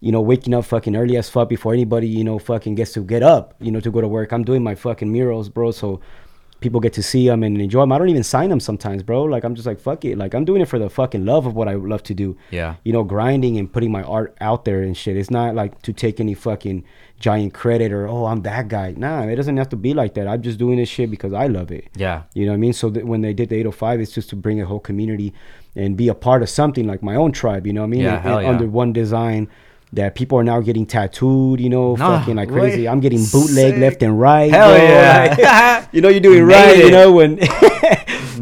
[0.00, 3.00] You know, waking up fucking early as fuck before anybody, you know, fucking gets to
[3.00, 4.32] get up, you know, to go to work.
[4.32, 5.72] I'm doing my fucking murals, bro.
[5.72, 6.00] So
[6.60, 7.92] people get to see them and enjoy them.
[7.92, 9.24] I don't even sign them sometimes, bro.
[9.24, 10.16] Like I'm just like fuck it.
[10.18, 12.36] Like I'm doing it for the fucking love of what I love to do.
[12.50, 12.76] Yeah.
[12.84, 15.16] You know, grinding and putting my art out there and shit.
[15.16, 16.84] It's not like to take any fucking
[17.18, 18.94] giant credit or oh I'm that guy.
[18.96, 20.28] Nah, it doesn't have to be like that.
[20.28, 21.88] I'm just doing this shit because I love it.
[21.96, 22.22] Yeah.
[22.34, 22.72] You know what I mean?
[22.72, 25.32] So when they did the 805, it's just to bring a whole community
[25.74, 27.66] and be a part of something like my own tribe.
[27.66, 28.00] You know what I mean?
[28.02, 28.48] Yeah, And- hell yeah.
[28.50, 29.48] Under one design.
[29.94, 32.58] That people are now getting tattooed, you know, Nah, fucking like wait.
[32.60, 32.86] crazy.
[32.88, 33.78] I'm getting bootleg Sick.
[33.78, 34.50] left and right.
[34.50, 34.84] Hell bro.
[34.84, 35.36] yeah.
[35.80, 36.76] Like, you know, you're doing Made right.
[36.78, 36.84] it.
[36.84, 37.46] You know when you,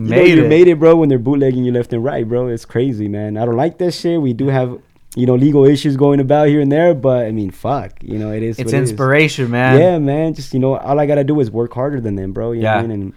[0.01, 0.49] know, Made you it.
[0.49, 0.97] made it, bro.
[0.97, 2.49] When they're bootlegging you left and right, bro.
[2.49, 3.37] It's crazy, man.
[3.37, 4.21] I don't like that shit.
[4.21, 4.77] We do have,
[5.15, 7.93] you know, legal issues going about here and there, but I mean, fuck.
[8.03, 8.59] You know, it is.
[8.59, 8.91] It's what it is.
[8.91, 9.79] inspiration, man.
[9.81, 10.35] Yeah, man.
[10.35, 12.53] Just you know, all I gotta do is work harder than them, bro.
[12.53, 12.87] You know what I Yeah.
[12.89, 12.91] mean?
[12.91, 13.13] And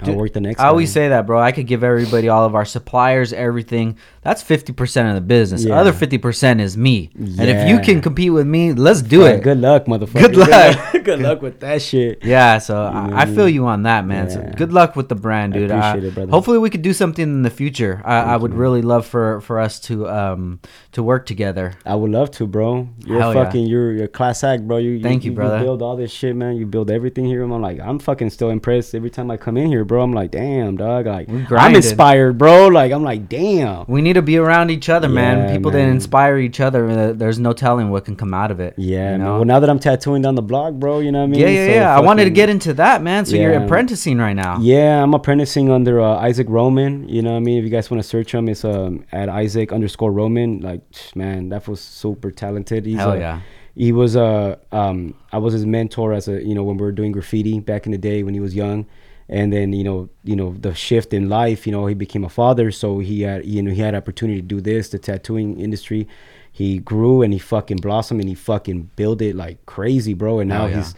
[0.00, 0.60] I'll work the next.
[0.60, 0.94] I always time.
[0.94, 1.38] say that, bro.
[1.40, 3.96] I could give everybody, all of our suppliers, everything.
[4.22, 5.62] That's fifty percent of the business.
[5.62, 5.80] The Yeah.
[5.80, 7.10] other fifty percent is me.
[7.14, 9.42] And if you can compete with me, let's do it.
[9.42, 10.32] Good luck, motherfucker.
[10.32, 10.92] Good luck.
[11.04, 12.24] good luck with that shit.
[12.24, 14.30] Yeah, so I, I I feel you on that, man.
[14.30, 15.70] So good luck with the brand, I dude.
[15.70, 16.30] appreciate Uh, it, brother.
[16.30, 18.02] Hopefully, we could do something in the future.
[18.04, 20.58] I, I would really love for for us to um
[20.92, 21.74] to work together.
[21.86, 22.88] I would love to, bro.
[23.06, 23.44] You're Hell yeah.
[23.44, 24.78] fucking, you're, you're a class act, bro.
[24.78, 25.58] You, Thank you, brother.
[25.60, 26.56] build all this shit, man.
[26.56, 27.42] You build everything here.
[27.42, 29.93] I'm like, I'm fucking still impressed every time I come in here, bro.
[30.00, 31.06] I'm like, damn, dog.
[31.06, 32.68] Like, I'm inspired, bro.
[32.68, 33.84] Like, I'm like, damn.
[33.88, 35.48] We need to be around each other, man.
[35.48, 36.88] Yeah, People that inspire each other.
[36.88, 38.74] uh, There's no telling what can come out of it.
[38.76, 39.36] Yeah, you know?
[39.36, 41.40] Well, now that I'm tattooing down the block, bro, you know what I mean?
[41.40, 41.96] yeah, yeah, So yeah.
[41.96, 43.24] I wanted to get into that, man.
[43.26, 44.58] So you're apprenticing right now.
[44.60, 47.08] Yeah, I'm apprenticing under uh, Isaac Roman.
[47.08, 47.58] You know what I mean?
[47.58, 50.60] If you guys want to search him, it's um, at Isaac underscore Roman.
[50.60, 50.82] Like,
[51.14, 52.86] man, that was super talented.
[52.86, 53.40] He's Hell a- yeah.
[53.76, 56.92] He was a um, I was his mentor as a you know when we were
[56.92, 58.86] doing graffiti back in the day when he was young,
[59.28, 61.66] and then you know you know the shift in life.
[61.66, 64.46] You know he became a father, so he had you know he had opportunity to
[64.46, 66.08] do this, the tattooing industry.
[66.50, 70.38] He grew and he fucking blossomed and he fucking built it like crazy, bro.
[70.38, 70.76] And now Hell yeah.
[70.76, 70.94] he's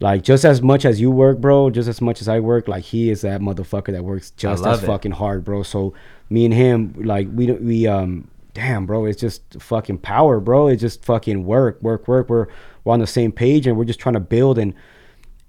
[0.00, 2.84] like just as much as you work, bro, just as much as I work, like
[2.84, 4.86] he is that motherfucker that works just as it.
[4.86, 5.62] fucking hard, bro.
[5.62, 5.94] So
[6.28, 10.68] me and him, like we don't we um damn bro, it's just fucking power, bro.
[10.68, 12.28] It's just fucking work, work, work.
[12.28, 12.46] We're
[12.84, 14.74] we're on the same page and we're just trying to build and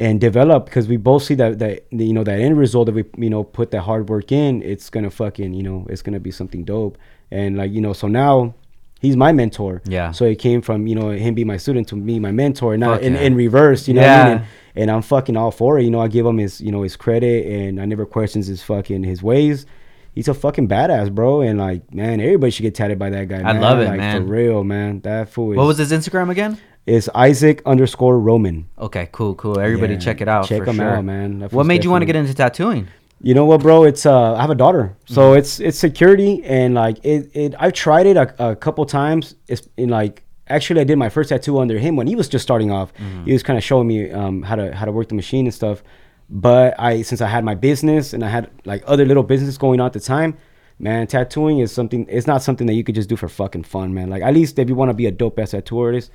[0.02, 3.06] and develop because we both see that that you know that end result that we
[3.18, 6.32] you know put that hard work in, it's gonna fucking you know it's gonna be
[6.32, 6.98] something dope.
[7.30, 8.56] And like you know, so now
[9.00, 9.84] he's my mentor.
[9.86, 10.12] Yeah.
[10.12, 12.96] So it came from you know him be my student to me my mentor, now
[12.96, 13.22] in, yeah.
[13.22, 13.88] in reverse.
[13.88, 14.38] You know what I mean?
[14.38, 15.84] And, and I'm fucking all for it.
[15.84, 18.64] You know, I give him his you know his credit, and I never questions his
[18.64, 19.68] fucking his ways.
[20.16, 21.42] He's a fucking badass, bro.
[21.42, 23.38] And like, man, everybody should get tatted by that guy.
[23.38, 23.62] I man.
[23.62, 24.26] love it, like, man.
[24.26, 25.00] For real, man.
[25.02, 25.58] That fool is.
[25.58, 26.60] What was his Instagram again?
[26.88, 28.68] Is Isaac underscore Roman.
[28.80, 29.60] Okay, cool, cool.
[29.60, 30.48] Everybody Yeah, check it out.
[30.48, 30.98] check him sure.
[30.98, 31.40] out, man.
[31.40, 32.88] That What made you want to get into tattooing?
[33.22, 33.84] You know what, bro?
[33.84, 35.38] It's uh, I have a daughter, so Mm-hmm.
[35.40, 37.30] it's it's security and like it.
[37.36, 39.36] it I've tried it a, a couple times.
[39.48, 42.42] It's in like actually I did my first tattoo under him when he was just
[42.42, 42.92] starting off.
[42.96, 43.26] Mm-hmm.
[43.26, 45.54] He was kind of showing me um how to how to work the machine and
[45.54, 45.84] stuff.
[46.32, 49.80] But I since I had my business and I had like other little business going
[49.80, 50.36] on at the time,
[50.80, 52.08] man, tattooing is something.
[52.10, 54.10] It's not something that you could just do for fucking fun, man.
[54.10, 56.10] Like at least if you want to be a dope ass tattoo artist,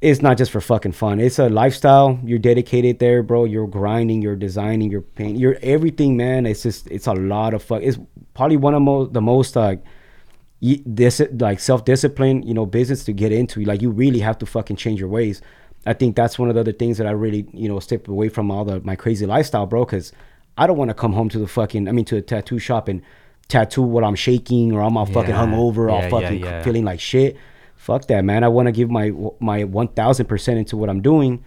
[0.00, 1.20] it's not just for fucking fun.
[1.20, 2.20] It's a lifestyle.
[2.24, 3.44] You're dedicated there, bro.
[3.44, 4.20] You're grinding.
[4.22, 4.90] You're designing.
[4.90, 5.36] You're painting.
[5.36, 6.44] You're everything, man.
[6.46, 7.82] It's just it's a lot of fuck.
[7.82, 7.98] It's
[8.34, 9.82] probably one of mo- the most like
[10.60, 13.64] this like self discipline, you know, business to get into.
[13.64, 15.40] Like you really have to fucking change your ways.
[15.86, 18.28] I think that's one of the other things that I really you know step away
[18.28, 19.84] from all the my crazy lifestyle, bro.
[19.84, 20.12] Because
[20.58, 22.88] I don't want to come home to the fucking I mean to a tattoo shop
[22.88, 23.02] and
[23.48, 25.46] tattoo what I'm shaking or I'm all fucking Yeah.
[25.46, 26.62] hungover, all Yeah, yeah, fucking yeah.
[26.62, 27.36] feeling like shit.
[27.86, 28.42] Fuck that, man.
[28.42, 31.44] I want to give my my one thousand percent into what I'm doing.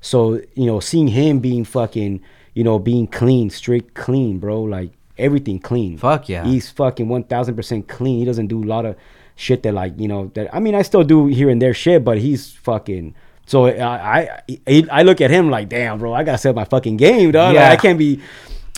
[0.00, 2.22] So you know, seeing him being fucking,
[2.54, 5.98] you know, being clean, straight clean, bro, like everything clean.
[5.98, 6.42] Fuck yeah.
[6.42, 8.18] He's fucking one thousand percent clean.
[8.18, 8.96] He doesn't do a lot of
[9.36, 10.54] shit that like you know that.
[10.54, 13.14] I mean, I still do here and there shit, but he's fucking.
[13.44, 16.96] So I I I, look at him like, damn, bro, I gotta set my fucking
[16.96, 17.54] game, dog.
[17.54, 17.70] Like, Yeah.
[17.72, 18.22] I can't be.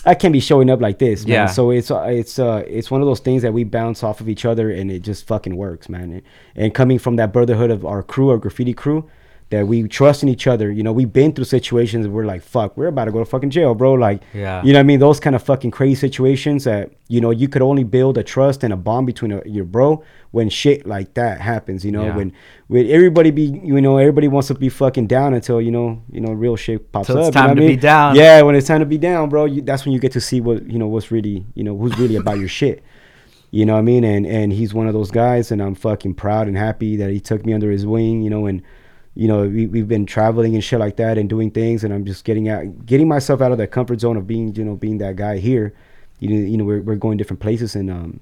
[0.07, 1.33] I can't be showing up like this, man.
[1.33, 1.45] Yeah.
[1.47, 4.29] So it's uh, it's uh it's one of those things that we bounce off of
[4.29, 6.11] each other, and it just fucking works, man.
[6.11, 6.21] And,
[6.55, 9.09] and coming from that brotherhood of our crew, our graffiti crew,
[9.49, 10.69] that we trust in each other.
[10.69, 13.25] You know, we've been through situations where we're like, fuck, we're about to go to
[13.25, 13.93] fucking jail, bro.
[13.93, 14.61] Like, Yeah.
[14.61, 14.99] you know what I mean?
[14.99, 18.63] Those kind of fucking crazy situations that, you know, you could only build a trust
[18.65, 22.15] and a bond between a, your bro when shit like that happens, you know, Yeah.
[22.17, 22.33] when,
[22.67, 26.19] when everybody be, you know, everybody wants to be fucking down until, you know, you
[26.19, 27.27] know, real shit pops Till up.
[27.29, 28.15] it's you know time to I be down.
[28.17, 30.41] Yeah, when it's time to be down, bro, you, that's when you get to see
[30.41, 32.83] what, you know, what's really, you know, who's really about your shit.
[33.49, 34.03] You know what I mean?
[34.03, 37.21] And and he's one of those guys, and I'm fucking proud and happy that he
[37.21, 38.21] took me under his wing.
[38.21, 38.61] You know, and
[39.17, 42.05] you know we we've been traveling and shit like that and doing things, and I'm
[42.05, 44.99] just getting out, getting myself out of that comfort zone of being, you know, being
[44.99, 45.73] that guy here.
[46.19, 48.19] You know, you know, we're we're going different places, and um,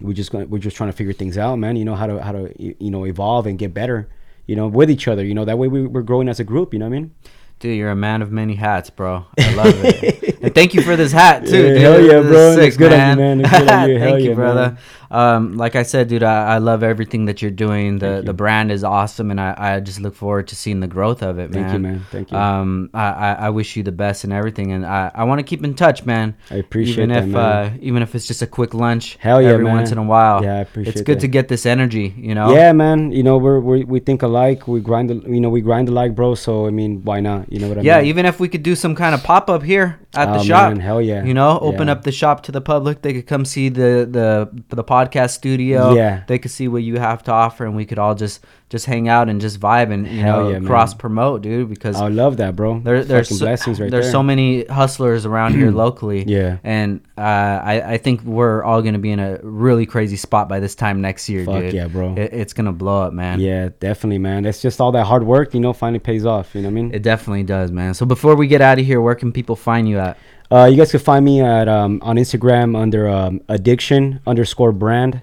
[0.00, 1.76] we're just going, we're just trying to figure things out, man.
[1.76, 4.08] You know how to how to you know evolve and get better.
[4.46, 5.24] You know, with each other.
[5.24, 6.72] You know, that way we, we're growing as a group.
[6.72, 7.14] You know what I mean?
[7.58, 9.24] Dude, you're a man of many hats, bro.
[9.38, 10.38] I love it.
[10.42, 11.80] and thank you for this hat too, Yeah, dude.
[11.80, 12.54] hell yeah, bro.
[12.54, 13.46] Looks good on you, man.
[13.46, 13.98] On you.
[13.98, 14.78] thank you, yeah, brother.
[15.10, 17.98] Um, like I said, dude, I, I love everything that you're doing.
[17.98, 18.22] The you.
[18.22, 21.38] the brand is awesome, and I, I just look forward to seeing the growth of
[21.38, 21.62] it, man.
[21.62, 22.06] Thank you, man.
[22.10, 22.36] Thank you.
[22.36, 25.42] Um, I, I, I wish you the best and everything, and I, I want to
[25.44, 26.36] keep in touch, man.
[26.50, 27.36] I appreciate even that, if man.
[27.36, 29.76] uh, even if it's just a quick lunch, Hell yeah, every man.
[29.76, 30.42] once in a while.
[30.42, 30.96] Yeah, I appreciate.
[30.96, 30.98] It.
[31.00, 31.22] It's good that.
[31.22, 32.52] to get this energy, you know.
[32.54, 33.12] Yeah, man.
[33.12, 34.68] You know, we're, we we think alike.
[34.68, 36.34] We grind, you know, we grind alike, bro.
[36.34, 37.45] So I mean, why not?
[37.48, 38.06] You know what I Yeah, mean?
[38.08, 40.70] even if we could do some kind of pop up here at the Oh, shop,
[40.70, 41.24] man, hell yeah.
[41.24, 41.92] You know, open Yeah.
[41.92, 43.02] up the shop to the public.
[43.02, 45.94] They could come see the the the podcast studio.
[45.94, 46.22] Yeah.
[46.26, 49.08] they could see what you have to offer, and we could all just just hang
[49.08, 51.68] out and just vibe and you Hell know yeah, cross promote, dude.
[51.68, 52.80] Because I love that, bro.
[52.80, 54.12] there, there's so, blessings right there's there.
[54.12, 56.24] so many hustlers around here locally.
[56.24, 56.58] Yeah.
[56.64, 60.58] and uh, I I think we're all gonna be in a really crazy spot by
[60.58, 61.74] this time next year, Fuck dude.
[61.74, 62.14] yeah, bro.
[62.16, 63.38] It, it's gonna blow up, man.
[63.40, 64.44] Yeah, definitely, man.
[64.44, 66.54] It's just all that hard work, you know, finally pays off.
[66.54, 66.94] You know what I mean?
[66.94, 67.94] It definitely does, man.
[67.94, 70.18] So before we get out of here, where can people find you at?
[70.50, 75.22] Uh, you guys can find me at um, on Instagram under um, adixion underscore brand,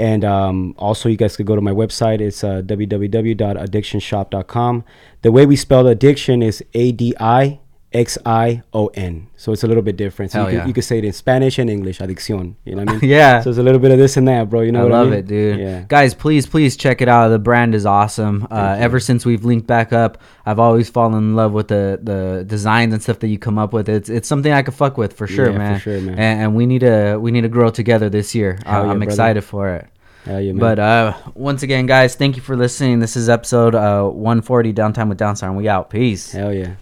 [0.00, 2.20] and um, also you guys could go to my website.
[2.20, 4.84] It's uh, www.adixionshop.com.
[5.22, 7.59] The way we spell addiction is A D I
[7.92, 9.26] X I O N.
[9.36, 10.30] So it's a little bit different.
[10.30, 10.66] So Hell you, could, yeah.
[10.68, 12.54] you could say it in Spanish and English, adicción.
[12.64, 13.00] You know what I mean?
[13.10, 13.40] Yeah.
[13.40, 14.60] So it's a little bit of this and that, bro.
[14.60, 15.18] You know I love I mean?
[15.20, 15.58] it, dude.
[15.58, 15.84] Yeah.
[15.88, 17.28] Guys, please, please check it out.
[17.28, 18.46] The brand is awesome.
[18.50, 22.44] Uh, ever since we've linked back up, I've always fallen in love with the the
[22.46, 23.88] designs and stuff that you come up with.
[23.88, 26.18] It's it's something I could fuck with for sure, Yeah, for sure, man.
[26.18, 28.58] And, and we need to we need to grow together this year.
[28.64, 29.10] Hell yeah, I'm brother.
[29.10, 29.88] excited for it.
[30.26, 30.60] Hell yeah, man.
[30.60, 33.00] But uh, once again, guys, thank you for listening.
[33.00, 35.90] This is episode uh, 140 Downtime with Downstar, and we out.
[35.90, 36.30] Peace.
[36.30, 36.74] Hell yeah.